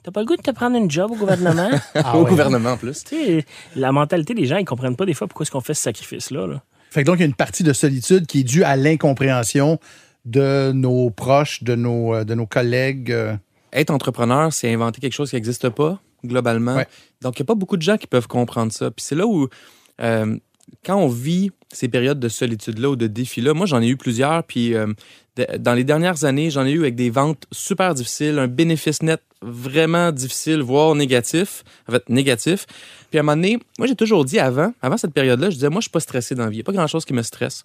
t'as 0.02 0.10
pas 0.12 0.20
le 0.20 0.26
goût 0.26 0.36
de 0.36 0.42
te 0.42 0.50
prendre 0.50 0.76
une 0.76 0.90
job 0.90 1.10
au 1.10 1.16
gouvernement? 1.16 1.70
Ah 1.94 2.16
Au 2.16 2.22
ouais. 2.24 2.30
gouvernement, 2.30 2.70
en 2.72 2.76
plus. 2.76 3.04
tu 3.04 3.16
sais, 3.16 3.44
la 3.76 3.92
mentalité 3.92 4.34
des 4.34 4.46
gens, 4.46 4.56
ils 4.56 4.64
comprennent 4.64 4.96
pas 4.96 5.04
des 5.06 5.14
fois 5.14 5.26
pourquoi 5.28 5.44
est-ce 5.44 5.50
qu'on 5.50 5.60
fait 5.60 5.74
ce 5.74 5.82
sacrifice-là. 5.82 6.46
là. 6.46 6.62
Fait 6.90 7.02
que 7.02 7.06
donc, 7.06 7.16
il 7.16 7.20
y 7.20 7.22
a 7.24 7.26
une 7.26 7.34
partie 7.34 7.62
de 7.62 7.72
solitude 7.72 8.26
qui 8.26 8.40
est 8.40 8.44
due 8.44 8.64
à 8.64 8.76
l'incompréhension 8.76 9.78
de 10.24 10.72
nos 10.72 11.10
proches, 11.10 11.62
de 11.64 11.74
nos, 11.74 12.14
euh, 12.14 12.24
de 12.24 12.34
nos 12.34 12.46
collègues. 12.46 13.10
euh. 13.10 13.34
Être 13.72 13.90
entrepreneur, 13.90 14.52
c'est 14.52 14.72
inventer 14.72 15.00
quelque 15.00 15.14
chose 15.14 15.30
qui 15.30 15.36
n'existe 15.36 15.68
pas, 15.70 15.98
globalement. 16.24 16.76
Ouais. 16.76 16.86
Donc, 17.22 17.38
il 17.38 17.42
n'y 17.42 17.46
a 17.46 17.48
pas 17.48 17.54
beaucoup 17.54 17.76
de 17.76 17.82
gens 17.82 17.96
qui 17.96 18.06
peuvent 18.06 18.28
comprendre 18.28 18.70
ça. 18.72 18.90
Puis 18.90 19.04
c'est 19.04 19.14
là 19.14 19.26
où, 19.26 19.48
euh, 20.00 20.36
quand 20.84 20.96
on 20.96 21.08
vit 21.08 21.50
ces 21.72 21.88
périodes 21.88 22.20
de 22.20 22.28
solitude-là 22.28 22.90
ou 22.90 22.96
de 22.96 23.06
défis-là, 23.06 23.54
moi, 23.54 23.66
j'en 23.66 23.80
ai 23.80 23.88
eu 23.88 23.96
plusieurs. 23.96 24.44
Puis 24.44 24.74
euh, 24.74 24.86
dans 25.58 25.74
les 25.74 25.84
dernières 25.84 26.24
années, 26.24 26.50
j'en 26.50 26.66
ai 26.66 26.72
eu 26.72 26.80
avec 26.80 26.94
des 26.94 27.10
ventes 27.10 27.44
super 27.50 27.94
difficiles, 27.94 28.38
un 28.38 28.48
bénéfice 28.48 29.02
net 29.02 29.22
vraiment 29.40 30.12
difficile, 30.12 30.60
voire 30.60 30.94
négatif. 30.94 31.64
En 31.88 31.92
fait, 31.92 32.08
négatif. 32.08 32.66
Puis 33.10 33.18
à 33.18 33.20
un 33.20 33.24
moment 33.24 33.36
donné, 33.36 33.58
moi, 33.78 33.86
j'ai 33.86 33.96
toujours 33.96 34.24
dit 34.24 34.38
avant, 34.38 34.72
avant 34.82 34.96
cette 34.96 35.14
période-là, 35.14 35.50
je 35.50 35.56
disais, 35.56 35.70
moi, 35.70 35.80
je 35.80 35.84
suis 35.84 35.90
pas 35.90 36.00
stressé 36.00 36.34
dans 36.34 36.44
la 36.44 36.50
vie. 36.50 36.56
Il 36.56 36.58
n'y 36.58 36.62
a 36.62 36.64
pas 36.64 36.72
grand-chose 36.72 37.04
qui 37.04 37.14
me 37.14 37.22
stresse. 37.22 37.64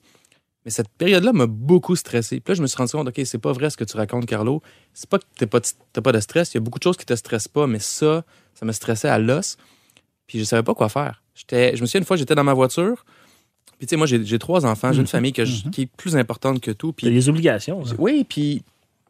Mais 0.66 0.72
cette 0.72 0.90
période-là 0.90 1.32
m'a 1.34 1.48
beaucoup 1.48 1.96
stressé. 1.96 2.40
Puis 2.40 2.52
là, 2.52 2.56
je 2.56 2.62
me 2.62 2.68
suis 2.68 2.78
rendu 2.78 2.92
compte, 2.92 3.08
OK, 3.08 3.22
c'est 3.26 3.38
pas 3.38 3.54
vrai 3.54 3.70
ce 3.70 3.78
que 3.78 3.86
tu 3.86 3.96
racontes, 3.96 4.26
Carlo. 4.26 4.62
C'est 4.94 5.10
pas 5.10 5.20
que 5.20 5.24
t'as 5.38 5.46
pas, 5.46 5.62
pas 6.02 6.12
de 6.12 6.20
stress. 6.20 6.54
Il 6.54 6.56
y 6.56 6.58
a 6.58 6.62
beaucoup 6.62 6.80
de 6.80 6.84
choses 6.84 6.98
qui 6.98 7.06
te 7.06 7.16
stressent 7.16 7.48
pas, 7.48 7.68
mais 7.68 7.80
ça, 7.80 8.26
ça 8.54 8.66
me 8.66 8.72
stressait 8.72 9.08
à 9.08 9.18
l'os. 9.20 9.58
Puis 10.26 10.40
je 10.40 10.44
savais 10.44 10.64
pas 10.64 10.74
quoi 10.74 10.90
faire. 10.90 11.24
J'étais, 11.38 11.76
je 11.76 11.82
me 11.82 11.86
souviens 11.86 12.02
une 12.02 12.06
fois, 12.06 12.18
j'étais 12.18 12.36
dans 12.36 12.44
ma 12.44 12.54
voiture. 12.56 13.06
Puis 13.78 13.86
tu 13.86 13.92
sais, 13.92 13.96
moi, 13.96 14.08
j'ai, 14.08 14.24
j'ai 14.26 14.40
trois 14.40 14.66
enfants, 14.66 14.92
j'ai 14.92 15.02
une 15.02 15.08
famille 15.08 15.34
que 15.34 15.46
je- 15.46 15.70
qui 15.70 15.84
est 15.84 15.86
plus 15.86 16.16
importante 16.18 16.60
que 16.60 16.72
tout. 16.72 16.92
T'as 16.94 16.96
Puis 17.08 17.12
des 17.12 17.30
obligations. 17.30 17.84
oui, 18.00 18.26
puis, 18.28 18.64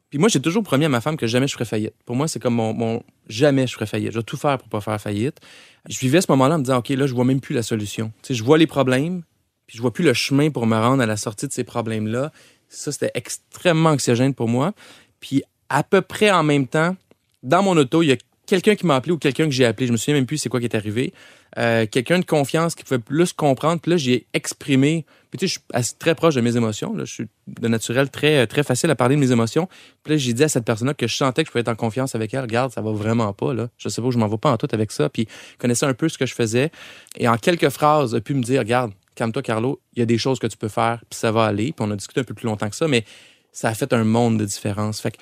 puis 0.09 0.19
moi, 0.19 0.27
j'ai 0.27 0.41
toujours 0.41 0.61
promis 0.63 0.83
à 0.85 0.89
ma 0.89 0.99
femme 0.99 1.15
que 1.15 1.25
jamais 1.25 1.47
je 1.47 1.53
ferais 1.53 1.63
faillite. 1.65 1.93
Pour 2.05 2.17
moi, 2.17 2.27
c'est 2.27 2.39
comme 2.41 2.55
mon, 2.55 2.73
mon- 2.73 3.01
jamais 3.29 3.65
je 3.65 3.73
ferais 3.73 3.85
faillite. 3.85 4.11
Je 4.11 4.17
vais 4.19 4.23
tout 4.23 4.35
faire 4.37 4.57
pour 4.57 4.67
pas 4.67 4.81
faire 4.81 4.99
faillite. 4.99 5.39
Je 5.87 5.97
vivais 5.99 6.19
ce 6.19 6.27
moment-là 6.31 6.55
en 6.55 6.57
me 6.57 6.63
disant, 6.65 6.77
OK, 6.79 6.89
là, 6.89 7.07
je 7.07 7.13
vois 7.13 7.23
même 7.23 7.39
plus 7.39 7.55
la 7.55 7.63
solution. 7.63 8.11
Tu 8.21 8.27
sais, 8.27 8.33
je 8.33 8.43
vois 8.43 8.57
les 8.57 8.67
problèmes, 8.67 9.21
puis 9.67 9.77
je 9.77 9.81
vois 9.81 9.93
plus 9.93 10.03
le 10.03 10.13
chemin 10.13 10.49
pour 10.49 10.67
me 10.67 10.75
rendre 10.75 11.01
à 11.01 11.05
la 11.05 11.15
sortie 11.15 11.47
de 11.47 11.53
ces 11.53 11.63
problèmes-là. 11.63 12.33
Ça, 12.67 12.91
c'était 12.91 13.11
extrêmement 13.13 13.91
anxiogène 13.91 14.33
pour 14.33 14.49
moi. 14.49 14.73
Puis 15.21 15.43
à 15.69 15.83
peu 15.83 16.01
près 16.01 16.29
en 16.31 16.43
même 16.43 16.67
temps, 16.67 16.97
dans 17.43 17.63
mon 17.63 17.77
auto, 17.77 18.01
il 18.03 18.07
y 18.07 18.11
a 18.11 18.17
quelqu'un 18.47 18.75
qui 18.75 18.85
m'a 18.87 18.95
appelé 18.95 19.11
ou 19.11 19.17
quelqu'un 19.17 19.45
que 19.45 19.51
j'ai 19.51 19.65
appelé. 19.65 19.85
Je 19.85 19.91
me 19.91 19.97
souviens 19.97 20.15
même 20.15 20.25
plus 20.25 20.37
c'est 20.37 20.49
quoi 20.49 20.59
qui 20.59 20.65
est 20.65 20.75
arrivé. 20.75 21.13
Euh, 21.57 21.85
quelqu'un 21.85 22.19
de 22.19 22.25
confiance 22.25 22.73
qui 22.73 22.83
pouvait 22.83 22.99
plus 22.99 23.33
comprendre. 23.33 23.79
Puis 23.79 23.91
là, 23.91 23.97
j'ai 23.97 24.25
exprimé. 24.33 25.05
Puis 25.29 25.37
tu 25.37 25.47
sais, 25.47 25.59
je 25.75 25.81
suis 25.83 25.95
très 25.95 26.15
proche 26.15 26.33
de 26.35 26.41
mes 26.41 26.57
émotions. 26.57 26.95
Là. 26.95 27.05
Je 27.05 27.13
suis 27.13 27.27
de 27.47 27.67
naturel 27.67 28.09
très, 28.09 28.47
très 28.47 28.63
facile 28.63 28.89
à 28.89 28.95
parler 28.95 29.15
de 29.15 29.19
mes 29.19 29.31
émotions. 29.31 29.67
Puis 30.03 30.13
là, 30.13 30.17
j'ai 30.17 30.33
dit 30.33 30.43
à 30.43 30.49
cette 30.49 30.65
personne-là 30.65 30.93
que 30.93 31.07
je 31.07 31.15
sentais 31.15 31.43
que 31.43 31.47
je 31.47 31.51
pouvais 31.51 31.61
être 31.61 31.67
en 31.67 31.75
confiance 31.75 32.15
avec 32.15 32.33
elle. 32.33 32.41
Regarde, 32.41 32.71
ça 32.71 32.81
va 32.81 32.91
vraiment 32.91 33.33
pas. 33.33 33.53
Là. 33.53 33.69
Je 33.77 33.89
sais 33.89 34.01
pas, 34.01 34.09
je 34.09 34.17
m'en 34.17 34.27
vais 34.27 34.37
pas 34.37 34.51
en 34.51 34.57
tout 34.57 34.69
avec 34.71 34.91
ça. 34.91 35.09
Puis 35.09 35.27
connaissait 35.59 35.85
un 35.85 35.93
peu 35.93 36.09
ce 36.09 36.17
que 36.17 36.25
je 36.25 36.33
faisais. 36.33 36.71
Et 37.17 37.27
en 37.27 37.37
quelques 37.37 37.69
phrases, 37.69 38.15
a 38.15 38.21
pu 38.21 38.33
me 38.33 38.41
dire, 38.41 38.59
regarde, 38.59 38.93
calme-toi, 39.15 39.41
Carlo, 39.41 39.81
il 39.93 39.99
y 39.99 40.01
a 40.01 40.05
des 40.05 40.17
choses 40.17 40.39
que 40.39 40.47
tu 40.47 40.57
peux 40.57 40.69
faire, 40.69 41.01
puis 41.09 41.19
ça 41.19 41.31
va 41.31 41.45
aller. 41.45 41.73
Puis 41.73 41.85
on 41.85 41.91
a 41.91 41.95
discuté 41.95 42.21
un 42.21 42.23
peu 42.23 42.33
plus 42.33 42.45
longtemps 42.45 42.69
que 42.69 42.75
ça, 42.75 42.87
mais 42.87 43.03
ça 43.51 43.69
a 43.69 43.73
fait 43.73 43.91
un 43.91 44.03
monde 44.03 44.39
de 44.39 44.45
différence. 44.45 45.01
Fait 45.01 45.11
que 45.11 45.17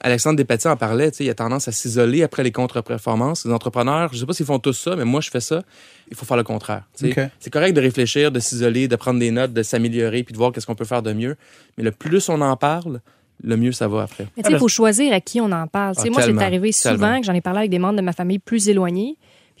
Alexandre 0.00 0.36
Despatie 0.36 0.68
en 0.68 0.76
parlait, 0.76 1.10
tu 1.10 1.18
sais, 1.18 1.24
il 1.24 1.30
a 1.30 1.34
tendance 1.34 1.66
à 1.66 1.72
s'isoler 1.72 2.22
après 2.22 2.44
les 2.44 2.52
contre-performances. 2.52 3.44
Les 3.44 3.52
entrepreneurs, 3.52 4.10
je 4.12 4.18
sais 4.18 4.26
pas 4.26 4.32
s'ils 4.32 4.46
font 4.46 4.60
tous 4.60 4.72
ça, 4.74 4.94
mais 4.94 5.04
moi, 5.04 5.20
je 5.20 5.28
fais 5.30 5.40
ça. 5.40 5.62
Il 6.10 6.16
faut 6.16 6.24
faire 6.24 6.36
le 6.36 6.44
contraire. 6.44 6.84
C'est 6.94 7.50
correct 7.50 7.72
de 7.74 7.80
réfléchir, 7.80 8.30
de 8.30 8.38
s'isoler, 8.40 8.86
de 8.86 8.96
prendre 8.96 9.18
des 9.18 9.30
notes, 9.32 9.52
de 9.52 9.62
s'améliorer, 9.62 10.22
puis 10.22 10.32
de 10.32 10.38
voir 10.38 10.52
qu'est-ce 10.52 10.66
qu'on 10.66 10.76
peut 10.76 10.84
faire 10.84 11.02
de 11.02 11.12
mieux. 11.12 11.36
Mais 11.76 11.84
le 11.84 11.90
plus 11.90 12.28
on 12.28 12.40
en 12.40 12.56
parle, 12.56 13.00
le 13.42 13.56
mieux 13.56 13.72
ça 13.72 13.88
va 13.88 14.02
après. 14.02 14.26
Mais 14.36 14.42
tu 14.42 14.48
sais, 14.50 14.54
il 14.56 14.58
faut 14.58 14.68
choisir 14.68 15.12
à 15.12 15.20
qui 15.20 15.40
on 15.40 15.50
en 15.50 15.66
parle. 15.66 15.96
Tu 15.96 16.02
sais, 16.02 16.08
Ah, 16.08 16.12
moi, 16.12 16.22
c'est 16.22 16.42
arrivé 16.44 16.72
souvent 16.72 16.96
tellement. 16.96 17.20
que 17.20 17.26
j'en 17.26 17.34
ai 17.34 17.40
parlé 17.40 17.58
avec 17.60 17.70
des 17.70 17.78
membres 17.78 17.96
de 17.96 18.02
ma 18.02 18.12
famille 18.12 18.38
plus 18.38 18.68
éloignés. 18.68 19.16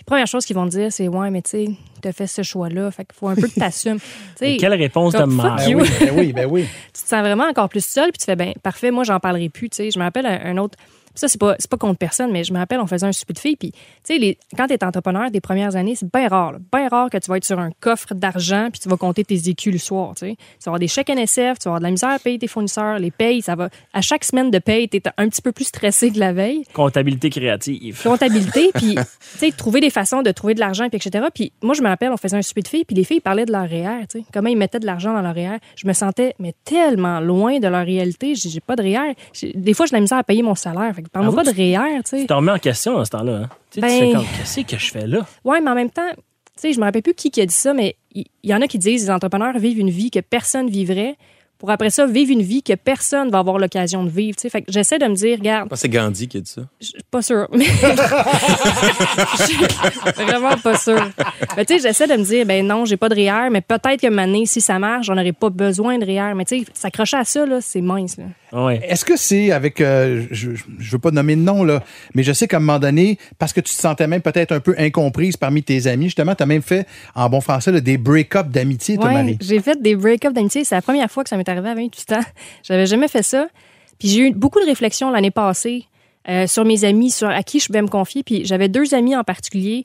Première 0.08 0.26
chose 0.26 0.46
qu'ils 0.46 0.56
vont 0.56 0.64
te 0.64 0.70
dire, 0.70 0.90
c'est 0.90 1.06
Ouais, 1.06 1.28
mais 1.30 1.42
tu 1.42 1.50
sais, 1.50 1.70
t'as 2.00 2.12
fait 2.12 2.26
ce 2.26 2.42
choix-là. 2.42 2.90
Fait 2.90 3.04
qu'il 3.04 3.14
faut 3.14 3.28
un 3.28 3.34
peu 3.34 3.46
que 3.46 3.60
t'assumes. 3.60 3.98
Quelle 4.38 4.72
réponse 4.72 5.12
de 5.12 5.22
merde. 5.24 5.58
Ben 5.58 5.68
you. 5.68 5.78
oui, 5.80 5.88
ben 6.00 6.10
oui, 6.16 6.32
ben 6.32 6.46
oui. 6.50 6.62
tu 6.94 7.02
te 7.02 7.08
sens 7.08 7.20
vraiment 7.20 7.44
encore 7.44 7.68
plus 7.68 7.84
seul, 7.84 8.10
puis 8.10 8.18
tu 8.18 8.24
fais 8.24 8.34
ben 8.34 8.54
parfait, 8.62 8.90
moi 8.90 9.04
j'en 9.04 9.20
parlerai 9.20 9.50
plus, 9.50 9.68
tu 9.68 9.76
sais. 9.76 9.90
Je 9.90 9.98
me 9.98 10.04
rappelle 10.04 10.24
un, 10.24 10.40
un 10.42 10.56
autre 10.56 10.78
ça 11.18 11.28
c'est 11.28 11.38
pas 11.40 11.56
pas 11.68 11.76
contre 11.76 11.98
personne, 11.98 12.30
mais 12.30 12.44
je 12.44 12.52
me 12.52 12.58
rappelle 12.58 12.80
on 12.80 12.86
faisait 12.86 13.06
un 13.06 13.12
souper 13.12 13.34
de 13.34 13.38
filles 13.38 13.56
puis 13.56 13.72
tu 13.72 14.18
sais 14.18 14.38
quand 14.56 14.66
tu 14.66 14.74
es 14.74 14.84
entrepreneur 14.84 15.30
des 15.30 15.40
premières 15.40 15.76
années, 15.76 15.94
c'est 15.94 16.10
bien 16.10 16.28
rare, 16.28 16.54
bien 16.72 16.88
rare 16.88 17.10
que 17.10 17.18
tu 17.18 17.30
vas 17.30 17.36
être 17.36 17.44
sur 17.44 17.58
un 17.58 17.70
coffre 17.80 18.14
d'argent 18.14 18.68
puis 18.72 18.80
tu 18.80 18.88
vas 18.88 18.96
compter 18.96 19.24
tes 19.24 19.48
écus 19.48 19.72
le 19.72 19.78
soir, 19.78 20.14
tu 20.14 20.26
sais. 20.26 20.36
Tu 20.36 20.64
vas 20.64 20.70
avoir 20.70 20.78
des 20.78 20.88
chèques 20.88 21.10
NSF, 21.10 21.58
tu 21.58 21.64
vas 21.64 21.70
avoir 21.70 21.80
de 21.80 21.84
la 21.84 21.90
misère 21.90 22.10
à 22.10 22.18
payer 22.18 22.38
tes 22.38 22.46
fournisseurs, 22.46 22.98
les 22.98 23.10
payes, 23.10 23.42
ça 23.42 23.54
va 23.54 23.68
à 23.92 24.00
chaque 24.00 24.24
semaine 24.24 24.50
de 24.50 24.58
paye, 24.58 24.88
tu 24.88 24.98
es 24.98 25.02
un 25.16 25.28
petit 25.28 25.42
peu 25.42 25.52
plus 25.52 25.64
stressé 25.64 26.10
que 26.10 26.18
la 26.18 26.32
veille 26.32 26.64
Comptabilité 26.72 27.30
créative. 27.30 28.00
comptabilité, 28.02 28.70
puis 28.74 28.94
tu 28.94 29.38
sais, 29.38 29.50
trouver 29.50 29.80
des 29.80 29.90
façons 29.90 30.22
de 30.22 30.30
trouver 30.30 30.54
de 30.54 30.60
l'argent, 30.60 30.88
puis 30.88 30.98
etc. 30.98 31.26
Puis 31.34 31.52
moi, 31.62 31.74
je 31.74 31.82
me 31.82 31.88
rappelle, 31.88 32.10
on 32.12 32.16
faisait 32.16 32.36
un 32.36 32.42
souper 32.42 32.62
de 32.62 32.68
filles, 32.68 32.84
puis 32.84 32.96
les 32.96 33.04
filles 33.04 33.20
parlaient 33.20 33.46
de 33.46 33.52
leur 33.52 33.68
REER, 33.68 34.06
tu 34.08 34.20
sais, 34.20 34.24
comment 34.32 34.48
ils 34.48 34.56
mettaient 34.56 34.80
de 34.80 34.86
l'argent 34.86 35.12
dans 35.12 35.22
leur 35.22 35.34
REER. 35.34 35.58
Je 35.76 35.86
me 35.86 35.92
sentais, 35.92 36.34
mais 36.38 36.54
tellement 36.64 37.20
loin 37.20 37.58
de 37.58 37.68
leur 37.68 37.84
réalité. 37.84 38.34
J'ai 38.34 38.60
pas 38.60 38.76
de 38.76 38.82
REER. 38.82 39.14
Des 39.54 39.74
fois, 39.74 39.86
j'ai 39.86 39.90
de 39.90 39.96
la 39.96 40.00
misère 40.00 40.18
à 40.18 40.24
payer 40.24 40.42
mon 40.42 40.54
salaire. 40.54 40.94
Fait 40.94 41.02
parle-moi 41.12 41.40
Avoue 41.40 41.44
pas 41.44 41.52
de 41.52 41.56
REER, 41.56 42.02
tu 42.04 42.10
sais. 42.10 42.20
Tu 42.20 42.26
t'en 42.26 42.36
remets 42.36 42.52
en 42.52 42.58
question 42.58 42.94
dans 42.94 43.04
ce 43.04 43.10
temps-là. 43.10 43.32
Hein? 43.44 43.48
Tu 43.70 43.80
sais, 43.80 43.80
Ben- 43.80 43.88
tu 43.88 44.06
fais 44.06 44.12
comme, 44.12 44.24
qu'est-ce 44.38 44.60
que 44.60 44.78
je 44.78 44.90
fais 44.90 45.06
là? 45.06 45.26
Ouais, 45.44 45.60
mais 45.60 45.70
en 45.70 45.74
même 45.74 45.90
temps, 45.90 46.10
tu 46.14 46.22
sais, 46.56 46.72
je 46.72 46.78
me 46.80 46.84
rappelle 46.84 47.02
plus 47.02 47.14
qui, 47.14 47.30
qui 47.30 47.40
a 47.40 47.46
dit 47.46 47.54
ça, 47.54 47.72
mais 47.74 47.96
il 48.14 48.26
y, 48.42 48.54
en 48.54 48.60
a 48.60 48.66
qui 48.66 48.78
disent 48.78 49.04
les 49.04 49.10
entrepreneurs 49.10 49.58
vivent 49.58 49.78
une 49.78 49.90
vie 49.90 50.10
que 50.10 50.20
personne 50.20 50.68
vivrait 50.68 51.16
pour 51.58 51.70
après 51.70 51.90
ça 51.90 52.06
vivre 52.06 52.30
une 52.30 52.42
vie 52.42 52.62
que 52.62 52.74
personne 52.74 53.30
va 53.30 53.40
avoir 53.40 53.58
l'occasion 53.58 54.04
de 54.04 54.10
vivre. 54.10 54.36
tu 54.36 54.42
sais. 54.42 54.50
Fait 54.50 54.62
que 54.62 54.70
j'essaie 54.70 54.98
de 54.98 55.06
me 55.06 55.14
dire, 55.14 55.38
regarde, 55.38 55.68
c'est 55.74 55.88
Gandhi 55.88 56.28
qui 56.28 56.36
a 56.36 56.40
dit 56.40 56.50
ça. 56.50 56.62
Je 56.80 56.86
suis 56.86 56.98
pas 57.10 57.22
sûre. 57.22 57.48
Mais... 57.52 57.66
Vraiment 60.24 60.56
pas 60.62 60.76
sûre. 60.78 61.10
Mais 61.56 61.64
tu 61.64 61.74
sais, 61.74 61.88
j'essaie 61.88 62.06
de 62.06 62.14
me 62.14 62.24
dire, 62.24 62.46
ben 62.46 62.66
non, 62.66 62.84
j'ai 62.84 62.96
pas 62.96 63.08
de 63.08 63.14
REER, 63.14 63.50
mais 63.50 63.60
peut-être 63.60 64.00
que 64.00 64.18
année, 64.18 64.46
si 64.46 64.60
ça 64.60 64.78
marche, 64.78 65.06
j'en 65.06 65.16
aurais 65.18 65.32
pas 65.32 65.50
besoin 65.50 65.98
de 65.98 66.04
REER. 66.04 66.34
Mais 66.34 66.44
tu 66.44 66.60
sais, 66.60 66.66
s'accrocher 66.72 67.16
à 67.16 67.24
ça, 67.24 67.46
là, 67.46 67.60
c'est 67.60 67.80
mince. 67.80 68.16
Là. 68.16 68.24
Ouais. 68.52 68.80
Est-ce 68.86 69.04
que 69.04 69.16
c'est 69.16 69.50
avec, 69.50 69.80
euh, 69.80 70.26
je, 70.30 70.50
je 70.78 70.92
veux 70.92 70.98
pas 70.98 71.10
nommer 71.10 71.36
de 71.36 71.40
nom, 71.40 71.64
là, 71.64 71.82
mais 72.14 72.22
je 72.22 72.32
sais 72.32 72.48
qu'à 72.48 72.58
un 72.58 72.60
moment 72.60 72.78
donné, 72.78 73.18
parce 73.38 73.52
que 73.52 73.60
tu 73.60 73.74
te 73.74 73.80
sentais 73.80 74.06
même 74.06 74.22
peut-être 74.22 74.52
un 74.52 74.60
peu 74.60 74.74
incomprise 74.78 75.36
parmi 75.36 75.62
tes 75.62 75.86
amis, 75.86 76.06
justement, 76.06 76.34
tu 76.34 76.42
as 76.42 76.46
même 76.46 76.62
fait, 76.62 76.86
en 77.14 77.28
bon 77.28 77.40
français, 77.40 77.72
là, 77.72 77.80
des 77.80 77.98
break-up 77.98 78.48
d'amitié, 78.48 78.96
toi, 78.96 79.08
Ouais, 79.08 79.36
j'ai 79.40 79.60
fait 79.60 79.80
des 79.80 79.96
break-up 79.96 80.32
d'amitié. 80.32 80.64
C'est 80.64 80.74
la 80.74 80.82
première 80.82 81.10
fois 81.10 81.24
que 81.24 81.30
ça 81.30 81.36
m'est 81.36 81.47
arrivé 81.48 81.68
à 81.70 81.74
28 81.74 82.12
ans. 82.12 82.20
J'avais 82.62 82.86
jamais 82.86 83.08
fait 83.08 83.22
ça. 83.22 83.48
Puis 83.98 84.08
j'ai 84.08 84.20
eu 84.28 84.32
beaucoup 84.32 84.60
de 84.60 84.66
réflexions 84.66 85.10
l'année 85.10 85.30
passée 85.30 85.86
euh, 86.28 86.46
sur 86.46 86.64
mes 86.64 86.84
amis, 86.84 87.10
sur 87.10 87.28
à 87.28 87.42
qui 87.42 87.58
je 87.60 87.66
pouvais 87.66 87.82
me 87.82 87.88
confier. 87.88 88.22
Puis 88.22 88.44
j'avais 88.44 88.68
deux 88.68 88.94
amis 88.94 89.16
en 89.16 89.24
particulier. 89.24 89.84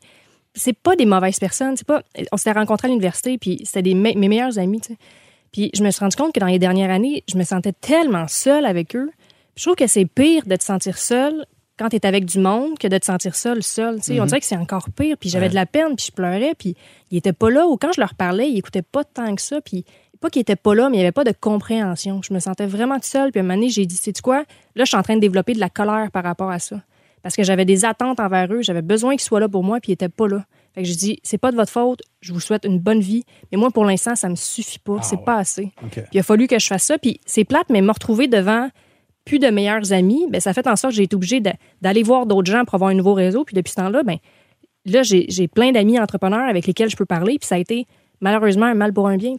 C'est 0.56 0.73
pas 0.78 0.95
des 0.95 1.06
mauvaises 1.06 1.39
personnes. 1.39 1.76
C'est 1.78 1.88
pas. 1.88 2.04
On 2.32 2.38
s'était 2.38 2.52
rencontrés 2.52 2.88
à 2.88 2.89
l'université, 2.89 3.38
puis 3.38 3.62
c'était 3.65 3.82
des 3.82 3.95
me- 3.95 4.13
mes 4.17 4.28
meilleurs 4.28 4.60
amis. 4.60 4.82
tu 4.82 4.89
sais. 4.93 4.97
Puis 5.52 5.71
je 5.73 5.84
me 5.84 5.89
suis 5.91 5.99
rendu 5.99 6.15
compte 6.15 6.34
que 6.34 6.39
dans 6.39 6.47
les 6.47 6.60
dernières 6.60 6.91
années, 6.91 7.23
je 7.32 7.38
me 7.38 7.43
sentais 7.43 7.73
tellement 7.73 8.28
seule 8.28 8.65
avec 8.65 8.95
eux. 8.95 9.10
Puis 9.56 9.62
je 9.62 9.63
trouve 9.63 9.76
que 9.76 9.88
c'est 9.88 10.06
pire 10.06 10.43
de 10.45 10.56
te 10.56 10.63
sentir 10.63 10.97
seule 10.97 11.45
quand 11.78 11.89
tu 11.89 11.95
es 11.95 12.06
avec 12.06 12.26
du 12.26 12.38
monde 12.39 12.78
que 12.78 12.88
de 12.88 12.97
te 12.99 13.06
sentir 13.06 13.36
seul, 13.36 13.63
seul. 13.63 13.97
Tu 13.97 14.04
sais, 14.13 14.19
On 14.21 14.26
dirait 14.26 14.39
que 14.39 14.45
c'est 14.45 14.58
encore 14.58 14.88
pire. 14.95 15.15
Puis 15.19 15.30
j'avais 15.30 15.49
de 15.49 15.56
la 15.56 15.65
peine, 15.65 15.95
puis 15.95 16.06
je 16.08 16.12
pleurais, 16.12 16.54
puis 16.58 16.76
ils 17.10 17.17
étaient 17.17 17.34
pas 17.34 17.49
là. 17.49 17.65
Ou 17.67 17.78
quand 17.78 17.91
je 17.93 17.99
leur 18.02 18.13
parlais, 18.13 18.47
ils 18.49 18.58
écoutaient 18.60 18.82
pas 18.84 19.04
tant 19.04 19.34
que 19.36 19.41
ça. 19.41 19.60
Puis 19.62 19.86
pas 20.24 20.30
qu'ils 20.30 20.42
étaient 20.42 20.56
pas 20.56 20.74
là, 20.74 20.90
mais 20.90 20.96
il 20.96 21.00
y 21.02 21.04
avait 21.04 21.12
pas 21.12 21.26
de 21.26 21.34
compréhension. 21.38 22.22
Je 22.22 22.34
me 22.34 22.40
sentais 22.40 22.66
vraiment 22.66 22.98
seule. 23.02 23.32
Puis 23.32 23.40
à 23.40 23.44
un 23.44 23.46
moment 23.46 23.56
donné, 23.56 23.70
j'ai 23.70 23.86
dit, 23.86 23.98
sais-tu 23.98 24.22
quoi? 24.22 24.46
Là, 24.76 24.86
je 24.86 24.86
suis 24.86 24.96
en 24.96 25.04
train 25.04 25.16
de 25.16 25.20
développer 25.20 25.54
de 25.54 25.60
la 25.60 25.70
colère 25.70 26.12
par 26.12 26.24
rapport 26.24 26.50
à 26.50 26.60
ça. 26.60 26.82
Parce 27.22 27.36
que 27.36 27.44
j'avais 27.44 27.66
des 27.66 27.84
attentes 27.84 28.22
envers 28.22 28.52
eux. 28.54 28.62
J'avais 28.62 28.82
besoin 28.82 29.16
qu'ils 29.16 29.22
soient 29.22 29.42
là 29.42 29.50
pour 29.50 29.66
moi, 29.66 29.82
puis 29.82 29.92
ils 29.92 29.96
étaient 29.96 30.08
pas 30.08 30.30
là. 30.30 30.46
Fait 30.74 30.82
que 30.82 30.88
j'ai 30.88 30.96
dit, 30.96 31.20
c'est 31.24 31.38
pas 31.38 31.52
de 31.52 31.58
votre 31.58 31.72
faute. 31.72 32.02
Je 32.22 32.32
vous 32.32 32.40
souhaite 32.40 32.64
une 32.64 32.80
bonne 32.80 33.02
vie. 33.02 33.26
Mais 33.52 33.58
moi, 33.58 33.70
pour 33.70 33.84
l'instant, 33.84 34.16
ça 34.16 34.30
me 34.30 34.36
suffit 34.36 34.80
pas. 34.80 35.02
c'est 35.02 35.24
pas 35.26 35.36
assez. 35.40 35.74
Puis 35.92 36.02
il 36.14 36.20
a 36.20 36.24
fallu 36.24 36.48
que 36.48 36.58
je 36.58 36.68
fasse 36.68 36.84
ça. 36.84 36.98
Puis 36.98 37.20
c'est 37.26 37.44
plate, 37.44 37.68
mais 37.70 37.82
me 37.82 37.92
retrouver 37.92 38.28
devant 38.28 38.70
plus 39.26 39.40
de 39.40 39.48
meilleurs 39.48 39.92
amis, 39.92 40.26
ben, 40.30 40.40
ça 40.40 40.54
fait 40.54 40.68
en 40.68 40.78
sorte 40.78 40.94
que 40.94 40.98
j'ai 40.98 41.04
été 41.04 41.18
obligée 41.18 41.42
d'aller 41.82 42.04
voir 42.04 42.26
d'autres 42.26 42.50
gens 42.50 42.64
pour 42.64 42.76
avoir 42.76 42.92
un 42.92 42.96
nouveau 42.96 43.14
réseau. 43.14 43.44
Puis 43.44 43.56
depuis 43.56 43.72
ce 43.72 43.76
temps-là, 43.76 44.04
ben, 44.04 44.18
là, 44.86 45.04
j'ai 45.04 45.48
plein 45.50 45.74
d'amis 45.74 46.00
entrepreneurs 46.00 46.48
avec 46.48 46.66
lesquels 46.66 46.90
je 46.90 46.96
peux 46.96 47.06
parler. 47.06 47.38
Puis 47.40 47.48
ça 47.48 47.56
a 47.56 47.58
été 47.58 47.88
malheureusement 48.22 48.66
un 48.66 48.74
mal 48.74 48.94
pour 48.94 49.08
un 49.08 49.18
bien. 49.18 49.36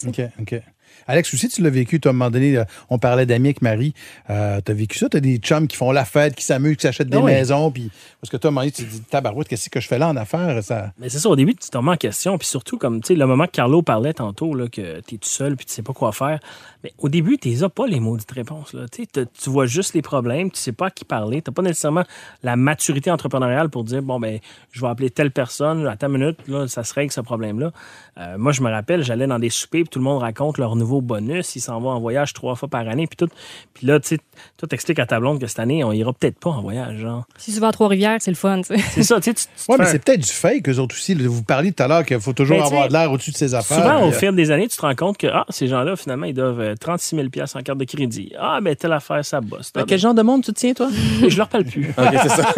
Alex, 1.07 1.33
aussi, 1.35 1.49
tu 1.49 1.63
l'as 1.63 1.71
vécu. 1.71 2.01
Toi, 2.01 2.11
à 2.11 2.15
un 2.15 2.17
moment 2.17 2.31
donné, 2.31 2.57
euh, 2.57 2.65
on 2.91 2.99
parlait 2.99 3.27
d'amis 3.27 3.49
avec 3.49 3.63
Marie. 3.63 3.95
Euh, 4.31 4.61
tu 4.65 4.73
as 4.73 4.75
vécu 4.75 4.99
ça? 4.99 5.09
Tu 5.09 5.17
as 5.17 5.21
des 5.21 5.37
chums 5.37 5.67
qui 5.67 5.77
font 5.77 5.93
la 5.93 6.05
fête, 6.05 6.35
qui 6.35 6.45
s'amusent, 6.45 6.77
qui 6.77 6.83
s'achètent 6.83 7.09
des 7.09 7.17
oui. 7.19 7.33
maisons. 7.33 7.71
Puis, 7.71 7.91
parce 8.21 8.31
que 8.31 8.37
toi, 8.37 8.49
à 8.49 8.51
un 8.51 8.53
moment 8.53 8.61
donné, 8.63 8.73
tu 8.73 8.85
te 8.85 8.91
dis, 8.91 9.01
tabarouette, 9.03 9.49
qu'est-ce 9.49 9.71
que 9.71 9.81
je 9.81 9.89
fais 9.89 9.99
là 9.99 10.09
en 10.09 10.17
affaires? 10.17 10.63
Ça... 10.63 10.93
Mais 10.99 11.09
c'est 11.09 11.19
ça, 11.19 11.29
au 11.29 11.37
début, 11.37 11.55
tu 11.55 11.69
te 11.69 11.77
remets 11.77 11.93
en 11.93 11.97
question. 11.97 12.39
Puis 12.39 12.49
surtout, 12.49 12.79
comme 12.79 13.01
tu 13.01 13.09
sais, 13.09 13.15
le 13.15 13.27
moment 13.27 13.47
que 13.47 13.53
Carlo 13.53 13.83
parlait 13.83 14.15
tantôt, 14.15 14.55
là, 14.55 14.69
que 14.69 15.01
tu 15.01 15.15
es 15.15 15.19
tout 15.19 15.29
seul 15.29 15.57
puis 15.57 15.67
tu 15.67 15.73
sais 15.73 15.83
pas 15.83 15.93
quoi 15.93 16.13
faire. 16.13 16.41
Mais 16.85 16.93
au 16.99 17.09
début, 17.09 17.39
tu 17.39 17.49
n'as 17.49 17.69
pas 17.71 17.87
les 17.87 17.99
maudites 17.99 18.31
réponses. 18.31 18.75
Là. 18.75 18.85
Tu 18.93 19.51
vois 19.51 19.65
juste 19.65 19.95
les 19.95 20.03
problèmes, 20.03 20.51
tu 20.51 20.59
sais 20.59 20.73
pas 20.73 20.87
à 20.87 20.91
qui 20.91 21.07
parler. 21.07 21.41
Tu 21.41 21.51
pas 21.51 21.63
nécessairement 21.63 22.05
la 22.43 22.57
maturité 22.57 23.11
entrepreneuriale 23.11 23.71
pour 23.71 23.85
dire 23.85 24.03
bon, 24.03 24.21
ben, 24.21 24.39
je 24.71 24.81
vais 24.83 24.89
appeler 24.89 25.09
telle 25.09 25.31
personne, 25.31 25.87
à 25.87 25.97
ta 25.97 26.09
minute, 26.09 26.37
là, 26.47 26.69
ça 26.69 26.85
se 26.85 26.93
règle 26.93 27.11
ce 27.11 27.23
problème-là. 27.23 27.73
Euh, 28.19 28.39
moi, 28.39 28.53
je 28.53 28.63
me 28.63 28.71
rappelle, 28.71 29.03
j'allais 29.03 29.27
dans 29.27 29.39
des 29.39 29.51
soupers, 29.51 29.83
puis 29.83 29.89
tout 29.89 29.99
le 29.99 30.05
monde 30.05 30.21
raconte 30.21 30.59
leur 30.59 30.77
nouveau 30.77 31.01
bonus. 31.01 31.57
Ils 31.57 31.61
s'en 31.61 31.81
vont 31.81 31.91
en 31.91 32.01
voyage 32.01 32.33
trois 32.33 32.55
fois 32.55 32.69
par 32.69 32.87
année, 32.87 33.07
puis 33.07 33.17
tout. 33.17 33.33
Puis 33.73 33.87
là, 33.87 33.99
tu 33.99 34.09
sais, 34.09 34.19
toi, 34.57 34.69
t'expliques 34.69 34.99
à 34.99 35.07
ta 35.07 35.19
blonde 35.19 35.41
que 35.41 35.47
cette 35.47 35.59
année, 35.59 35.83
on 35.85 35.93
ira 35.93 36.13
peut-être 36.13 36.39
pas 36.39 36.51
en 36.51 36.63
voyage. 36.63 36.99
Genre. 36.99 37.25
Si 37.39 37.53
tu 37.53 37.61
vas 37.61 37.69
à 37.69 37.73
Trois-Rivières, 37.73 38.19
c'est 38.21 38.31
le 38.31 38.37
fun. 38.37 38.61
C'est 38.63 39.03
ça, 39.03 39.21
tu 39.21 39.33
sais. 39.35 39.49
Oui, 39.69 39.77
mais 39.79 39.87
c'est 39.87 40.05
peut-être 40.05 40.21
du 40.21 40.33
fake, 40.33 40.69
eux 40.69 40.79
autres 40.79 40.95
aussi. 40.95 41.15
Vous 41.15 41.43
parliez 41.43 41.73
tout 41.73 41.83
à 41.83 41.89
l'heure 41.89 42.05
qu'il 42.05 42.21
faut 42.21 42.33
toujours 42.33 42.59
Ben, 42.59 42.65
avoir 42.65 42.89
de 42.89 42.93
l'air 42.93 43.11
au-dessus 43.11 43.33
de 43.33 43.37
ses 43.37 43.55
affaires. 43.55 43.79
Souvent, 43.79 43.97
au 44.05 44.09
Puis, 44.09 44.17
euh, 44.17 44.21
fil 44.21 44.37
des 44.37 44.51
années, 44.51 44.69
tu 44.69 44.77
te 44.77 44.83
rends 44.83 44.95
compte 44.95 45.17
que 45.17 45.27
ah, 45.27 45.47
ces 45.49 45.67
gens-là, 45.67 45.97
finalement, 45.97 46.27
ils 46.27 46.35
doivent 46.35 46.61
euh, 46.61 46.74
36 46.75 47.17
000 47.17 47.29
en 47.55 47.63
carte 47.63 47.79
de 47.79 47.85
crédit. 47.85 48.33
Ah, 48.39 48.61
ben, 48.63 48.75
telle 48.77 48.93
affaire, 48.93 49.25
ça 49.25 49.41
bosse. 49.41 49.71
Ah, 49.75 49.85
quel 49.87 49.99
genre 49.99 50.15
de 50.15 50.23
monde 50.23 50.43
tu 50.45 50.53
te 50.53 50.59
tiens, 50.59 50.75
toi? 50.75 50.89
Je 51.27 51.37
leur 51.37 51.49
parle 51.49 51.65
plus. 51.65 51.91
OK, 51.97 52.07
c'est 52.23 52.29
ça. 52.29 52.55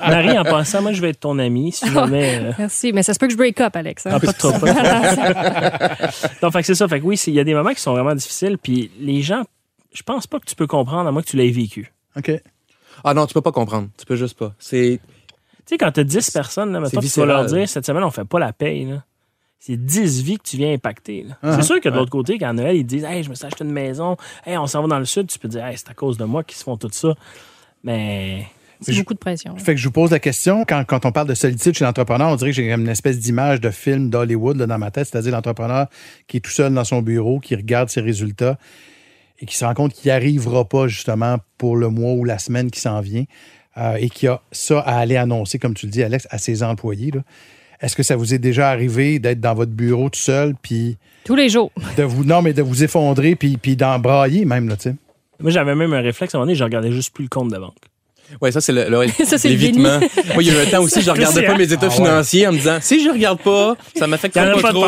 Marie, 0.08 0.38
en 0.38 0.44
passant, 0.44 0.82
moi, 0.82 0.92
je 0.92 1.00
vais 1.00 1.10
être 1.10 1.20
ton 1.20 1.38
ami 1.38 1.72
si 1.72 1.90
jamais. 1.90 2.38
euh, 2.42 2.52
Merci. 2.58 2.92
Mais 2.92 3.02
ça 3.02 3.14
se 3.14 3.18
peut 3.18 3.26
que 3.26 3.32
je 3.32 3.38
break 3.38 3.60
up, 3.60 3.74
Alex. 3.76 4.06
hein. 4.06 4.10
ah, 4.14 4.20
pas 4.20 4.32
de 4.32 4.36
trop. 4.38 4.52
pas 4.52 4.74
trop. 4.74 6.32
Donc, 6.42 6.52
fait 6.52 6.60
que 6.60 6.66
c'est 6.66 6.74
ça. 6.74 6.88
Fait 6.88 7.00
que 7.00 7.04
oui, 7.04 7.20
il 7.26 7.34
y 7.34 7.40
a 7.40 7.44
des 7.44 7.54
moments 7.54 7.72
qui 7.74 7.80
sont 7.80 7.92
vraiment 7.92 8.14
difficiles. 8.14 8.58
Puis 8.58 8.90
les 9.00 9.22
gens, 9.22 9.44
je 9.92 10.02
pense 10.02 10.26
pas 10.26 10.38
que 10.40 10.46
tu 10.46 10.54
peux 10.56 10.66
comprendre 10.66 11.08
à 11.08 11.12
moins 11.12 11.22
que 11.22 11.28
tu 11.28 11.36
l'aies 11.36 11.50
vécu. 11.50 11.92
OK. 12.16 12.30
Ah 13.02 13.14
non, 13.14 13.26
tu 13.26 13.34
peux 13.34 13.40
pas 13.42 13.52
comprendre. 13.52 13.88
Tu 13.98 14.06
peux 14.06 14.16
juste 14.16 14.38
pas. 14.38 14.52
C'est. 14.58 15.00
Tu 15.66 15.70
sais, 15.74 15.78
quand 15.78 15.90
tu 15.92 16.00
as 16.00 16.04
10 16.04 16.30
personnes, 16.30 16.72
là, 16.72 16.80
mettons, 16.80 17.00
tu 17.00 17.20
vas 17.20 17.26
leur 17.26 17.46
dire 17.46 17.68
cette 17.68 17.86
semaine, 17.86 18.04
on 18.04 18.10
fait 18.10 18.24
pas 18.24 18.38
la 18.38 18.52
paye. 18.52 18.84
là. 18.84 19.02
C'est 19.66 19.78
10 19.78 20.22
vies 20.22 20.36
que 20.36 20.42
tu 20.42 20.58
viens 20.58 20.74
impacter. 20.74 21.24
Ah, 21.42 21.56
c'est 21.56 21.62
sûr 21.62 21.80
que 21.80 21.88
de 21.88 21.94
l'autre 21.94 22.10
côté, 22.10 22.36
quand 22.36 22.52
Noël, 22.52 22.76
ils 22.76 22.84
disent 22.84 23.04
Hey, 23.04 23.22
je 23.22 23.30
me 23.30 23.34
suis 23.34 23.46
acheté 23.46 23.64
une 23.64 23.72
maison, 23.72 24.14
hey, 24.44 24.58
on 24.58 24.66
s'en 24.66 24.82
va 24.82 24.88
dans 24.88 24.98
le 24.98 25.06
sud, 25.06 25.26
tu 25.26 25.38
peux 25.38 25.48
dire 25.48 25.64
hey, 25.64 25.78
c'est 25.78 25.88
à 25.88 25.94
cause 25.94 26.18
de 26.18 26.24
moi 26.24 26.44
qu'ils 26.44 26.58
se 26.58 26.64
font 26.64 26.76
tout 26.76 26.90
ça. 26.92 27.14
Mais 27.82 28.44
C'est 28.82 28.94
beaucoup 28.94 29.14
de 29.14 29.18
pression. 29.18 29.56
Fait 29.56 29.74
que 29.74 29.80
je 29.80 29.88
vous 29.88 29.92
pose 29.92 30.10
la 30.10 30.18
question, 30.18 30.66
quand, 30.68 30.84
quand 30.86 31.06
on 31.06 31.12
parle 31.12 31.28
de 31.28 31.34
solitude 31.34 31.74
chez 31.74 31.84
l'entrepreneur, 31.86 32.28
on 32.28 32.36
dirait 32.36 32.50
que 32.50 32.56
j'ai 32.56 32.70
une 32.70 32.88
espèce 32.88 33.18
d'image 33.18 33.58
de 33.62 33.70
film 33.70 34.10
d'Hollywood 34.10 34.58
dans 34.58 34.78
ma 34.78 34.90
tête, 34.90 35.08
c'est-à-dire 35.10 35.32
l'entrepreneur 35.32 35.86
qui 36.26 36.36
est 36.36 36.40
tout 36.40 36.50
seul 36.50 36.74
dans 36.74 36.84
son 36.84 37.00
bureau, 37.00 37.40
qui 37.40 37.56
regarde 37.56 37.88
ses 37.88 38.02
résultats 38.02 38.58
et 39.38 39.46
qui 39.46 39.56
se 39.56 39.64
rend 39.64 39.72
compte 39.72 39.94
qu'il 39.94 40.10
n'y 40.10 40.12
arrivera 40.12 40.68
pas 40.68 40.88
justement 40.88 41.38
pour 41.56 41.78
le 41.78 41.88
mois 41.88 42.12
ou 42.12 42.24
la 42.24 42.38
semaine 42.38 42.70
qui 42.70 42.80
s'en 42.80 43.00
vient 43.00 43.24
euh, 43.78 43.94
et 43.94 44.10
qui 44.10 44.26
a 44.26 44.42
ça 44.52 44.80
à 44.80 44.98
aller 44.98 45.16
annoncer, 45.16 45.58
comme 45.58 45.72
tu 45.72 45.86
le 45.86 45.92
dis, 45.92 46.02
Alex, 46.02 46.28
à 46.28 46.36
ses 46.36 46.62
employés. 46.62 47.12
là. 47.12 47.22
Est-ce 47.84 47.96
que 47.96 48.02
ça 48.02 48.16
vous 48.16 48.32
est 48.32 48.38
déjà 48.38 48.70
arrivé 48.70 49.18
d'être 49.18 49.40
dans 49.40 49.52
votre 49.52 49.72
bureau 49.72 50.08
tout 50.08 50.18
seul, 50.18 50.54
puis 50.62 50.96
Tous 51.22 51.34
les 51.34 51.50
jours. 51.50 51.70
de 51.98 52.02
vous, 52.02 52.24
non, 52.24 52.40
mais 52.40 52.54
de 52.54 52.62
vous 52.62 52.82
effondrer, 52.82 53.34
puis, 53.36 53.58
puis 53.58 53.76
d'embrailler 53.76 54.46
même, 54.46 54.70
là, 54.70 54.76
tu 54.76 54.84
sais? 54.84 54.96
moi, 55.38 55.50
j'avais 55.50 55.74
même 55.74 55.92
un 55.92 56.00
réflexe 56.00 56.34
à 56.34 56.38
un 56.38 56.40
moment 56.40 56.46
donné, 56.46 56.56
je 56.56 56.64
regardais 56.64 56.90
juste 56.90 57.12
plus 57.12 57.24
le 57.24 57.28
compte 57.28 57.50
de 57.50 57.58
banque. 57.58 57.76
Ouais, 58.40 58.50
ça, 58.52 58.60
c'est 58.60 58.72
le, 58.72 58.86
l'évitement. 59.44 59.98
Moi, 60.34 60.42
il 60.42 60.48
y 60.48 60.50
a 60.50 60.54
eu 60.54 60.66
un 60.66 60.70
temps 60.70 60.82
aussi, 60.82 61.00
je 61.02 61.10
regardais 61.10 61.42
pas 61.42 61.56
mes 61.56 61.72
états 61.72 61.86
Ah 61.86 61.88
ouais. 61.88 61.94
financiers 61.94 62.46
en 62.46 62.52
me 62.52 62.56
disant, 62.58 62.78
si 62.80 63.02
je 63.04 63.10
regarde 63.10 63.38
pas, 63.40 63.76
ça 63.96 64.06
m'affecte 64.06 64.34
pas, 64.34 64.60
pas 64.60 64.70
trop. 64.72 64.84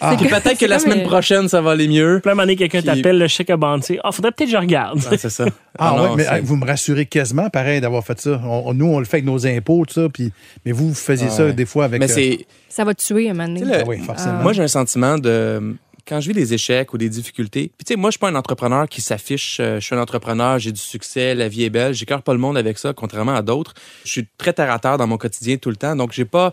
Ah. 0.00 0.14
Puis 0.18 0.28
peut-être 0.28 0.58
que 0.58 0.66
la 0.66 0.78
semaine 0.80 1.02
prochaine, 1.02 1.48
ça 1.48 1.60
va 1.60 1.72
aller 1.72 1.88
mieux. 1.88 2.20
Un 2.24 2.34
moment 2.34 2.46
quelqu'un 2.46 2.78
Puis- 2.78 2.86
t'appelle, 2.86 3.18
le 3.18 3.28
chèque 3.28 3.50
a 3.50 3.56
balancé. 3.56 3.98
Ah, 4.02 4.12
faudrait 4.12 4.32
peut-être 4.32 4.48
que 4.50 4.52
je 4.56 4.60
regarde. 4.60 5.00
C'est 5.18 5.28
ça. 5.30 5.44
Ah, 5.78 5.94
non, 5.94 6.14
ouais, 6.14 6.24
mais 6.32 6.40
vous 6.40 6.56
me 6.56 6.64
rassurez 6.64 7.04
quasiment, 7.04 7.50
pareil, 7.50 7.82
d'avoir 7.82 8.02
fait 8.02 8.18
ça. 8.18 8.40
On- 8.42 8.62
on- 8.68 8.72
nous, 8.72 8.86
on 8.86 8.98
le 8.98 9.04
fait 9.04 9.16
avec 9.18 9.26
nos 9.26 9.46
impôts, 9.46 9.84
tout 9.86 9.92
ça, 9.92 10.08
puis, 10.08 10.32
mais 10.64 10.72
vous, 10.72 10.88
vous 10.88 10.94
faisiez 10.94 11.26
Ah 11.30 11.34
ça 11.34 11.44
ouais. 11.44 11.52
des 11.52 11.66
fois 11.66 11.84
avec... 11.84 12.00
Mais 12.00 12.10
euh, 12.10 12.14
c'est. 12.14 12.46
Ça 12.70 12.82
va 12.84 12.94
te 12.94 13.04
tuer 13.04 13.28
un 13.28 13.34
moment 13.34 13.46
donné. 13.48 13.60
Le- 13.60 13.80
ah 13.80 13.84
oui, 13.86 13.98
forcément. 13.98 14.40
Moi, 14.42 14.54
j'ai 14.54 14.62
un 14.62 14.68
sentiment 14.68 15.18
de. 15.18 15.76
Quand 16.06 16.20
je 16.20 16.28
vis 16.28 16.34
des 16.34 16.54
échecs 16.54 16.92
ou 16.94 16.98
des 16.98 17.08
difficultés, 17.08 17.72
puis 17.76 17.84
tu 17.84 17.92
sais, 17.92 17.96
moi, 17.96 18.10
je 18.10 18.12
suis 18.12 18.18
pas 18.20 18.28
un 18.28 18.36
entrepreneur 18.36 18.88
qui 18.88 19.00
s'affiche, 19.00 19.58
euh, 19.58 19.80
je 19.80 19.84
suis 19.84 19.94
un 19.94 20.00
entrepreneur, 20.00 20.56
j'ai 20.58 20.70
du 20.70 20.80
succès, 20.80 21.34
la 21.34 21.48
vie 21.48 21.64
est 21.64 21.70
belle, 21.70 21.94
j'écœure 21.94 22.22
pas 22.22 22.32
le 22.32 22.38
monde 22.38 22.56
avec 22.56 22.78
ça, 22.78 22.92
contrairement 22.92 23.34
à 23.34 23.42
d'autres. 23.42 23.74
Je 24.04 24.10
suis 24.10 24.28
très 24.38 24.52
terre 24.52 24.70
à 24.70 24.78
terre 24.78 24.98
dans 24.98 25.08
mon 25.08 25.18
quotidien 25.18 25.56
tout 25.56 25.70
le 25.70 25.74
temps, 25.74 25.96
donc 25.96 26.12
j'ai 26.12 26.24
pas, 26.24 26.52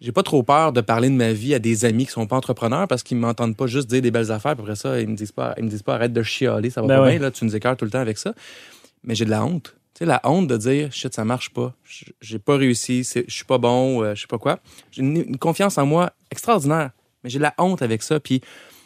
j'ai 0.00 0.12
pas 0.12 0.22
trop 0.22 0.44
peur 0.44 0.72
de 0.72 0.80
parler 0.80 1.08
de 1.08 1.14
ma 1.14 1.32
vie 1.32 1.52
à 1.52 1.58
des 1.58 1.84
amis 1.84 2.06
qui 2.06 2.12
sont 2.12 2.28
pas 2.28 2.36
entrepreneurs 2.36 2.86
parce 2.86 3.02
qu'ils 3.02 3.16
m'entendent 3.16 3.56
pas 3.56 3.66
juste 3.66 3.88
dire 3.90 4.02
des 4.02 4.12
belles 4.12 4.30
affaires, 4.30 4.54
puis 4.54 4.62
après 4.62 4.76
ça, 4.76 5.00
ils 5.00 5.08
me 5.08 5.16
disent 5.16 5.32
pas, 5.32 5.54
ils 5.58 5.64
me 5.64 5.68
disent 5.68 5.82
pas 5.82 5.96
arrête 5.96 6.12
de 6.12 6.22
chialer, 6.22 6.70
ça 6.70 6.80
va 6.80 6.86
Ben 6.86 6.96
pas 6.98 7.02
ouais. 7.02 7.10
bien, 7.10 7.18
là, 7.22 7.30
tu 7.32 7.44
nous 7.44 7.56
écœures 7.56 7.76
tout 7.76 7.84
le 7.84 7.90
temps 7.90 7.98
avec 7.98 8.18
ça. 8.18 8.34
Mais 9.02 9.16
j'ai 9.16 9.24
de 9.24 9.30
la 9.30 9.44
honte. 9.44 9.74
Tu 9.94 9.98
sais, 9.98 10.04
la 10.04 10.20
honte 10.22 10.46
de 10.46 10.56
dire, 10.56 10.92
shit, 10.92 11.12
ça 11.12 11.24
marche 11.24 11.50
pas, 11.50 11.74
j'ai 12.20 12.38
pas 12.38 12.56
réussi, 12.56 13.02
je 13.02 13.24
suis 13.34 13.44
pas 13.44 13.58
bon, 13.58 14.04
euh, 14.04 14.14
je 14.14 14.20
sais 14.20 14.26
pas 14.28 14.38
quoi. 14.38 14.60
J'ai 14.92 15.02
une, 15.02 15.16
une 15.16 15.38
confiance 15.38 15.76
en 15.76 15.86
moi 15.86 16.12
extraordinaire, 16.30 16.90
mais 17.24 17.30
j'ai 17.30 17.38
de 17.38 17.42
la 17.42 17.54
honte 17.58 17.82
avec 17.82 18.04
ça. 18.04 18.20
Puis 18.20 18.40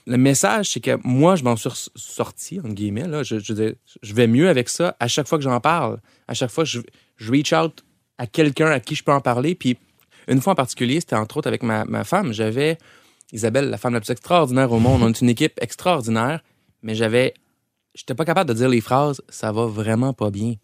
le 0.07 0.17
message, 0.17 0.71
c'est 0.71 0.81
que 0.81 0.99
moi, 1.03 1.35
je 1.37 1.43
m'en 1.45 1.57
suis 1.57 1.69
sorti, 1.97 2.61
entre 2.61 2.75
guillemets. 2.75 3.09
Là. 3.09 3.23
Je, 3.23 3.39
je, 3.39 4.15
vais 4.15 4.27
mieux 4.27 4.49
avec 4.49 4.69
ça 4.69 4.97
à 5.01 5.09
chaque 5.09 5.27
fois 5.27 5.37
que 5.39 5.45
j'en 5.45 5.61
parle. 5.61 5.99
À 6.29 6.35
chaque 6.35 6.51
fois, 6.51 6.65
je, 6.65 6.81
je 7.17 7.31
reach 7.33 7.53
out 7.53 7.85
à 8.19 8.27
quelqu'un 8.27 8.71
à 8.71 8.79
qui 8.81 8.95
je 8.95 9.03
peux 9.03 9.13
en 9.13 9.21
parler. 9.21 9.55
Puis 9.55 9.77
une 10.29 10.41
fois 10.41 10.53
en 10.53 10.57
particulier, 10.57 11.01
c'était 11.01 11.17
entre 11.17 11.37
autres 11.39 11.49
avec 11.49 11.63
ma, 11.63 11.85
ma 11.85 12.05
femme. 12.05 12.33
J'avais 12.33 12.79
Isabelle, 13.33 13.69
la 13.69 13.79
femme 13.79 13.95
la 13.95 14.01
plus 14.01 14.11
extraordinaire 14.13 14.71
au 14.71 14.79
monde. 14.79 15.03
On 15.03 15.09
est 15.09 15.21
une 15.21 15.29
équipe 15.29 15.59
extraordinaire, 15.61 16.41
mais 16.83 16.95
j'avais. 16.95 17.35
J'étais 17.95 18.15
pas 18.15 18.25
capable 18.25 18.49
de 18.51 18.55
dire 18.55 18.69
les 18.69 18.81
phrases 18.83 19.23
ça 19.29 19.51
va 19.53 19.67
vraiment 19.67 20.13
pas 20.13 20.31
bien. 20.31 20.55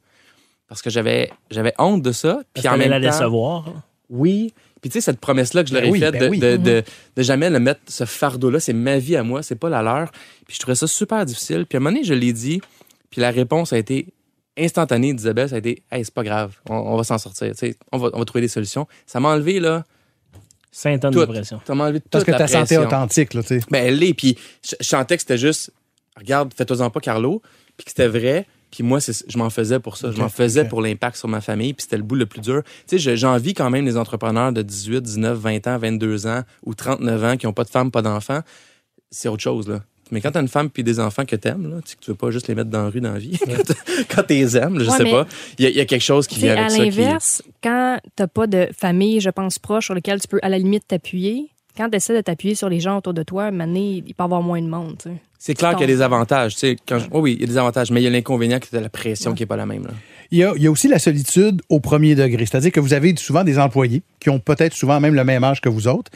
Parce 0.69 0.83
que 0.83 0.91
j'avais 0.91 1.33
j'avais 1.51 1.75
honte 1.79 2.03
de 2.03 2.13
ça. 2.13 2.41
Puis 2.55 2.63
Puis 2.63 2.69
en 2.69 2.77
même 2.77 2.91
la 2.91 3.01
temps, 3.01 3.07
décevoir. 3.07 3.69
hein. 3.69 3.83
oui. 4.09 4.55
Puis 4.83 4.91
tu 4.91 4.95
sais, 4.95 5.01
cette 5.01 5.21
promesse-là 5.21 5.63
que 5.63 5.71
je 5.71 5.75
leur 5.75 5.85
ai 5.85 5.87
Ben 5.87 5.93
oui, 5.93 6.01
faite 6.01 6.13
ben 6.13 6.21
de, 6.25 6.29
oui. 6.29 6.39
de, 6.39 6.57
de, 6.57 6.83
de 7.17 7.23
jamais 7.23 7.49
le 7.49 7.61
mettre, 7.61 7.81
ce 7.89 8.05
fardeau-là, 8.05 8.61
c'est 8.61 8.73
ma 8.73 8.99
vie 8.99 9.17
à 9.17 9.23
moi, 9.23 9.43
c'est 9.43 9.57
pas 9.57 9.71
la 9.71 9.81
leur. 9.81 10.11
Puis 10.47 10.57
je 10.57 10.59
trouvais 10.59 10.75
ça 10.75 10.87
super 10.87 11.25
difficile. 11.25 11.65
Puis 11.67 11.77
à 11.77 11.79
un 11.79 11.81
moment 11.81 11.95
donné, 11.95 12.05
je 12.05 12.13
l'ai 12.13 12.33
dit, 12.33 12.61
puis 13.09 13.21
la 13.21 13.31
réponse 13.31 13.73
a 13.73 13.79
été 13.79 14.09
instantanée 14.59 15.15
d'Isabelle, 15.15 15.49
ça 15.49 15.55
a 15.55 15.59
été 15.59 15.83
Hey, 15.91 16.05
c'est 16.05 16.13
pas 16.13 16.25
grave, 16.25 16.57
on, 16.69 16.75
on 16.75 16.97
va 16.97 17.05
s'en 17.05 17.17
sortir, 17.17 17.53
tu 17.53 17.59
sais, 17.59 17.77
on 17.93 17.99
va, 17.99 18.11
on 18.13 18.19
va 18.19 18.25
trouver 18.25 18.43
des 18.43 18.49
solutions. 18.49 18.87
Ça 19.07 19.21
m'a 19.21 19.29
enlevé, 19.31 19.61
là, 19.61 19.87
5 20.73 21.01
tonnes 21.01 21.15
de 21.15 21.25
pression. 21.27 21.61
Ça 21.67 21.75
m'a 21.75 21.85
enlevé 21.85 22.01
toute 22.01 22.11
Parce 22.11 22.25
que 22.25 22.33
ta 22.33 22.49
santé 22.49 22.77
authentique, 22.79 23.35
là, 23.35 23.43
tu 23.43 23.61
sais. 23.61 23.67
Ben, 23.71 23.87
elle 23.87 23.99
l'est. 23.99 24.15
Puis 24.15 24.37
je, 24.69 24.75
je 24.81 24.87
sentais 24.87 25.17
que 25.17 25.23
c'était 25.23 25.39
juste, 25.39 25.71
regarde, 26.17 26.53
fais-toi-en 26.57 26.91
pas, 26.91 27.01
Carlo. 27.01 27.43
Puis 27.77 27.85
que 27.85 27.91
c'était 27.91 28.09
vrai. 28.09 28.47
Puis 28.73 28.83
moi, 28.83 28.99
je 29.01 29.39
m'en 29.39 29.51
faisais 29.51 29.79
pour 29.79 29.97
ça. 29.97 30.11
Je 30.11 30.19
m'en 30.19 30.29
faisais 30.29 30.65
pour 30.65 30.81
l'impact 30.83 31.17
sur 31.17 31.29
ma 31.29 31.41
famille. 31.41 31.75
Puis 31.75 31.85
c'était 31.85 31.99
le 31.99 32.03
bout 32.03 32.17
le 32.17 32.27
plus 32.27 32.41
dur. 32.41 32.63
Tu 32.65 32.71
sais, 32.87 32.99
je- 32.99 33.15
j'envie 33.15 33.55
quand 33.55 33.71
même 33.71 33.85
les 33.85 33.97
entrepreneurs 33.97 34.53
de 34.53 34.63
18, 34.63 35.01
19, 35.03 35.39
20 35.39 35.67
ans, 35.69 35.79
22 35.79 36.27
ans 36.27 36.43
ou 36.65 36.75
39 36.75 37.23
ans 37.23 37.37
qui 37.37 37.47
n'ont 37.47 37.53
pas 37.53 37.65
de 37.65 37.71
femme, 37.71 37.91
pas 37.91 38.03
d'enfants. 38.03 38.41
C'est 39.11 39.29
autre 39.29 39.43
chose, 39.43 39.69
là. 39.69 39.83
Mais 40.11 40.21
quand 40.21 40.31
t'as 40.33 40.43
une 40.43 40.49
femme 40.49 40.69
puis 40.69 40.83
des 40.85 41.01
enfants 41.01 41.25
que 41.25 41.37
t'aimes, 41.37 41.71
là, 41.71 41.81
tu 41.83 41.97
tu 41.99 42.11
veux 42.11 42.17
pas 42.17 42.31
juste 42.31 42.47
les 42.49 42.55
mettre 42.55 42.69
dans 42.71 42.83
la 42.85 42.91
rue 42.91 43.01
dans 43.01 43.13
la 43.13 43.19
vie, 43.19 43.39
quand 44.15 44.23
t'es 44.25 44.41
aimes, 44.57 44.79
je 44.81 44.91
Ouais, 44.91 44.97
sais 44.99 45.05
pas, 45.11 45.27
il 45.59 45.65
y, 45.65 45.67
a- 45.67 45.71
il 45.71 45.77
y 45.77 45.81
a 45.81 45.87
quelque 45.87 46.03
chose 46.03 46.27
qui 46.27 46.39
vient 46.41 46.55
à 46.57 46.67
avec 46.67 46.71
ça. 46.71 46.77
qui- 46.77 46.85
l'inverse, 46.85 47.43
quand 47.63 47.99
t'as 48.17 48.27
pas 48.27 48.47
de 48.47 48.69
famille, 48.77 49.21
je 49.21 49.31
pense, 49.31 49.59
proche 49.59 49.87
sur 49.87 49.95
lequel 49.95 50.21
tu 50.21 50.29
peux 50.29 50.39
à 50.43 50.49
la 50.51 50.59
limite 50.59 50.87
t'appuyer, 50.87 51.49
quand 51.79 51.89
tu 51.89 51.97
essaies 51.97 52.15
de 52.17 52.21
t'appuyer 52.21 52.55
sur 52.55 52.69
les 52.69 52.81
gens 52.81 52.99
autour 52.99 53.15
de 53.15 53.23
toi, 53.23 53.45
à 53.45 53.51
donné, 53.51 54.03
il 54.07 54.15
peut 54.15 54.15
y 54.19 54.23
avoir 54.23 54.43
moins 54.43 54.61
de 54.61 54.69
monde. 54.69 54.97
tu 54.99 55.09
sais. 55.11 55.17
C'est 55.45 55.55
clair 55.55 55.73
qu'il 55.73 55.81
y 55.81 55.85
a 55.93 55.97
des 55.97 56.03
avantages. 56.03 56.55
Quand 56.87 57.01
je- 57.01 57.07
oh 57.11 57.19
oui, 57.21 57.33
il 57.35 57.41
y 57.41 57.45
a 57.45 57.47
des 57.49 57.59
avantages, 57.59 57.91
mais 57.91 58.01
il 58.01 58.05
y 58.05 58.07
a 58.07 58.11
l'inconvénient 58.11 58.61
qui 58.61 58.75
est 58.77 58.81
la 58.81 58.89
pression 58.89 59.35
qui 59.35 59.43
est 59.43 59.47
pas 59.47 59.57
la 59.57 59.67
même. 59.67 59.83
Là. 59.83 59.91
Il 60.31 60.39
y, 60.39 60.45
a, 60.45 60.53
il 60.57 60.63
y 60.63 60.69
a 60.69 60.71
aussi 60.71 60.87
la 60.87 61.01
solitude 61.01 61.61
au 61.69 61.81
premier 61.81 62.15
degré, 62.15 62.47
c'est-à-dire 62.47 62.71
que 62.71 62.79
vous 62.79 62.95
avez 62.95 63.13
souvent 63.17 63.43
des 63.43 63.59
employés 63.59 64.03
qui 64.21 64.31
ont 64.31 64.39
peut-être 64.39 64.73
souvent 64.73 65.01
même 65.01 65.15
le 65.17 65.25
même 65.25 65.43
âge 65.43 65.61
que 65.61 65.69
vous 65.69 65.89
autres. 65.89 66.13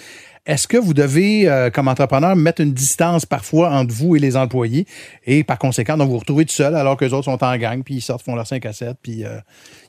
Est-ce 0.47 0.69
que 0.69 0.77
vous 0.77 0.95
devez, 0.95 1.49
euh, 1.51 1.71
comme 1.71 1.89
entrepreneur, 1.89 2.37
mettre 2.37 2.61
une 2.63 2.73
distance 2.73 3.27
parfois 3.27 3.71
entre 3.73 3.93
vous 3.93 4.15
et 4.15 4.21
les 4.21 4.37
employés 4.37 4.87
et 5.27 5.43
par 5.43 5.59
conséquent, 5.59 5.97
donc 5.97 6.07
vous 6.07 6.13
vous 6.15 6.19
retrouvez 6.21 6.45
tout 6.47 6.55
seul 6.55 6.77
alors 6.77 6.97
que 6.97 7.05
les 7.05 7.13
autres 7.13 7.25
sont 7.25 7.43
en 7.43 7.57
gang, 7.59 7.83
puis 7.83 7.97
ils 7.97 8.01
sortent, 8.01 8.23
font 8.25 8.37
leurs 8.37 8.47
5 8.47 8.65
à 8.65 8.73
7, 8.73 8.97
puis 9.03 9.25
euh, 9.25 9.39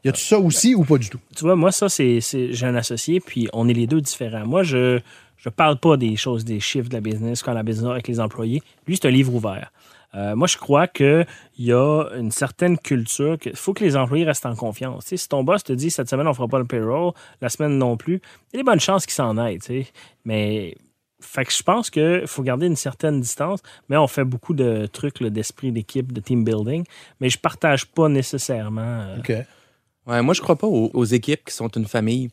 y 0.03 0.09
a 0.09 0.11
tout 0.13 0.19
ça 0.19 0.39
aussi 0.39 0.73
ou 0.73 0.83
pas 0.83 0.97
du 0.97 1.09
tout? 1.09 1.19
Tu 1.35 1.43
vois, 1.43 1.55
moi, 1.55 1.71
ça, 1.71 1.89
c'est. 1.89 2.19
c'est- 2.21 2.53
J'ai 2.53 2.65
un 2.65 2.73
associé, 2.75 3.19
puis 3.19 3.47
on 3.53 3.69
est 3.69 3.73
les 3.73 3.85
deux 3.85 4.01
différents. 4.01 4.47
Moi, 4.47 4.63
je 4.63 4.99
je 5.38 5.49
parle 5.49 5.79
pas 5.79 5.97
des 5.97 6.15
choses, 6.15 6.43
des 6.45 6.59
chiffres 6.59 6.89
de 6.89 6.95
la 6.95 7.01
business 7.01 7.43
quand 7.43 7.53
la 7.53 7.63
business 7.63 7.89
avec 7.89 8.07
les 8.07 8.19
employés. 8.19 8.61
Lui, 8.88 8.97
c'est 8.97 9.07
un 9.07 9.11
livre 9.11 9.33
ouvert. 9.33 9.71
Euh, 10.15 10.35
moi, 10.35 10.47
je 10.47 10.57
crois 10.57 10.88
qu'il 10.88 11.27
y 11.59 11.71
a 11.71 12.05
une 12.17 12.31
certaine 12.31 12.77
culture 12.77 13.38
qu'il 13.38 13.55
faut 13.55 13.73
que 13.73 13.83
les 13.83 13.95
employés 13.95 14.23
restent 14.23 14.45
en 14.45 14.55
confiance. 14.55 15.05
Si 15.05 15.27
ton 15.27 15.43
boss 15.43 15.63
te 15.63 15.73
dit 15.73 15.91
cette 15.91 16.09
semaine, 16.09 16.27
on 16.27 16.33
fera 16.33 16.47
pas 16.47 16.59
le 16.59 16.65
payroll, 16.65 17.11
la 17.41 17.49
semaine 17.49 17.77
non 17.77 17.97
plus, 17.97 18.15
il 18.15 18.55
y 18.55 18.57
a 18.57 18.59
des 18.59 18.63
bonnes 18.63 18.79
chances 18.79 19.05
qu'il 19.05 19.13
s'en 19.13 19.38
aille. 19.38 19.59
Mais 20.25 20.75
fait 21.19 21.45
que 21.45 21.51
je 21.51 21.61
pense 21.63 21.89
qu'il 21.89 22.23
faut 22.25 22.43
garder 22.43 22.67
une 22.67 22.75
certaine 22.75 23.19
distance, 23.19 23.61
mais 23.89 23.97
on 23.97 24.07
fait 24.07 24.23
beaucoup 24.23 24.53
de 24.53 24.88
trucs 24.88 25.21
d'esprit 25.21 25.71
d'équipe, 25.71 26.11
de 26.11 26.21
team 26.21 26.43
building, 26.43 26.83
mais 27.19 27.29
je 27.29 27.38
partage 27.38 27.85
pas 27.85 28.07
nécessairement. 28.07 28.81
euh, 28.81 29.19
OK. 29.19 29.33
Ouais, 30.07 30.21
moi, 30.21 30.33
je 30.33 30.41
crois 30.41 30.55
pas 30.55 30.67
aux, 30.67 30.89
aux 30.93 31.05
équipes 31.05 31.43
qui 31.45 31.53
sont 31.53 31.67
une 31.69 31.85
famille. 31.85 32.29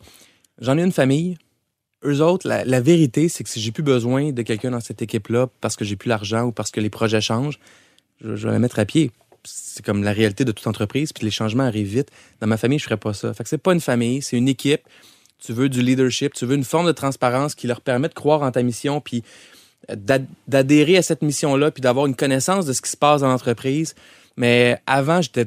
J'en 0.61 0.79
ai 0.79 0.83
une 0.83 0.93
famille. 0.93 1.37
Eux 2.05 2.21
autres, 2.21 2.47
la, 2.49 2.65
la 2.65 2.81
vérité, 2.81 3.29
c'est 3.29 3.45
que 3.45 3.51
si 3.51 3.61
j'ai 3.61 3.73
plus 3.73 3.83
besoin 3.83 4.33
de 4.33 4.43
quelqu'un 4.43 4.71
dans 4.71 4.81
cette 4.81 5.01
équipe-là 5.03 5.49
parce 5.61 5.77
que 5.77 5.85
j'ai 5.85 5.97
plus 5.97 6.09
l'argent 6.09 6.43
ou 6.45 6.53
parce 6.53 6.71
que 6.71 6.81
les 6.81 6.91
projets 6.91 7.21
changent, 7.21 7.59
je, 8.23 8.37
je 8.37 8.47
vais 8.47 8.53
la 8.53 8.59
mettre 8.59 8.79
à 8.79 8.85
pied. 8.85 9.11
C'est 9.43 9.85
comme 9.85 10.03
la 10.03 10.13
réalité 10.13 10.45
de 10.45 10.53
toute 10.53 10.67
entreprise, 10.67 11.13
puis 11.13 11.25
les 11.25 11.31
changements 11.31 11.65
arrivent 11.65 11.89
vite. 11.89 12.11
Dans 12.41 12.47
ma 12.47 12.57
famille, 12.57 12.79
je 12.79 12.85
ferais 12.85 12.97
pas 12.97 13.13
ça. 13.13 13.33
Fait 13.35 13.43
que 13.43 13.49
c'est 13.49 13.59
pas 13.59 13.73
une 13.73 13.81
famille, 13.81 14.23
c'est 14.23 14.37
une 14.37 14.49
équipe. 14.49 14.83
Tu 15.39 15.53
veux 15.53 15.69
du 15.69 15.83
leadership, 15.83 16.33
tu 16.33 16.47
veux 16.47 16.55
une 16.55 16.65
forme 16.65 16.87
de 16.87 16.93
transparence 16.93 17.55
qui 17.55 17.67
leur 17.67 17.81
permet 17.83 18.09
de 18.09 18.15
croire 18.15 18.43
en 18.43 18.51
ta 18.51 18.63
mission, 18.63 19.01
puis 19.01 19.23
d'ad- 19.95 20.27
d'adhérer 20.49 20.97
à 20.97 21.03
cette 21.03 21.21
mission-là, 21.23 21.71
puis 21.71 21.83
d'avoir 21.83 22.07
une 22.07 22.17
connaissance 22.17 22.65
de 22.65 22.73
ce 22.73 22.81
qui 22.81 22.91
se 22.91 22.97
passe 22.97 23.21
dans 23.21 23.29
l'entreprise. 23.29 23.95
Mais 24.37 24.79
avant, 24.87 25.21
j'étais 25.21 25.47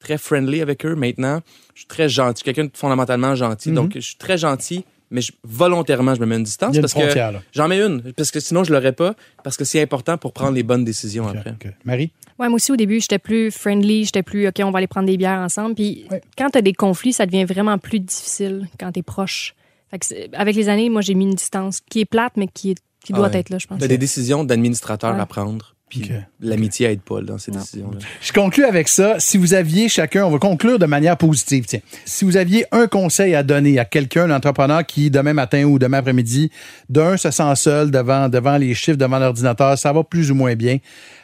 très 0.00 0.18
friendly 0.18 0.60
avec 0.60 0.84
eux. 0.84 0.94
Maintenant, 0.94 1.40
je 1.74 1.80
suis 1.80 1.88
très 1.88 2.08
gentil. 2.08 2.42
Quelqu'un 2.42 2.64
de 2.64 2.70
fondamentalement 2.74 3.34
gentil. 3.34 3.70
Mhm. 3.70 3.74
Donc, 3.74 3.92
je 3.94 4.00
suis 4.00 4.16
très 4.16 4.36
gentil, 4.36 4.84
mais 5.10 5.20
je- 5.20 5.32
volontairement, 5.44 6.14
je 6.14 6.20
me 6.20 6.26
mets 6.26 6.36
une 6.36 6.42
distance 6.42 6.70
Il 6.72 6.76
y 6.76 6.78
a 6.78 6.80
une 6.80 6.82
parce 6.82 6.94
que 6.94 7.18
là. 7.18 7.40
j'en 7.52 7.68
mets 7.68 7.80
une. 7.80 8.12
Parce 8.14 8.30
que 8.30 8.40
sinon, 8.40 8.64
je 8.64 8.72
l'aurais 8.72 8.92
pas. 8.92 9.14
Parce 9.44 9.56
que 9.56 9.64
c'est 9.64 9.80
important 9.80 10.18
pour 10.18 10.32
prendre 10.32 10.52
les 10.52 10.62
bonnes 10.62 10.84
décisions 10.84 11.26
après. 11.28 11.54
Marie? 11.84 12.12
Ouais, 12.38 12.48
moi 12.48 12.56
aussi, 12.56 12.70
au 12.72 12.76
début, 12.76 13.00
j'étais 13.00 13.18
plus 13.18 13.50
friendly, 13.50 14.04
j'étais 14.04 14.22
plus, 14.22 14.46
OK, 14.48 14.60
on 14.62 14.70
va 14.70 14.78
aller 14.78 14.86
prendre 14.86 15.06
des 15.06 15.16
bières 15.16 15.38
ensemble. 15.40 15.74
Puis 15.74 16.06
Ouais. 16.10 16.20
quand 16.36 16.50
tu 16.50 16.58
as 16.58 16.62
des 16.62 16.74
conflits, 16.74 17.12
ça 17.14 17.24
devient 17.24 17.44
vraiment 17.44 17.78
plus 17.78 18.00
difficile 18.00 18.68
quand 18.78 18.92
tu 18.92 19.00
es 19.00 19.02
proche. 19.02 19.54
Fait 19.90 19.98
que 19.98 20.04
c'est- 20.06 20.28
avec 20.34 20.54
les 20.56 20.68
années, 20.68 20.90
moi, 20.90 21.00
j'ai 21.00 21.14
mis 21.14 21.24
une 21.24 21.34
distance 21.34 21.80
qui 21.80 22.00
est 22.00 22.04
plate, 22.04 22.32
mais 22.36 22.48
qui, 22.48 22.72
est- 22.72 22.82
qui 23.04 23.12
Ah 23.12 23.16
doit 23.16 23.28
ouais. 23.28 23.36
être 23.38 23.50
là, 23.50 23.58
je 23.58 23.66
pense. 23.68 23.78
T'as 23.78 23.86
des 23.86 23.98
décisions 23.98 24.42
d'administrateur 24.44 25.14
Ouais. 25.14 25.20
à 25.20 25.26
prendre. 25.26 25.75
Puis 25.88 26.10
l'amitié 26.40 26.88
aide 26.88 27.00
pas 27.00 27.20
dans 27.20 27.38
ces 27.38 27.52
Non. 27.52 27.60
décisions-là. 27.60 27.98
Je 28.20 28.32
conclue 28.32 28.64
avec 28.64 28.88
ça. 28.88 29.20
Si 29.20 29.36
vous 29.38 29.54
aviez 29.54 29.88
chacun, 29.88 30.24
on 30.24 30.30
va 30.30 30.38
conclure 30.38 30.80
de 30.80 30.86
manière 30.86 31.16
positive. 31.16 31.64
Tiens, 31.66 31.78
si 32.04 32.24
vous 32.24 32.36
aviez 32.36 32.66
un 32.72 32.88
conseil 32.88 33.36
à 33.36 33.44
donner 33.44 33.78
à 33.78 33.84
quelqu'un, 33.84 34.28
un 34.30 34.34
entrepreneur 34.34 34.84
qui 34.84 35.10
demain 35.10 35.32
matin 35.32 35.62
ou 35.64 35.78
demain 35.78 35.98
après-midi, 35.98 36.50
d'un 36.88 37.16
se 37.16 37.30
sent 37.30 37.54
seul 37.54 37.92
devant 37.92 38.28
devant 38.28 38.56
les 38.56 38.74
chiffres, 38.74 38.98
devant 38.98 39.20
l'ordinateur, 39.20 39.78
ça 39.78 39.92
va 39.92 40.02
plus 40.02 40.32
ou 40.32 40.34
moins 40.34 40.56
bien. 40.56 40.78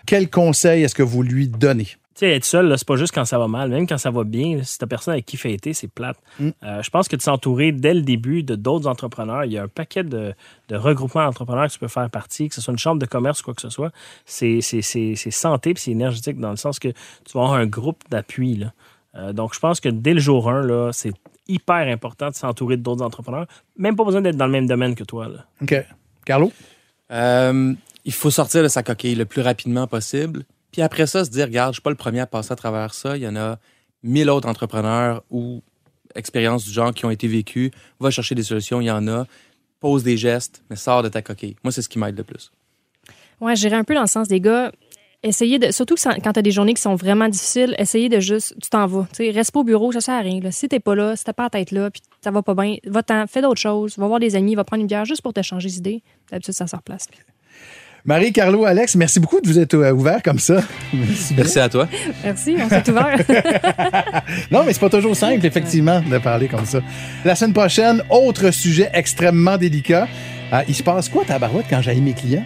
Quel 0.07 0.31
conseil 0.31 0.85
est-ce 0.85 0.95
que 0.95 1.03
vous 1.03 1.23
lui 1.23 1.49
donnez? 1.49 1.89
Tu 2.15 2.21
sais, 2.27 2.31
être 2.37 2.45
seul, 2.45 2.67
là, 2.69 2.77
c'est 2.77 2.87
pas 2.87 2.97
juste 2.97 3.15
quand 3.15 3.25
ça 3.25 3.39
va 3.39 3.49
mal. 3.49 3.71
Même 3.71 3.87
quand 3.87 3.97
ça 3.97 4.11
va 4.11 4.23
bien, 4.25 4.63
si 4.63 4.79
t'as 4.79 4.87
personne 4.87 5.13
avec 5.13 5.25
qui 5.25 5.37
fêter, 5.39 5.73
c'est 5.73 5.89
plate. 5.89 6.19
Mm. 6.39 6.49
Euh, 6.63 6.83
je 6.83 6.91
pense 6.91 7.09
que 7.09 7.17
de 7.17 7.23
s'entourer 7.23 7.73
dès 7.73 7.95
le 7.95 8.03
début 8.03 8.43
de 8.43 8.55
d'autres 8.55 8.87
entrepreneurs, 8.87 9.45
il 9.47 9.53
y 9.53 9.59
a 9.59 9.63
un 9.63 9.69
paquet 9.69 10.05
de, 10.05 10.35
de 10.69 10.77
regroupements 10.77 11.25
d'entrepreneurs 11.25 11.69
que 11.69 11.73
tu 11.73 11.79
peux 11.79 11.89
faire 11.89 12.11
partie, 12.11 12.49
que 12.51 12.55
ce 12.55 12.61
soit 12.61 12.73
une 12.73 12.79
chambre 12.79 13.01
de 13.01 13.07
commerce 13.07 13.41
ou 13.41 13.45
quoi 13.45 13.55
que 13.55 13.63
ce 13.63 13.71
soit. 13.71 13.93
C'est 14.27 14.61
c'est- 14.61 14.83
c'est- 14.83 15.15
c'est 15.17 15.31
santé 15.31 15.73
puis 15.73 15.83
c'est 15.83 15.91
énergétique 15.93 16.39
dans 16.39 16.51
le 16.51 16.57
sens 16.57 16.79
que 16.79 16.89
tu 16.89 17.33
vas 17.35 17.41
avoir 17.45 17.55
un 17.55 17.67
groupe 17.67 18.03
d'appui. 18.11 18.57
là. 18.57 18.73
Euh, 19.15 19.33
donc, 19.33 19.55
je 19.55 19.61
pense 19.61 19.81
que 19.81 19.89
dès 19.89 20.13
le 20.15 20.21
jour 20.21 20.51
1, 20.51 20.63
là, 20.63 20.91
c'est 20.93 21.13
hyper 21.49 21.77
important 21.89 22.29
de 22.31 22.35
s'entourer 22.35 22.77
d'autres 22.77 23.03
entrepreneurs. 23.05 23.47
Même 23.77 23.97
pas 23.97 24.05
besoin 24.05 24.21
d'être 24.23 24.37
dans 24.37 24.47
le 24.47 24.53
même 24.53 24.67
domaine 24.67 24.95
que 24.95 25.05
toi. 25.05 25.29
Là. 25.29 25.45
OK. 25.63 25.75
Carlo? 26.25 26.53
Euh, 27.11 27.75
il 28.05 28.13
faut 28.13 28.31
sortir 28.31 28.63
de 28.63 28.69
sa 28.69 28.83
coquille 28.83 29.15
le 29.15 29.25
plus 29.27 29.43
rapidement 29.43 29.87
possible. 29.87 30.45
Puis 30.73 30.83
après 30.83 31.07
ça, 31.07 31.25
se 31.25 31.31
dire, 31.31 31.45
regarde, 31.45 31.73
je 31.73 31.77
suis 31.77 31.83
pas 31.83 31.91
le 31.91 31.97
premier 31.97 32.21
à 32.21 32.27
passer 32.27 32.53
à 32.53 32.57
travers 32.57 32.95
ça. 32.95 33.17
Il 33.17 33.23
y 33.23 33.29
en 33.29 33.37
a 33.37 33.59
mille 34.03 34.31
autres 34.31 34.49
entrepreneurs 34.49 35.23
ou 35.31 35.63
expériences 36.15 36.65
du 36.65 36.73
genre 36.73 36.93
qui 36.93 37.05
ont 37.05 37.11
été 37.11 37.29
vécues. 37.29 37.71
Va 38.01 38.11
chercher 38.11 38.35
des 38.35 38.43
solutions, 38.43 38.81
il 38.81 38.87
y 38.87 38.91
en 38.91 39.07
a. 39.07 39.27
Pose 39.81 40.03
des 40.03 40.17
gestes, 40.17 40.63
mais 40.71 40.77
sors 40.77 41.03
de 41.03 41.09
ta 41.09 41.23
coquille. 41.23 41.57
Moi, 41.63 41.73
c'est 41.73 41.83
ce 41.83 41.89
qui 41.89 41.99
m'aide 41.99 42.17
le 42.17 42.25
plus. 42.25 42.53
Ouais, 43.41 43.57
j'irais 43.57 43.77
un 43.77 43.85
peu 43.85 43.95
dans 43.95 44.03
le 44.03 44.07
sens 44.07 44.29
des 44.29 44.41
gars. 44.41 44.73
Essayez 45.25 45.59
de. 45.59 45.71
Surtout 45.71 45.97
quand 46.03 46.33
tu 46.33 46.39
as 46.39 46.43
des 46.43 46.51
journées 46.51 46.75
qui 46.75 46.83
sont 46.83 46.95
vraiment 46.95 47.29
difficiles, 47.29 47.75
essayez 47.79 48.09
de 48.09 48.19
juste. 48.19 48.55
Tu 48.63 48.71
t'en 48.71 48.87
vas. 48.87 49.07
Tu 49.11 49.25
sais, 49.25 49.31
reste 49.31 49.53
pas 49.53 49.61
au 49.61 49.65
bureau, 49.65 49.93
ça 49.93 50.01
sert 50.01 50.15
à 50.15 50.21
rien. 50.21 50.41
Là. 50.41 50.51
Si 50.51 50.69
t'es 50.69 50.81
pas 50.81 50.95
là, 50.95 51.17
si 51.17 51.25
t'as 51.25 51.33
pas 51.33 51.45
la 51.45 51.51
tête 51.51 51.71
là, 51.71 51.91
puis 51.91 52.03
ça 52.23 52.31
va 52.31 52.43
pas 52.43 52.55
bien, 52.55 52.77
va-t'en, 52.87 53.27
fais 53.27 53.43
d'autres 53.43 53.61
choses. 53.61 53.99
Va 53.99 54.07
voir 54.07 54.21
des 54.21 54.35
amis, 54.37 54.55
va 54.55 54.65
prendre 54.65 54.81
une 54.81 54.89
bière 54.89 55.05
juste 55.05 55.23
pour 55.23 55.33
te 55.33 55.43
changer 55.43 55.69
d'idée. 55.69 56.03
D'habitude, 56.31 56.55
ça 56.55 56.67
se 56.67 56.75
replace. 56.75 57.09
Marie, 58.05 58.33
Carlo, 58.33 58.65
Alex, 58.65 58.97
merci 58.97 59.21
beaucoup 59.21 59.41
de 59.41 59.47
vous 59.47 59.61
être 59.61 59.75
euh, 59.75 59.93
ouverts 59.93 60.23
comme 60.25 60.41
ça. 60.41 60.61
Merci 61.37 61.61
à 61.61 61.69
toi. 61.69 61.87
Merci, 62.25 62.57
on 62.59 62.69
s'est 62.69 62.91
ouvert. 62.91 63.17
Non, 64.51 64.65
mais 64.67 64.73
c'est 64.73 64.81
pas 64.81 64.91
toujours 64.91 65.15
simple, 65.15 65.45
effectivement, 65.47 66.01
de 66.01 66.19
parler 66.19 66.49
comme 66.49 66.65
ça. 66.67 66.81
La 67.25 67.37
semaine 67.37 67.53
prochaine, 67.53 68.03
autre 68.11 68.51
sujet 68.51 68.91
extrêmement 68.93 69.57
délicat. 69.57 70.09
Euh, 70.53 70.63
il 70.69 70.75
se 70.75 70.83
passe 70.83 71.09
quoi, 71.09 71.25
ta 71.25 71.39
barouette, 71.39 71.67
quand 71.71 71.81
j'aille 71.81 72.01
mes 72.01 72.13
clients? 72.13 72.45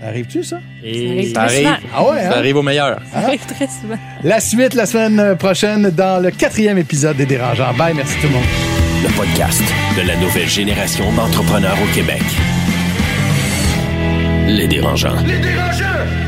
Ça 0.00 0.06
Arrive-tu, 0.08 0.44
ça? 0.44 0.60
Et 0.84 1.32
Ça 1.34 1.42
arrive. 1.42 1.62
Ça 1.64 1.70
arrive. 1.72 1.86
Ah 1.92 2.04
ouais, 2.10 2.22
Ça 2.22 2.28
hein? 2.28 2.32
arrive 2.36 2.56
au 2.56 2.62
meilleur. 2.62 3.00
Ça 3.12 3.18
arrive 3.18 3.44
très 3.46 3.66
souvent. 3.66 3.98
La 4.22 4.38
suite 4.38 4.74
la 4.74 4.86
semaine 4.86 5.36
prochaine 5.36 5.90
dans 5.90 6.22
le 6.22 6.30
quatrième 6.30 6.78
épisode 6.78 7.16
des 7.16 7.26
Dérangeants. 7.26 7.74
Bye, 7.74 7.94
merci 7.96 8.14
tout 8.20 8.28
le 8.28 8.34
monde. 8.34 8.44
Le 9.02 9.10
podcast 9.16 9.62
de 9.96 10.06
la 10.06 10.16
nouvelle 10.16 10.48
génération 10.48 11.12
d'entrepreneurs 11.12 11.76
au 11.82 11.94
Québec. 11.94 12.22
Les 14.48 14.66
dérangeants. 14.66 15.20
Les 15.26 15.38
dérangeants! 15.40 16.27